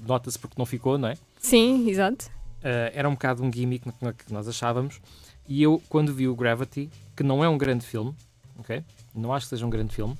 nota-se 0.06 0.38
porque 0.38 0.54
não 0.58 0.64
ficou, 0.64 0.96
não 0.96 1.08
é? 1.08 1.16
Sim, 1.38 1.88
exato. 1.88 2.26
Uh, 2.58 2.90
era 2.92 3.08
um 3.08 3.12
bocado 3.12 3.42
um 3.42 3.52
gimmick 3.52 3.84
que 4.26 4.32
nós 4.32 4.48
achávamos. 4.48 5.00
E 5.46 5.62
eu, 5.62 5.82
quando 5.88 6.12
vi 6.14 6.26
o 6.28 6.34
Gravity, 6.34 6.90
que 7.16 7.22
não 7.22 7.42
é 7.44 7.48
um 7.48 7.56
grande 7.58 7.84
filme, 7.84 8.14
ok? 8.58 8.82
Não 9.14 9.32
acho 9.32 9.46
que 9.46 9.50
seja 9.50 9.64
um 9.66 9.70
grande 9.70 9.94
filme, 9.94 10.16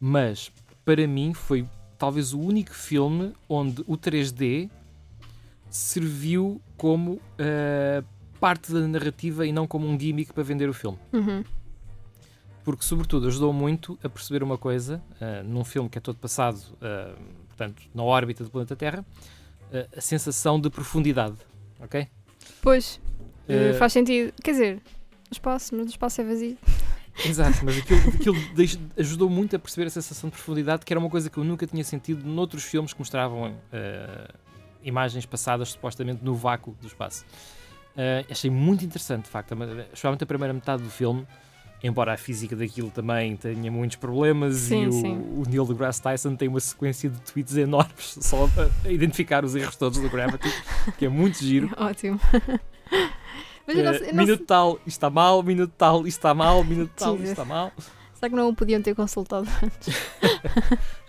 mas 0.00 0.50
para 0.84 1.06
mim 1.06 1.32
foi 1.34 1.66
talvez 1.98 2.32
o 2.32 2.40
único 2.40 2.74
filme 2.74 3.32
onde 3.48 3.82
o 3.86 3.96
3D 3.96 4.68
serviu 5.70 6.60
como 6.76 7.12
uh, 7.12 8.04
parte 8.40 8.72
da 8.72 8.80
narrativa 8.86 9.46
e 9.46 9.52
não 9.52 9.66
como 9.66 9.86
um 9.86 9.98
gimmick 9.98 10.32
para 10.32 10.42
vender 10.42 10.68
o 10.68 10.74
filme. 10.74 10.98
Uhum. 11.12 11.44
Porque, 12.64 12.84
sobretudo, 12.84 13.26
ajudou 13.26 13.52
muito 13.52 13.98
a 14.02 14.08
perceber 14.08 14.42
uma 14.42 14.56
coisa 14.56 15.02
uh, 15.20 15.44
num 15.44 15.64
filme 15.64 15.88
que 15.88 15.98
é 15.98 16.00
todo 16.00 16.16
passado, 16.16 16.58
uh, 16.74 17.18
portanto, 17.48 17.82
na 17.92 18.02
órbita 18.04 18.44
do 18.44 18.50
planeta 18.50 18.76
Terra, 18.76 19.04
uh, 19.72 19.98
a 19.98 20.00
sensação 20.00 20.60
de 20.60 20.70
profundidade, 20.70 21.36
ok? 21.80 22.06
Pois, 22.60 23.00
faz 23.78 23.92
sentido. 23.92 24.32
Quer 24.42 24.52
dizer, 24.52 24.82
espaço, 25.30 25.74
mas 25.74 25.86
o 25.86 25.90
espaço 25.90 26.20
é 26.20 26.24
vazio. 26.24 26.58
Exato, 27.24 27.64
mas 27.64 27.78
aquilo, 27.78 28.00
aquilo 28.14 28.36
ajudou 28.96 29.28
muito 29.28 29.56
a 29.56 29.58
perceber 29.58 29.88
a 29.88 29.90
sensação 29.90 30.30
de 30.30 30.36
profundidade, 30.36 30.84
que 30.84 30.92
era 30.92 31.00
uma 31.00 31.10
coisa 31.10 31.28
que 31.28 31.38
eu 31.38 31.44
nunca 31.44 31.66
tinha 31.66 31.82
sentido 31.82 32.24
noutros 32.24 32.62
filmes 32.62 32.92
que 32.92 32.98
mostravam 33.00 33.54
imagens 34.82 35.26
passadas 35.26 35.70
supostamente 35.70 36.24
no 36.24 36.34
vácuo 36.34 36.76
do 36.80 36.86
espaço. 36.86 37.24
Achei 38.30 38.50
muito 38.50 38.84
interessante, 38.84 39.24
de 39.24 39.30
facto, 39.30 39.54
especialmente 39.84 40.24
a 40.24 40.26
primeira 40.26 40.54
metade 40.54 40.82
do 40.82 40.90
filme, 40.90 41.26
embora 41.82 42.14
a 42.14 42.16
física 42.16 42.54
daquilo 42.54 42.90
também 42.90 43.36
tenha 43.36 43.70
muitos 43.70 43.96
problemas 43.96 44.56
Sim, 44.56 44.84
e 44.84 44.86
o, 44.88 44.92
sim. 44.92 45.16
o 45.36 45.42
Neil 45.48 45.66
deGrasse 45.66 46.00
Tyson 46.00 46.36
tem 46.36 46.48
uma 46.48 46.60
sequência 46.60 47.10
de 47.10 47.20
tweets 47.20 47.56
enormes 47.56 48.18
só 48.20 48.48
a 48.84 48.90
identificar 48.90 49.44
os 49.44 49.54
erros 49.54 49.76
todos 49.76 49.98
do 49.98 50.08
Gravity, 50.08 50.48
que 50.98 51.06
é 51.06 51.08
muito 51.08 51.38
giro. 51.38 51.70
Ótimo. 51.76 52.20
mas 53.66 53.76
eu 53.76 53.84
não 53.84 53.92
Eh, 53.92 54.12
não 54.12 54.24
minuto 54.24 54.44
tal, 54.44 54.74
isto 54.78 54.88
está 54.88 55.10
mal, 55.10 55.42
minuto 55.42 55.72
tal, 55.76 56.06
isto 56.06 56.18
está 56.18 56.34
mal, 56.34 56.62
minuto 56.64 56.92
tal, 56.96 57.14
isto 57.16 57.26
está 57.26 57.44
mal. 57.44 57.72
será 58.14 58.30
que 58.30 58.36
não 58.36 58.48
o 58.48 58.54
podiam 58.54 58.80
ter 58.80 58.94
consultado 58.94 59.48
antes? 59.62 59.94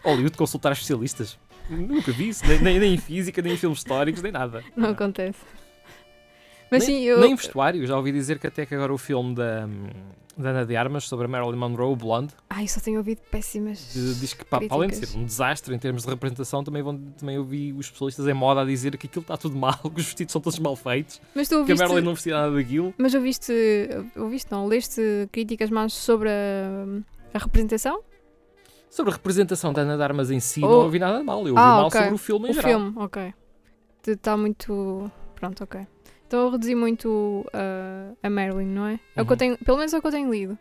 Hollywood 0.04 0.36
consultar 0.36 0.72
especialistas. 0.72 1.38
Nunca 1.70 2.12
vi 2.12 2.30
isso, 2.30 2.46
nem, 2.46 2.60
nem, 2.60 2.80
nem 2.80 2.94
em 2.96 2.98
física, 2.98 3.42
nem 3.42 3.54
em 3.54 3.58
filmes 3.58 3.80
históricos, 3.80 4.22
nem 4.22 4.32
nada. 4.32 4.64
Não 4.76 4.90
acontece. 4.90 5.40
Mas 6.78 6.88
nem, 6.88 6.98
sim, 7.00 7.04
eu. 7.06 7.20
nem 7.20 7.32
em 7.32 7.36
vestuário, 7.36 7.86
já 7.86 7.96
ouvi 7.98 8.12
dizer 8.12 8.40
que 8.40 8.48
até 8.48 8.66
que 8.66 8.74
agora 8.76 8.94
o 8.94 8.98
filme 8.98 9.36
da, 9.36 9.68
da 10.38 10.50
Ana 10.50 10.66
de 10.66 10.76
Armas 10.76 11.06
sobre 11.08 11.26
a 11.26 11.28
Marilyn 11.28 11.56
Monroe, 11.58 11.92
o 11.94 11.96
Blonde, 11.96 12.34
Ai, 12.50 12.68
só 12.68 12.80
tenho 12.80 12.98
ouvido 12.98 13.22
péssimas. 13.30 13.94
diz 13.94 14.34
que, 14.34 14.44
pá, 14.44 14.60
para 14.60 14.68
além 14.74 14.90
de 14.90 14.96
ser 15.06 15.18
um 15.18 15.24
desastre 15.26 15.74
em 15.76 15.80
termos 15.80 16.04
de 16.04 16.10
representação, 16.10 16.64
também, 16.64 16.82
vão, 16.82 16.98
também 16.98 17.38
ouvi 17.38 17.72
os 17.74 17.86
especialistas 17.86 18.28
em 18.28 18.34
moda 18.34 18.62
a 18.62 18.66
dizer 18.66 18.98
que 18.98 19.08
aquilo 19.08 19.22
está 19.22 19.38
tudo 19.38 19.56
mal, 19.56 19.78
que 19.94 20.00
os 20.00 20.06
vestidos 20.06 20.32
são 20.32 20.42
todos 20.42 20.58
mal 20.60 20.76
feitos, 20.76 21.22
Mas 21.36 21.48
tu 21.48 21.52
que 21.52 21.56
a 21.56 21.60
ouviste. 21.60 21.82
Marilyn 21.84 22.06
não 22.06 22.14
vestia 22.16 22.34
nada 22.34 22.54
daquilo. 22.56 22.94
Mas 22.98 23.14
ouviste. 23.14 23.54
Ouviste, 24.16 24.52
não? 24.52 24.66
Leste 24.68 25.02
críticas 25.32 25.70
mais 25.70 25.94
sobre 25.94 26.30
a, 26.30 26.86
a 27.34 27.38
representação? 27.38 28.02
Sobre 28.90 29.12
a 29.12 29.16
representação 29.16 29.74
da 29.74 29.82
Ana 29.82 29.98
de 29.98 30.04
Armas 30.04 30.30
em 30.30 30.40
si, 30.40 30.62
Oh. 30.64 30.68
não 30.70 30.80
ouvi 30.84 31.00
nada 31.00 31.18
de 31.18 31.24
mal. 31.24 31.40
Eu 31.48 31.54
ouvi 31.54 31.60
Ah, 31.60 31.78
mal 31.78 31.88
ok. 31.88 32.00
sobre 32.00 32.14
o 32.16 32.18
filme 32.18 32.48
em 32.48 32.52
o 32.52 32.54
geral. 32.54 32.72
filme, 32.72 32.94
ok. 32.98 33.34
Está 34.06 34.36
muito. 34.38 35.12
Pronto, 35.36 35.64
ok. 35.64 35.82
Então 36.34 36.46
eu 36.46 36.50
reduzir 36.50 36.74
muito 36.74 37.46
uh, 37.54 38.18
a 38.24 38.28
Marilyn, 38.28 38.66
não 38.66 38.88
é? 38.88 39.00
É 39.16 39.22
o 39.22 39.26
que 39.26 39.32
eu 39.32 39.36
Uhum. 39.36 39.38
tenho, 39.38 39.58
pelo 39.60 39.78
menos 39.78 39.94
é 39.94 39.98
o 40.00 40.02
que 40.02 40.08
eu 40.08 40.12
tenho 40.12 40.32
lido. 40.32 40.58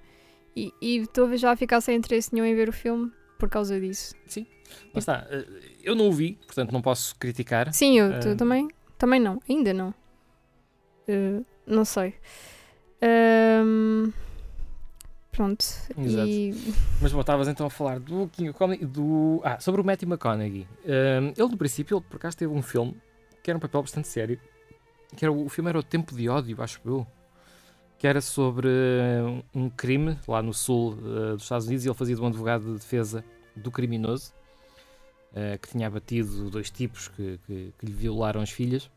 E 0.54 0.70
estou 0.82 1.24
a 1.24 1.28
ver 1.28 1.38
já 1.38 1.50
a 1.50 1.56
ficar 1.56 1.80
sem 1.80 1.96
interesse 1.96 2.28
nenhum 2.34 2.44
em 2.44 2.54
ver 2.54 2.68
o 2.68 2.72
filme 2.74 3.10
por 3.38 3.48
causa 3.48 3.80
disso. 3.80 4.14
Lá 4.92 4.98
está. 4.98 5.26
eh, 5.30 5.46
Eu 5.82 5.94
não 5.94 6.10
o 6.10 6.12
vi, 6.12 6.34
portanto 6.44 6.72
não 6.72 6.82
posso 6.82 7.16
criticar. 7.16 7.72
Sim, 7.72 7.98
eu 7.98 8.20
tu 8.20 8.28
Ah. 8.28 8.36
também. 8.36 8.68
Também 8.98 9.18
não, 9.18 9.40
ainda 9.48 9.72
não. 9.72 9.94
Uh, 11.08 11.42
não 11.66 11.86
sei. 11.86 12.16
Ahm, 13.00 14.12
pronto. 15.30 15.64
Exato. 15.96 16.28
E 16.28 16.54
Mas 17.00 17.12
bom, 17.14 17.20
estavas 17.20 17.48
então 17.48 17.64
a 17.66 17.70
falar 17.70 17.98
do 17.98 18.28
King 18.28 18.52
Comedy, 18.52 18.84
do... 18.84 19.40
Ah, 19.42 19.58
sobre 19.58 19.80
o 19.80 19.84
Matthew 19.84 20.06
McConaughey. 20.10 20.68
Ahm, 20.84 21.32
ele, 21.34 21.48
no 21.48 21.56
princípio, 21.56 21.96
ele 21.96 22.04
por 22.10 22.16
acaso 22.16 22.36
teve 22.36 22.52
um 22.52 22.60
filme 22.60 22.94
que 23.42 23.50
era 23.50 23.56
um 23.56 23.60
papel 23.60 23.80
bastante 23.80 24.06
sério. 24.06 24.38
Que 25.16 25.24
era, 25.24 25.32
o 25.32 25.48
filme 25.48 25.68
era 25.70 25.78
O 25.78 25.82
Tempo 25.82 26.14
de 26.14 26.28
Ódio, 26.28 26.60
acho 26.62 26.80
eu. 26.84 27.06
Que 27.98 28.06
era 28.06 28.20
sobre 28.20 28.68
eh, 28.68 29.42
um 29.54 29.68
crime 29.70 30.18
lá 30.26 30.42
no 30.42 30.52
sul 30.52 30.98
eh, 31.00 31.32
dos 31.34 31.42
Estados 31.44 31.66
Unidos 31.66 31.84
e 31.84 31.88
ele 31.88 31.94
fazia 31.94 32.16
de 32.16 32.20
um 32.20 32.26
advogado 32.26 32.64
de 32.64 32.72
defesa 32.72 33.24
do 33.54 33.70
criminoso 33.70 34.32
eh, 35.34 35.56
que 35.58 35.68
tinha 35.68 35.86
abatido 35.86 36.50
dois 36.50 36.68
tipos 36.70 37.08
que, 37.08 37.38
que- 37.46 37.72
que 37.78 37.86
lhe 37.86 37.92
violaram 37.92 38.40
as 38.40 38.50
filhas. 38.50 38.90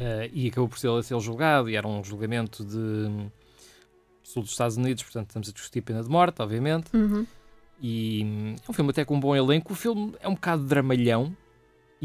Eh, 0.00 0.30
e 0.32 0.48
acabou 0.48 0.68
por 0.68 0.78
ser 0.78 0.88
ser 1.04 1.18
julgado 1.20 1.70
e 1.70 1.76
era 1.76 1.86
um 1.86 2.02
julgamento 2.02 2.64
de 2.64 2.76
hum, 2.76 3.30
sul 4.22 4.42
dos 4.42 4.50
Estados 4.50 4.76
Unidos, 4.76 5.04
portanto 5.04 5.28
estamos 5.28 5.48
a 5.48 5.52
discutir 5.52 5.82
pena 5.82 6.02
de 6.02 6.08
morte, 6.08 6.42
obviamente. 6.42 6.88
uhum. 6.96 7.24
E 7.80 8.22
hum, 8.24 8.56
é 8.66 8.70
um 8.70 8.72
filme 8.74 8.90
até 8.90 9.04
com 9.04 9.14
um 9.16 9.20
bom 9.20 9.36
elenco. 9.36 9.72
O 9.72 9.76
filme 9.76 10.14
é 10.20 10.28
um 10.28 10.34
bocado 10.34 10.64
dramalhão 10.64 11.36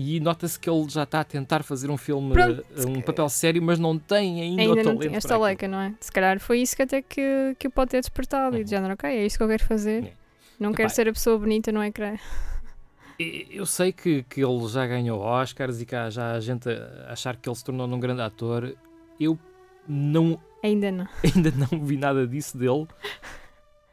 e 0.01 0.19
nota-se 0.19 0.59
que 0.59 0.69
ele 0.69 0.87
já 0.89 1.03
está 1.03 1.19
a 1.21 1.23
tentar 1.23 1.63
fazer 1.63 1.89
um 1.89 1.97
filme, 1.97 2.33
Pronto, 2.33 2.63
eh, 2.75 2.85
um 2.87 3.01
papel 3.01 3.27
sério, 3.29 3.61
mas 3.61 3.77
não 3.79 3.97
tem 3.97 4.41
ainda, 4.41 4.61
o 4.61 4.65
ainda 4.65 4.75
não 4.75 4.83
talento 4.83 4.99
tinha 4.99 5.09
para 5.11 5.17
esta 5.17 5.37
leca, 5.37 5.67
não 5.67 5.79
é? 5.81 5.93
Se 5.99 6.11
calhar 6.11 6.39
foi 6.39 6.59
isso 6.61 6.75
que 6.75 6.81
até 6.83 7.01
que, 7.01 7.55
que 7.59 7.67
o 7.67 7.71
pode 7.71 7.91
ter 7.91 7.99
despertado 8.01 8.55
e 8.55 8.59
Uhum. 8.59 8.63
de 8.65 8.69
género, 8.69 8.93
ok, 8.93 9.09
é 9.09 9.25
isto 9.25 9.37
que 9.37 9.43
eu 9.43 9.47
quero 9.47 9.63
fazer. 9.65 10.03
É. 10.05 10.13
Não 10.59 10.69
Epá, 10.69 10.77
quero 10.77 10.89
ser 10.91 11.07
a 11.09 11.13
pessoa 11.13 11.37
bonita 11.37 11.71
no 11.71 11.83
ecrã. 11.83 12.15
E- 13.19 13.47
Eu 13.51 13.65
sei 13.65 13.91
que, 13.91 14.23
que 14.23 14.43
ele 14.43 14.67
já 14.67 14.85
ganhou 14.87 15.19
Oscars 15.21 15.81
e 15.81 15.85
que 15.85 15.95
há 15.95 16.09
já 16.09 16.31
a 16.33 16.39
gente 16.39 16.69
a 16.69 17.11
achar 17.11 17.35
que 17.35 17.49
ele 17.49 17.55
se 17.55 17.63
tornou 17.63 17.87
um 17.87 17.99
grande 17.99 18.21
ator. 18.21 18.73
Eu 19.19 19.37
não, 19.87 20.39
Ainda 20.63 20.91
não. 20.91 21.07
ainda 21.23 21.51
não 21.51 21.83
vi 21.85 21.97
nada 21.97 22.25
disso 22.27 22.57
dele, 22.57 22.87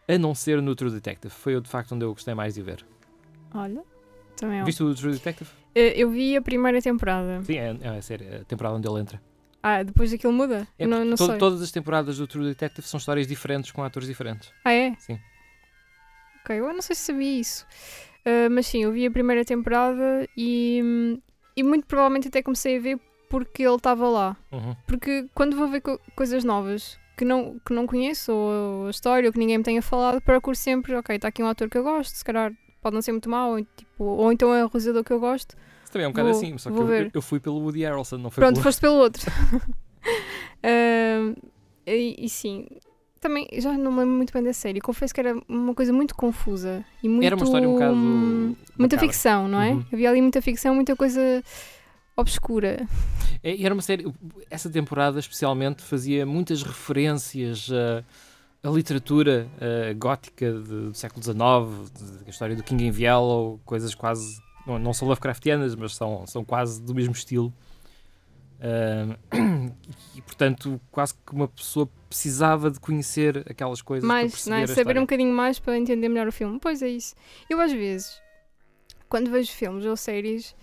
a 0.08 0.18
não 0.18 0.34
ser 0.34 0.60
no 0.62 0.74
True 0.76 0.90
Detective. 0.90 1.32
Foi 1.34 1.60
de 1.60 1.68
facto 1.68 1.92
onde 1.94 2.04
eu 2.04 2.12
gostei 2.12 2.34
mais 2.34 2.54
de 2.54 2.60
o 2.60 2.64
ver. 2.64 2.84
Olha, 3.54 3.82
também 4.36 4.60
é 4.60 4.64
Viste 4.64 4.82
o 4.82 4.94
True 4.94 5.12
Detective? 5.12 5.50
Eh, 5.74 5.94
Eu 6.00 6.10
vi 6.10 6.36
a 6.36 6.42
primeira 6.42 6.80
temporada. 6.80 7.42
Sim, 7.44 7.56
é, 7.56 7.76
é 7.80 7.88
a 7.88 8.02
série, 8.02 8.36
a 8.36 8.44
temporada 8.44 8.76
onde 8.76 8.88
ele 8.88 9.00
entra. 9.00 9.20
Ah, 9.62 9.82
depois 9.82 10.10
daquilo 10.12 10.32
muda? 10.32 10.66
É 10.78 10.86
não 10.86 11.04
não 11.04 11.16
to- 11.16 11.26
sei. 11.26 11.38
Todas 11.38 11.60
as 11.60 11.70
temporadas 11.72 12.18
do 12.18 12.26
True 12.26 12.44
Detective 12.46 12.86
são 12.86 12.98
histórias 12.98 13.26
diferentes 13.26 13.70
com 13.72 13.82
atores 13.82 14.06
diferentes. 14.08 14.52
Ah, 14.64 14.72
é? 14.72 14.94
Sim. 14.98 15.18
Ok, 16.44 16.56
eu 16.58 16.72
não 16.72 16.82
sei 16.82 16.94
se 16.94 17.02
sabia 17.02 17.40
isso. 17.40 17.66
Ah, 18.24 18.48
mas 18.50 18.66
sim, 18.66 18.82
eu 18.84 18.92
vi 18.92 19.06
a 19.06 19.10
primeira 19.10 19.44
temporada 19.44 20.28
e, 20.36 21.18
e 21.56 21.62
muito 21.62 21.86
provavelmente 21.86 22.28
até 22.28 22.42
comecei 22.42 22.76
a 22.76 22.80
ver 22.80 23.00
porque 23.28 23.64
ele 23.64 23.74
estava 23.74 24.08
lá. 24.08 24.36
Uhum. 24.52 24.76
Porque 24.86 25.26
quando 25.34 25.56
vou 25.56 25.68
ver 25.68 25.80
co- 25.80 26.00
coisas 26.14 26.44
novas 26.44 26.98
que 27.16 27.24
não, 27.24 27.58
que 27.66 27.72
não 27.72 27.86
conheço, 27.86 28.30
ou 28.32 28.86
a 28.86 28.90
história, 28.90 29.28
ou 29.28 29.32
que 29.32 29.38
ninguém 29.38 29.58
me 29.58 29.64
tenha 29.64 29.82
falado, 29.82 30.20
procuro 30.20 30.54
sempre, 30.56 30.94
ok, 30.94 31.16
está 31.16 31.28
aqui 31.28 31.42
um 31.42 31.48
ator 31.48 31.68
que 31.68 31.78
eu 31.78 31.82
gosto, 31.82 32.14
se 32.14 32.24
calhar 32.24 32.52
pode 32.86 32.94
não 32.94 33.02
ser 33.02 33.10
muito 33.12 33.28
mau, 33.28 33.50
ou, 33.52 33.60
tipo, 33.64 34.04
ou 34.04 34.30
então 34.32 34.54
é 34.54 34.64
um 34.64 34.68
realizador 34.68 35.02
que 35.02 35.12
eu 35.12 35.18
gosto. 35.18 35.56
Isso 35.82 35.92
também 35.92 36.04
é 36.04 36.08
um 36.08 36.12
bocado 36.12 36.28
Vou- 36.30 36.38
assim, 36.38 36.56
só 36.58 36.70
que 36.70 36.78
eu, 36.78 36.92
eu- 36.92 37.10
eu 37.14 37.22
fui 37.22 37.40
pelo 37.40 37.58
Woody 37.60 37.82
Harrelson, 37.82 38.16
não 38.18 38.30
foi 38.30 38.40
Pronto, 38.42 38.54
pelo... 38.54 38.62
foste 38.62 38.80
pelo 38.80 38.94
outro. 38.94 39.22
Ah, 40.62 41.34
e, 41.86 42.16
e 42.18 42.28
sim, 42.28 42.66
também 43.20 43.46
já 43.58 43.72
não 43.72 43.92
me 43.92 43.98
lembro 44.00 44.14
muito 44.16 44.32
bem 44.32 44.42
da 44.42 44.52
série. 44.52 44.80
Confesso 44.80 45.14
que 45.14 45.20
era 45.20 45.36
uma 45.48 45.74
coisa 45.74 45.92
muito 45.92 46.14
confusa 46.14 46.84
e 47.02 47.08
muito. 47.08 47.24
Era 47.24 47.36
uma 47.36 47.44
história 47.44 47.68
um 47.68 47.72
bocado 47.74 47.94
Muita 47.96 48.56
macabra. 48.78 48.98
ficção, 49.00 49.48
não 49.48 49.60
é? 49.60 49.72
Uhum. 49.72 49.84
Havia 49.92 50.10
ali 50.10 50.22
muita 50.22 50.40
ficção, 50.42 50.74
muita 50.74 50.96
coisa 50.96 51.42
obscura. 52.16 52.86
É, 53.42 53.54
e 53.54 53.64
era 53.64 53.74
uma 53.74 53.82
série, 53.82 54.06
essa 54.50 54.70
temporada 54.70 55.18
especialmente 55.18 55.82
fazia 55.82 56.24
muitas 56.26 56.62
referências 56.62 57.68
a, 57.70 58.02
a 58.66 58.70
literatura 58.70 59.48
eh, 59.60 59.94
gótica 59.94 60.52
de- 60.52 60.88
do 60.88 60.94
século 60.94 61.22
XIX, 61.22 61.90
da 62.24 62.30
história 62.30 62.56
do 62.56 62.62
King 62.62 62.86
in 62.86 62.92
Yellow, 63.02 63.60
coisas 63.64 63.94
quase, 63.94 64.40
não, 64.66 64.78
não 64.78 64.92
são 64.92 65.06
Lovecraftianas, 65.06 65.74
mas 65.74 65.94
são, 65.94 66.26
são 66.26 66.44
quase 66.44 66.82
do 66.82 66.94
mesmo 66.94 67.12
estilo. 67.12 67.52
Ah, 68.60 69.16
e 70.16 70.22
portanto, 70.22 70.80
quase 70.90 71.14
que 71.14 71.32
uma 71.32 71.46
pessoa 71.46 71.88
precisava 72.08 72.70
de 72.70 72.80
conhecer 72.80 73.44
aquelas 73.48 73.82
coisas 73.82 74.06
para 74.06 74.14
mais, 74.20 74.46
não 74.46 74.56
é? 74.56 74.62
a 74.62 74.66
Saber 74.68 74.96
um 74.98 75.02
bocadinho 75.02 75.32
mais 75.32 75.58
para 75.58 75.78
entender 75.78 76.08
melhor 76.08 76.26
o 76.28 76.32
filme. 76.32 76.58
Pois 76.60 76.82
é 76.82 76.88
isso. 76.88 77.14
Eu 77.50 77.60
às 77.60 77.72
vezes, 77.72 78.20
quando 79.08 79.30
vejo 79.30 79.52
filmes 79.52 79.84
ou 79.84 79.96
séries, 79.96 80.56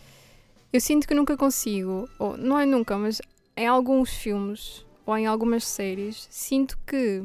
eu 0.72 0.82
sinto 0.82 1.08
que 1.08 1.14
nunca 1.14 1.38
consigo, 1.38 2.10
ou 2.18 2.36
não 2.36 2.60
é 2.60 2.66
nunca, 2.66 2.97
mas 2.97 3.22
em 3.56 3.68
alguns 3.68 4.10
filmes 4.10 4.86
ou 5.06 5.18
em 5.18 5.28
algumas 5.28 5.66
séries, 5.66 6.28
sinto 6.32 6.78
que 6.88 7.24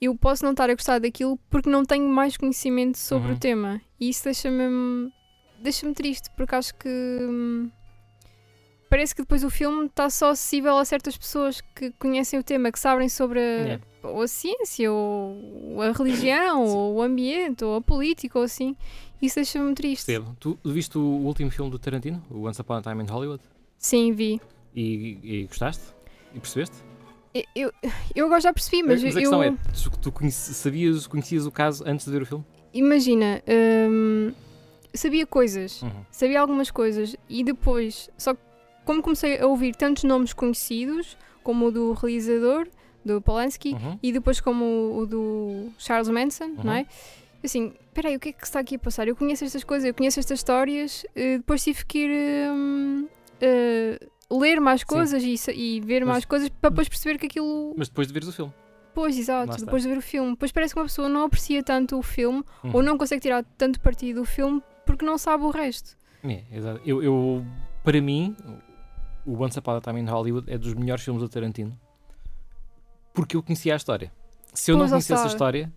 eu 0.00 0.14
posso 0.16 0.44
não 0.44 0.52
estar 0.52 0.70
a 0.70 0.74
gostar 0.74 0.98
daquilo 1.00 1.38
porque 1.50 1.68
não 1.68 1.84
tenho 1.84 2.08
mais 2.08 2.36
conhecimento 2.36 2.96
sobre 2.98 3.30
Uhum. 3.30 3.34
o 3.36 3.38
tema. 3.38 3.80
E 4.00 4.08
isso 4.08 4.24
deixa-me 4.24 5.12
deixa-me 5.60 5.92
triste, 5.92 6.30
porque 6.36 6.54
acho 6.54 6.72
que 6.76 6.88
hum, 6.88 7.68
parece 8.88 9.14
que 9.14 9.22
depois 9.22 9.42
o 9.42 9.50
filme 9.50 9.86
está 9.86 10.08
só 10.08 10.30
acessível 10.30 10.78
a 10.78 10.84
certas 10.84 11.16
pessoas 11.18 11.60
que 11.60 11.90
conhecem 11.98 12.38
o 12.38 12.42
tema, 12.44 12.70
que 12.70 12.78
sabem 12.78 13.08
sobre 13.08 13.40
a, 13.40 13.42
Yeah. 13.42 13.84
ou 14.04 14.22
a 14.22 14.28
ciência, 14.28 14.90
ou 14.92 15.82
a 15.82 15.90
religião, 15.92 16.64
ou 16.64 16.94
o 16.96 17.02
ambiente, 17.02 17.64
ou 17.64 17.74
a 17.76 17.80
política, 17.80 18.38
ou 18.38 18.44
assim. 18.44 18.76
Isso 19.20 19.34
deixa-me 19.34 19.74
triste. 19.74 20.06
Percebo. 20.06 20.36
Tu 20.38 20.56
viste 20.66 20.96
o 20.96 21.02
último 21.02 21.50
filme 21.50 21.70
do 21.72 21.78
Tarantino, 21.78 22.22
o 22.30 22.46
Once 22.46 22.60
Upon 22.60 22.74
a 22.74 22.82
Time 22.82 23.02
in 23.02 23.06
Hollywood? 23.08 23.42
Sim, 23.76 24.12
vi. 24.12 24.40
E, 24.76 25.18
e 25.24 25.46
gostaste? 25.48 25.82
E 26.32 26.38
percebeste? 26.38 26.76
Eu, 27.34 27.42
eu, 27.54 27.72
eu 28.14 28.26
agora 28.26 28.40
já 28.40 28.52
percebi, 28.52 28.82
mas, 28.82 29.02
mas 29.02 29.16
a 29.16 29.18
eu, 29.20 29.22
questão 29.22 29.42
é, 29.42 29.50
tu, 29.82 29.90
tu 30.00 30.12
conhece- 30.12 30.54
sabias, 30.54 31.06
conhecias 31.06 31.46
o 31.46 31.50
caso 31.50 31.84
antes 31.86 32.06
de 32.06 32.12
ver 32.12 32.22
o 32.22 32.26
filme? 32.26 32.44
imagina, 32.72 33.42
hum, 33.90 34.32
sabia 34.94 35.26
coisas, 35.26 35.82
Uhum. 35.82 36.04
sabia 36.10 36.40
algumas 36.40 36.70
coisas, 36.70 37.16
e 37.28 37.42
depois, 37.44 38.08
só 38.18 38.34
que 38.34 38.40
como 38.84 39.02
comecei 39.02 39.38
a 39.40 39.46
ouvir 39.46 39.74
tantos 39.74 40.04
nomes 40.04 40.32
conhecidos, 40.32 41.16
como 41.42 41.66
o 41.66 41.70
do 41.70 41.92
realizador, 41.92 42.66
do 43.04 43.20
Polanski, 43.22 43.72
Uhum. 43.74 43.98
e 44.02 44.12
depois 44.12 44.40
como 44.40 44.64
o, 44.64 44.98
o 45.00 45.06
do 45.06 45.68
Charles 45.78 46.08
Manson, 46.08 46.54
não 46.62 46.72
é? 46.72 46.80
Uhum. 46.80 46.86
Assim, 47.44 47.72
peraí, 47.94 48.16
o 48.16 48.20
que 48.20 48.30
é 48.30 48.32
que 48.32 48.38
se 48.40 48.44
está 48.50 48.60
aqui 48.60 48.74
a 48.74 48.78
passar? 48.78 49.06
Eu 49.06 49.14
conheço 49.16 49.44
estas 49.44 49.62
coisas, 49.64 49.86
eu 49.86 49.94
conheço 49.94 50.18
estas 50.18 50.38
histórias, 50.40 51.06
eh, 51.14 51.36
depois 51.38 51.62
tive 51.62 51.84
que 51.86 51.98
ir 52.00 52.50
hum, 52.50 53.06
eh, 53.40 53.98
ler 54.30 54.60
mais 54.60 54.84
coisas 54.84 55.22
e, 55.22 55.34
e 55.52 55.80
ver 55.80 56.00
Mas- 56.04 56.08
mais 56.14 56.24
coisas 56.24 56.48
para 56.48 56.70
depois 56.70 56.88
perceber 56.88 57.18
que 57.18 57.26
aquilo. 57.26 57.74
Mas 57.76 57.88
depois 57.88 58.06
de 58.08 58.12
veres 58.12 58.28
o 58.28 58.32
filme. 58.32 58.52
Pois, 58.94 59.14
Lá 59.14 59.20
exato, 59.20 59.50
está. 59.52 59.64
depois 59.64 59.82
de 59.84 59.88
ver 59.88 59.98
o 59.98 60.02
filme. 60.02 60.30
Depois 60.32 60.50
parece 60.50 60.74
que 60.74 60.80
uma 60.80 60.86
pessoa 60.86 61.08
não 61.08 61.22
aprecia 61.22 61.62
tanto 61.62 61.96
o 61.98 62.02
filme 62.02 62.42
Uhum. 62.64 62.70
ou 62.74 62.82
não 62.82 62.98
consegue 62.98 63.22
tirar 63.22 63.44
tanto 63.56 63.80
partido 63.80 64.20
do 64.20 64.24
filme 64.26 64.62
porque 64.84 65.04
não 65.04 65.16
sabe 65.16 65.44
o 65.44 65.50
resto. 65.50 65.96
É, 66.24 66.42
exato. 66.50 66.80
Eu, 66.84 67.02
eu, 67.02 67.44
para 67.84 68.00
mim, 68.00 68.34
o 69.24 69.40
Once 69.42 69.56
Upon 69.58 69.76
a 69.76 69.80
Time 69.80 70.00
in 70.00 70.06
Hollywood 70.06 70.50
é 70.52 70.58
dos 70.58 70.74
melhores 70.74 71.04
filmes 71.04 71.22
do 71.22 71.28
Tarantino 71.28 71.78
porque 73.14 73.36
eu 73.36 73.42
conhecia 73.42 73.72
a 73.74 73.76
história. 73.76 74.12
Se 74.52 74.70
eu 74.72 74.76
Pois, 74.76 74.90
não 74.90 74.96
conhecesse 74.98 75.22
a 75.22 75.26
história, 75.26 75.72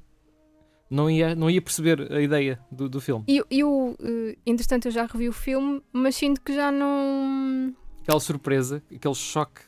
não 0.90 1.10
ia, 1.10 1.36
não 1.36 1.50
ia 1.50 1.62
perceber 1.62 2.12
a 2.12 2.22
ideia 2.22 2.60
do, 2.72 2.90
do 2.90 3.00
filme. 3.02 3.24
E 3.28 3.38
eu, 3.38 3.46
eu, 3.52 3.98
eh, 4.02 4.38
entretanto, 4.46 4.88
eu 4.88 4.92
já 4.92 5.06
revi 5.06 5.28
o 5.30 5.34
filme, 5.34 5.82
mas 5.94 6.16
sinto 6.16 6.42
que 6.42 6.54
já 6.54 6.72
não. 6.72 7.74
Aquela 8.02 8.20
surpresa, 8.20 8.82
aquele 8.94 9.16
choque. 9.16 9.62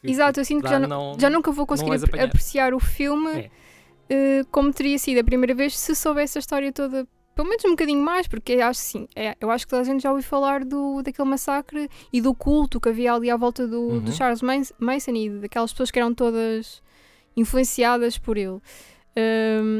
que- 0.00 0.10
Exato, 0.10 0.40
eu 0.40 0.44
sinto 0.44 0.62
que 0.62 0.68
já, 0.70 0.78
não, 0.78 1.16
já 1.18 1.28
nunca 1.28 1.50
vou 1.52 1.66
conseguir 1.66 1.90
apre- 1.94 2.06
apanhar. 2.08 2.24
apreciar 2.26 2.72
o 2.74 2.80
filme 2.80 3.30
É. 3.32 3.50
eh, 4.08 4.42
como 4.50 4.72
teria 4.72 4.98
sido 4.98 5.18
a 5.20 5.24
primeira 5.24 5.54
vez 5.54 5.78
se 5.78 5.94
soubesse 5.94 6.38
a 6.38 6.40
história 6.40 6.72
toda 6.72 7.06
pelo 7.34 7.48
menos 7.48 7.64
um 7.64 7.70
bocadinho 7.70 8.02
mais, 8.02 8.26
porque 8.28 8.54
acho 8.54 8.80
sim, 8.80 9.08
é, 9.16 9.34
eu 9.40 9.50
acho 9.50 9.64
que 9.66 9.70
toda 9.70 9.80
a 9.82 9.84
gente 9.84 10.02
já 10.02 10.10
ouviu 10.10 10.24
falar 10.24 10.62
do, 10.64 11.00
daquele 11.02 11.28
massacre 11.28 11.88
e 12.12 12.20
do 12.20 12.34
culto 12.34 12.78
que 12.80 12.88
havia 12.90 13.14
ali 13.14 13.30
à 13.30 13.36
volta 13.36 13.66
do, 13.66 13.80
Uhum. 13.80 14.00
do 14.00 14.12
Charles 14.12 14.42
Mans- 14.42 14.72
Mason 14.78 15.12
e 15.12 15.30
daquelas 15.40 15.72
pessoas 15.72 15.90
que 15.90 15.98
eram 15.98 16.12
todas 16.14 16.82
influenciadas 17.36 18.18
por 18.18 18.36
ele. 18.36 18.58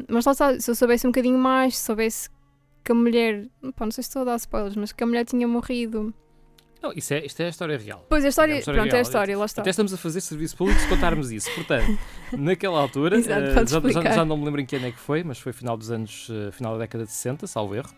Mas 0.09 0.25
lá 0.25 0.33
está, 0.33 0.59
se 0.61 0.71
eu 0.71 0.75
soubesse 0.75 1.07
um 1.07 1.11
bocadinho 1.11 1.39
mais, 1.39 1.77
se 1.79 1.85
soubesse 1.87 2.29
que 2.85 2.93
a 2.93 2.95
mulher, 2.95 3.47
pá, 3.77 3.85
não 3.85 3.91
sei 3.93 4.03
se 4.05 4.09
estou 4.11 4.23
a 4.23 4.25
dar 4.27 4.37
spoilers, 4.37 4.77
mas 4.77 4.93
que 4.93 5.03
a 5.03 5.07
mulher 5.07 5.25
tinha 5.25 5.47
morrido. 5.47 6.15
Não, 6.83 6.93
isso 6.97 7.13
é, 7.13 7.25
isto 7.27 7.41
é 7.41 7.47
a 7.47 7.49
história 7.51 7.77
real. 7.79 8.07
Pois 8.09 8.25
a 8.25 8.29
história, 8.29 8.53
É 8.53 8.55
uma 8.55 8.59
história 8.61 8.81
pronto, 8.81 8.89
é 8.89 8.93
a 8.93 8.97
real. 8.97 9.03
história, 9.03 9.39
lá 9.39 9.45
está. 9.45 9.61
Até 9.61 9.71
estamos 9.71 9.93
a 9.93 9.97
fazer 9.99 10.21
serviço 10.23 10.57
público 10.57 10.81
se 10.81 10.89
contarmos 10.89 11.31
isso. 11.31 11.51
Portanto, 11.55 11.99
naquela 12.37 12.81
altura, 12.81 13.17
Exato, 13.19 13.55
podes 13.55 13.73
já, 13.95 14.03
já- 14.03 14.11
já 14.13 14.25
não 14.25 14.37
me 14.39 14.45
lembro 14.47 14.61
em 14.63 14.67
que 14.67 14.77
ano 14.77 14.87
é 14.87 14.91
que 14.91 14.99
foi, 14.99 15.23
mas 15.23 15.39
foi 15.39 15.53
final 15.53 15.77
dos 15.77 15.91
anos, 15.91 16.29
eh, 16.31 16.51
final 16.53 16.73
da 16.75 16.79
década 16.81 17.05
de 17.05 17.11
60, 17.13 17.47
salvo 17.47 17.75
erro. 17.75 17.91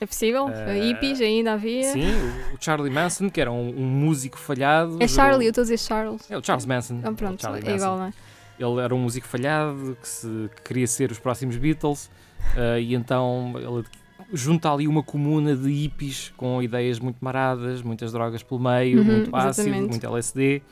É 0.00 0.06
possível? 0.06 0.48
Eh, 0.48 0.80
hippies 0.88 1.20
ainda 1.20 1.52
havia. 1.54 1.92
Sim, 1.92 2.06
o, 2.52 2.54
o 2.54 2.58
Charlie 2.60 2.90
Manson, 2.90 3.28
que 3.30 3.40
era 3.40 3.50
um, 3.52 3.68
um 3.70 3.84
músico 3.86 4.38
falhado. 4.38 4.96
É 5.00 5.06
Charlie, 5.08 5.46
eu 5.46 5.50
estou 5.50 5.62
a 5.62 5.64
dizer 5.64 5.78
Charles. 5.78 6.28
É 6.30 6.36
o 6.38 6.44
Charles 6.44 6.66
Manson. 6.66 7.00
Ah, 7.04 7.12
pronto, 7.12 7.46
é 7.46 7.50
Manson. 7.50 7.70
igual, 7.74 7.98
não 7.98 8.04
é? 8.06 8.12
Ele 8.58 8.80
era 8.80 8.92
um 8.94 8.98
músico 8.98 9.26
falhado 9.28 9.96
que, 10.00 10.08
se, 10.08 10.50
que 10.56 10.62
queria 10.62 10.86
ser 10.88 11.12
os 11.12 11.18
próximos 11.20 11.56
Beatles 11.56 12.10
eh, 12.56 12.80
e 12.80 12.94
então 12.94 13.52
ele 13.56 13.84
junta 14.32 14.72
ali 14.72 14.86
uma 14.86 15.02
comuna 15.02 15.56
de 15.56 15.70
hippies 15.70 16.32
com 16.36 16.62
ideias 16.62 16.98
muito 16.98 17.16
maradas, 17.20 17.82
muitas 17.82 18.12
drogas 18.12 18.42
pelo 18.42 18.60
meio, 18.60 18.98
Uhum, 19.00 19.04
muito 19.04 19.34
ácido, 19.36 19.68
exatamente. 19.68 19.90
muito 19.90 20.06
LSD. 20.06 20.62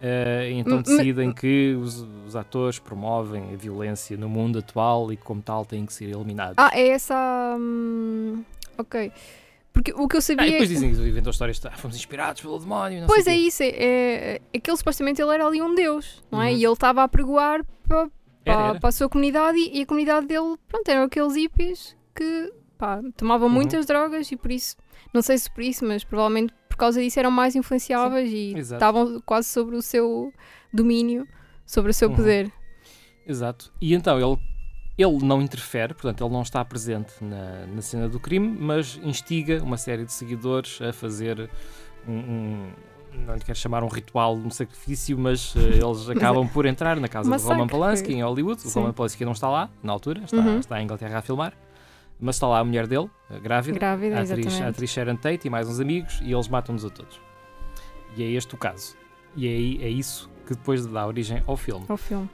eh, 0.00 0.50
e 0.50 0.54
então 0.58 0.82
decidem 0.82 1.32
que 1.32 1.74
os, 1.80 2.06
os 2.26 2.36
atores 2.36 2.78
promovem 2.78 3.52
a 3.54 3.56
violência 3.56 4.16
no 4.16 4.28
mundo 4.28 4.58
atual 4.58 5.12
e 5.12 5.16
como 5.16 5.40
tal 5.40 5.64
têm 5.64 5.86
que 5.86 5.92
ser 5.92 6.10
eliminados. 6.10 6.54
Ah, 6.56 6.70
é 6.74 6.88
essa. 6.88 7.56
hum, 7.58 8.42
ok. 8.78 9.10
Porque 9.72 9.92
o 9.92 10.06
que 10.06 10.14
eu 10.14 10.18
Ah, 10.18 10.22
sabia. 10.22 10.46
e 10.46 10.50
depois 10.52 10.68
dizem, 10.68 10.90
inventam 10.90 11.30
histórias, 11.32 11.60
ah, 11.66 11.70
fomos 11.72 11.96
inspirados 11.96 12.40
pelo 12.42 12.58
demónio. 12.60 13.04
Pois 13.08 13.26
é 13.26 13.32
quê. 13.34 13.40
isso, 13.40 13.62
é, 13.62 13.68
é, 13.70 14.40
é 14.52 14.60
que 14.60 14.70
ele 14.70 14.76
supostamente 14.76 15.20
ele 15.20 15.34
era 15.34 15.44
ali 15.46 15.60
um 15.60 15.74
deus, 15.74 16.22
não 16.30 16.40
é? 16.40 16.50
Uhum. 16.50 16.56
E 16.58 16.64
ele 16.64 16.72
estava 16.72 17.02
a 17.02 17.08
pregoar 17.08 17.64
para, 17.88 18.08
para 18.44 18.88
a 18.88 18.92
sua 18.92 19.08
comunidade 19.08 19.58
e, 19.58 19.78
e 19.78 19.82
a 19.82 19.86
comunidade 19.86 20.26
dele, 20.26 20.54
pronto, 20.68 20.88
eram 20.88 21.02
aqueles 21.04 21.34
hippies 21.34 21.96
que 22.14 22.52
pá, 22.78 23.00
tomavam 23.16 23.48
Uhum. 23.48 23.54
muitas 23.54 23.86
drogas 23.86 24.30
e 24.32 24.36
por 24.36 24.50
isso, 24.50 24.76
não 25.12 25.22
sei 25.22 25.38
se 25.38 25.50
por 25.50 25.62
isso, 25.62 25.84
mas 25.84 26.04
provavelmente 26.04 26.52
por 26.68 26.76
causa 26.76 27.00
disso 27.00 27.18
eram 27.20 27.30
mais 27.30 27.54
influenciáveis 27.54 28.30
e 28.32 28.54
exato. 28.56 28.74
estavam 28.74 29.22
quase 29.24 29.48
sobre 29.48 29.76
o 29.76 29.82
seu 29.82 30.32
domínio, 30.72 31.26
sobre 31.64 31.90
o 31.90 31.94
seu 31.94 32.08
Uhum. 32.10 32.16
poder. 32.16 32.52
Exato. 33.26 33.72
E 33.80 33.94
então 33.94 34.18
ele, 34.18 34.38
ele 34.98 35.24
não 35.24 35.40
interfere, 35.40 35.94
portanto, 35.94 36.22
ele 36.24 36.32
não 36.32 36.42
está 36.42 36.64
presente 36.64 37.12
na, 37.22 37.66
na 37.66 37.80
cena 37.82 38.08
do 38.08 38.18
crime, 38.20 38.48
mas 38.60 39.00
instiga 39.02 39.62
uma 39.62 39.76
série 39.76 40.04
de 40.04 40.12
seguidores 40.12 40.80
a 40.82 40.92
fazer 40.92 41.48
um. 42.06 42.12
um- 42.12 42.72
não 43.26 43.34
lhe 43.34 43.40
quero 43.42 43.56
chamar 43.56 43.84
um 43.84 43.88
ritual, 43.88 44.34
um 44.34 44.50
sacrifício, 44.50 45.16
mas 45.16 45.54
eh, 45.56 45.78
eles 45.86 46.08
acabam 46.10 46.48
por 46.48 46.66
entrar 46.66 46.98
na 46.98 47.06
casa 47.06 47.30
do 47.30 47.40
Roman 47.44 47.68
Polanski 47.68 48.08
foi. 48.08 48.16
em 48.16 48.22
Hollywood. 48.24 48.60
O 48.66 48.68
Sim. 48.68 48.80
Roman 48.80 48.92
Polanski 48.92 49.24
não 49.24 49.30
está 49.30 49.48
lá, 49.48 49.70
na 49.84 49.92
altura, 49.92 50.22
está, 50.24 50.36
Uhum. 50.38 50.58
está 50.58 50.80
em 50.80 50.84
Inglaterra 50.84 51.18
a 51.18 51.22
filmar, 51.22 51.54
mas 52.20 52.36
está 52.36 52.46
lá 52.46 52.58
a 52.60 52.64
mulher 52.64 52.86
dele, 52.86 53.10
grávida, 53.42 53.78
Grávida, 53.78 54.18
a 54.18 54.22
atriz, 54.22 54.60
a 54.60 54.68
atriz 54.68 54.90
Sharon 54.90 55.16
Tate 55.16 55.46
e 55.46 55.50
mais 55.50 55.68
uns 55.68 55.80
amigos, 55.80 56.20
e 56.22 56.32
eles 56.32 56.48
matam-nos 56.48 56.84
a 56.84 56.90
todos. 56.90 57.20
E 58.16 58.22
é 58.22 58.26
este 58.30 58.54
o 58.54 58.58
caso. 58.58 58.96
E 59.36 59.46
é, 59.46 59.86
é 59.86 59.88
isso 59.88 60.30
que 60.46 60.54
depois 60.54 60.86
dá 60.86 61.06
origem 61.06 61.42
ao 61.46 61.56
filme. 61.56 61.84
Ao 61.88 61.96
filme. 61.96 62.28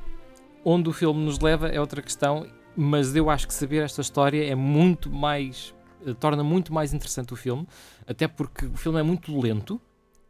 Onde 0.64 0.88
o 0.88 0.92
filme 0.92 1.24
nos 1.24 1.38
leva 1.38 1.68
é 1.68 1.80
outra 1.80 2.02
questão, 2.02 2.46
mas 2.76 3.16
eu 3.16 3.30
acho 3.30 3.46
que 3.48 3.54
saber 3.54 3.82
esta 3.82 4.00
história 4.02 4.44
é 4.44 4.54
muito 4.54 5.10
mais. 5.10 5.74
eh, 6.06 6.12
torna 6.14 6.44
muito 6.44 6.72
mais 6.72 6.92
interessante 6.92 7.32
o 7.32 7.36
filme, 7.36 7.66
até 8.06 8.28
porque 8.28 8.66
o 8.66 8.76
filme 8.76 8.98
é 9.00 9.02
muito 9.02 9.38
lento 9.40 9.80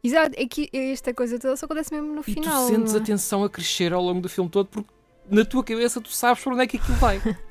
Exato, 0.03 0.33
é 0.35 0.47
que 0.47 0.67
esta 0.73 1.13
coisa 1.13 1.37
toda 1.37 1.55
só 1.55 1.65
acontece 1.67 1.93
mesmo 1.93 2.11
no 2.15 2.21
e 2.21 2.23
final. 2.23 2.65
tu 2.65 2.73
sentes 2.73 2.93
não 2.93 2.99
a 2.99 3.03
é? 3.03 3.05
tensão 3.05 3.43
a 3.43 3.49
crescer 3.49 3.93
ao 3.93 4.01
longo 4.01 4.19
do 4.19 4.27
filme 4.27 4.49
todo, 4.49 4.67
porque 4.67 4.89
na 5.29 5.45
tua 5.45 5.63
cabeça 5.63 6.01
tu 6.01 6.09
sabes 6.11 6.43
para 6.43 6.53
onde 6.53 6.63
é 6.63 6.67
que 6.67 6.77
aquilo 6.77 6.97
vai. 6.97 7.21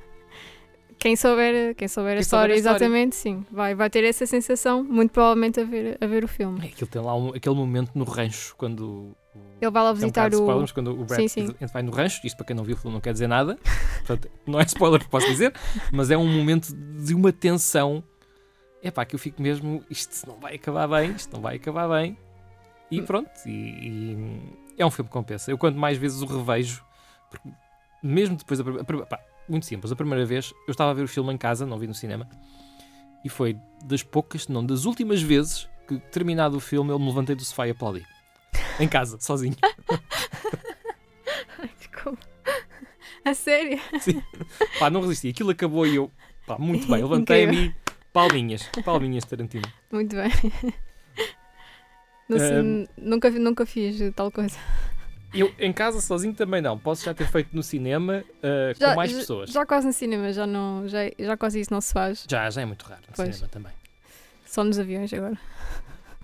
Quem 1.01 1.17
souber, 1.17 1.75
quem 1.77 1.89
souber 1.89 2.13
a 2.13 2.17
Quem 2.17 2.23
souber 2.25 2.51
história, 2.51 2.55
a 2.55 2.59
história. 2.59 2.77
exatamente, 2.77 3.17
sim. 3.17 3.45
Vai, 3.51 3.75
vai 3.75 3.89
ter 3.89 4.05
essa 4.05 4.27
sensação, 4.27 4.85
muito 4.85 5.11
provavelmente, 5.13 5.59
a 5.59 5.65
ver, 5.65 5.97
a 6.01 6.07
ver 6.07 6.23
o 6.25 6.29
filme. 6.29 6.61
É, 6.63 6.67
Aquilo 6.69 6.91
tem 6.91 7.01
lá 7.03 7.17
um- 7.17 7.31
aquele 7.35 7.55
momento 7.55 7.93
no 7.95 8.05
rancho 8.05 8.55
quando. 8.57 8.81
o- 8.85 9.17
Ele 9.61 9.71
vai 9.71 9.83
lá 9.83 9.91
um 9.93 9.95
visitar 9.95 10.29
de 10.29 10.37
o. 10.37 10.41
spoilers, 10.41 10.73
quando 10.73 10.91
o 11.01 11.05
Brad 11.05 11.21
Sim, 11.21 11.29
sim. 11.29 11.55
Vai 11.73 11.83
no 11.83 11.91
rancho, 11.91 12.21
isto 12.27 12.37
para 12.37 12.45
quem 12.47 12.55
não 12.55 12.65
viu 12.65 12.75
o 12.75 12.79
filme 12.79 12.93
não 12.95 13.01
quer 13.01 13.13
dizer 13.15 13.29
nada, 13.29 13.59
portanto, 14.07 14.31
não 14.47 14.61
é 14.61 14.65
spoiler 14.65 15.01
que 15.01 15.09
posso 15.09 15.27
dizer, 15.27 15.55
mas 15.91 16.11
é 16.11 16.19
um 16.19 16.27
momento 16.27 16.75
de 16.75 17.15
uma 17.15 17.33
tensão. 17.33 18.05
É 18.83 18.91
pá, 18.91 19.05
que 19.07 19.15
eu 19.15 19.19
fico 19.19 19.41
mesmo, 19.41 19.83
isto 19.91 20.27
não 20.29 20.39
vai 20.39 20.55
acabar 20.57 20.87
bem, 20.89 21.13
isto 21.13 21.33
não 21.33 21.41
vai 21.41 21.57
acabar 21.57 21.89
bem. 21.89 22.17
E 22.91 23.01
pronto, 23.01 23.31
e, 23.47 23.51
e 23.51 24.75
é 24.77 24.85
um 24.85 24.91
filme 24.91 25.09
que 25.09 25.13
compensa. 25.13 25.51
Eu 25.51 25.57
quanto 25.57 25.79
mais 25.79 25.97
vezes 25.97 26.21
o 26.23 26.27
revejo, 26.27 26.85
porque 27.31 27.49
mesmo 28.03 28.37
depois 28.37 28.59
da 28.59 28.65
primeira. 28.85 29.07
pá, 29.07 29.19
muito 29.51 29.67
simples, 29.67 29.93
a 29.93 29.97
primeira 29.97 30.25
vez 30.25 30.53
eu 30.67 30.73
estava 30.73 30.91
a 30.91 30.95
ver 30.95 31.03
o 31.03 31.09
filme 31.09 31.33
em 31.33 31.39
casa, 31.39 31.67
não 31.67 31.79
vi 31.79 31.87
no 31.87 31.95
cinema, 31.95 32.29
e 33.25 33.29
foi 33.29 33.57
das 33.85 34.03
poucas, 34.03 34.45
se 34.45 34.53
não 34.53 34.65
das 34.65 34.85
últimas 34.85 35.21
vezes 35.21 35.69
que 35.87 35.99
terminado 36.11 36.57
o 36.57 36.61
filme 36.61 36.91
eu 36.91 36.99
me 36.99 37.07
levantei 37.07 37.35
do 37.35 37.45
sofá 37.45 37.67
e 37.67 37.71
aplaudi. 37.71 38.07
Em 38.79 38.89
casa, 38.89 39.19
sozinho. 39.21 39.57
Ai, 41.59 41.71
desculpa. 41.79 42.19
A 43.25 43.35
sério? 43.35 43.79
Pá, 44.79 44.89
não 44.89 45.03
resisti. 45.03 45.29
Aquilo 45.29 45.51
acabou 45.51 45.87
e 45.87 45.97
eu, 45.97 46.11
pá, 46.47 46.57
muito 46.59 46.87
bem. 46.87 47.03
Levantei-me 47.03 47.67
e 47.67 47.75
palminhas. 48.13 48.71
Palminhas, 48.85 49.25
Tarantino. 49.25 49.69
Muito 49.93 50.17
bem. 50.17 50.31
Não 52.29 52.39
Ahm. 52.39 52.87
nunca, 52.97 53.29
nunca 53.31 53.67
fiz 53.67 53.99
tal 54.15 54.31
coisa. 54.31 54.57
Eu, 55.33 55.53
em 55.59 55.73
casa, 55.73 56.01
sozinho, 56.01 56.35
também 56.35 56.61
não. 56.61 56.79
Posso 56.79 57.05
já 57.05 57.15
ter 57.15 57.27
feito 57.27 57.55
no 57.55 57.63
cinema 57.63 58.25
uh, 58.43 58.79
Já, 58.79 58.91
com 58.91 58.97
mais 58.97 59.11
já- 59.13 59.19
pessoas. 59.19 59.51
Já 59.51 59.65
quase 59.67 59.87
no 59.87 59.93
cinema, 59.93 60.33
já, 60.33 60.47
não, 60.47 60.89
já, 60.89 60.99
já 61.19 61.37
quase 61.37 61.61
isso 61.61 61.73
não 61.73 61.81
se 61.81 61.93
faz. 61.93 62.25
Já, 62.29 62.49
já 62.51 62.63
é 62.63 62.65
muito 62.65 62.83
raro 62.85 63.01
no 63.09 63.15
Pois. 63.15 63.35
cinema 63.37 63.49
também. 63.53 63.73
Só 64.47 64.65
nos 64.65 64.79
aviões 64.79 65.13
agora. 65.15 65.39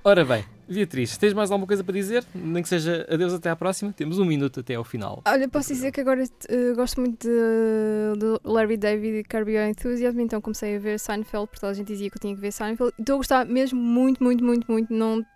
Ora 0.02 0.24
bem, 0.24 0.44
Beatriz, 0.68 1.16
tens 1.16 1.32
mais 1.32 1.50
alguma 1.50 1.66
coisa 1.66 1.82
para 1.82 1.92
dizer? 1.92 2.24
Nem 2.32 2.62
que 2.62 2.68
seja 2.68 3.04
adeus 3.10 3.32
até 3.34 3.50
à 3.50 3.56
próxima. 3.56 3.92
Temos 3.92 4.20
um 4.20 4.24
minuto 4.24 4.60
até 4.60 4.76
ao 4.76 4.84
final. 4.84 5.20
Olha, 5.26 5.48
posso 5.48 5.68
dizer 5.72 5.90
que 5.90 6.00
agora 6.00 6.22
eh, 6.48 6.72
gosto 6.76 7.00
muito 7.00 7.26
de, 7.26 8.18
de 8.20 8.40
Larry 8.44 8.76
David 8.76 9.18
e 9.18 9.24
Curb 9.24 9.50
Your 9.52 9.64
Enthusiasm, 9.68 10.20
então 10.20 10.40
comecei 10.40 10.76
a 10.76 10.78
ver 10.78 11.00
Seinfeld, 11.00 11.48
porque 11.48 11.58
toda 11.60 11.72
a 11.72 11.74
gente 11.74 11.88
dizia 11.88 12.08
que 12.08 12.16
eu 12.18 12.20
tinha 12.20 12.34
que 12.36 12.40
ver 12.40 12.52
Seinfeld. 12.52 12.92
Estou 12.96 13.14
a 13.14 13.18
gostar 13.18 13.46
mesmo 13.46 13.80
muito, 13.80 14.22
muito, 14.22 14.44
muito, 14.44 14.70
muito. 14.70 14.92
Não, 14.94 15.26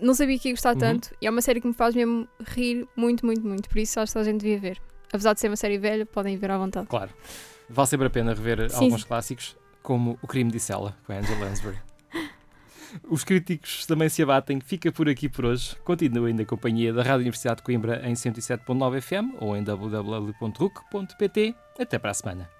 não 0.00 0.14
sabia 0.14 0.38
que 0.38 0.48
ia 0.48 0.54
gostar 0.54 0.72
Uhum. 0.74 0.78
tanto. 0.80 1.10
E 1.20 1.26
é 1.26 1.30
uma 1.30 1.40
série 1.42 1.60
que 1.60 1.66
me 1.66 1.74
faz 1.74 1.94
mesmo 1.94 2.26
rir 2.48 2.86
muito, 2.96 3.24
muito, 3.26 3.46
muito. 3.46 3.68
Por 3.68 3.78
isso 3.78 4.00
acho 4.00 4.12
que 4.12 4.18
a 4.18 4.24
gente 4.24 4.40
devia 4.40 4.58
ver. 4.58 4.80
Apesar 5.12 5.32
de 5.34 5.40
ser 5.40 5.48
uma 5.48 5.56
série 5.56 5.78
velha, 5.78 6.06
podem 6.06 6.36
ver 6.36 6.50
à 6.50 6.58
vontade. 6.58 6.86
Claro. 6.86 7.10
Vale 7.68 7.88
sempre 7.88 8.06
a 8.06 8.10
pena 8.10 8.32
rever 8.34 8.68
Sim. 8.70 8.84
alguns 8.86 9.04
clássicos, 9.04 9.56
como 9.82 10.18
O 10.22 10.26
Crime 10.26 10.50
de 10.50 10.58
Sela, 10.60 10.96
com 11.06 11.12
a 11.12 11.16
Angela 11.16 11.44
Lansbury. 11.46 11.78
Os 13.08 13.22
críticos 13.22 13.86
também 13.86 14.08
se 14.08 14.20
abatem. 14.22 14.60
Fica 14.60 14.90
por 14.90 15.08
aqui 15.08 15.28
por 15.28 15.44
hoje. 15.44 15.76
Continuem 15.84 16.34
na 16.34 16.44
companhia 16.44 16.92
da 16.92 17.02
Rádio 17.02 17.20
Universidade 17.20 17.58
de 17.58 17.62
Coimbra 17.62 18.02
em 18.08 18.14
107.9 18.14 19.00
FM 19.00 19.34
ou 19.40 19.56
em 19.56 19.62
www.ruc.pt. 19.62 21.54
Até 21.78 21.98
para 21.98 22.10
a 22.10 22.14
semana. 22.14 22.50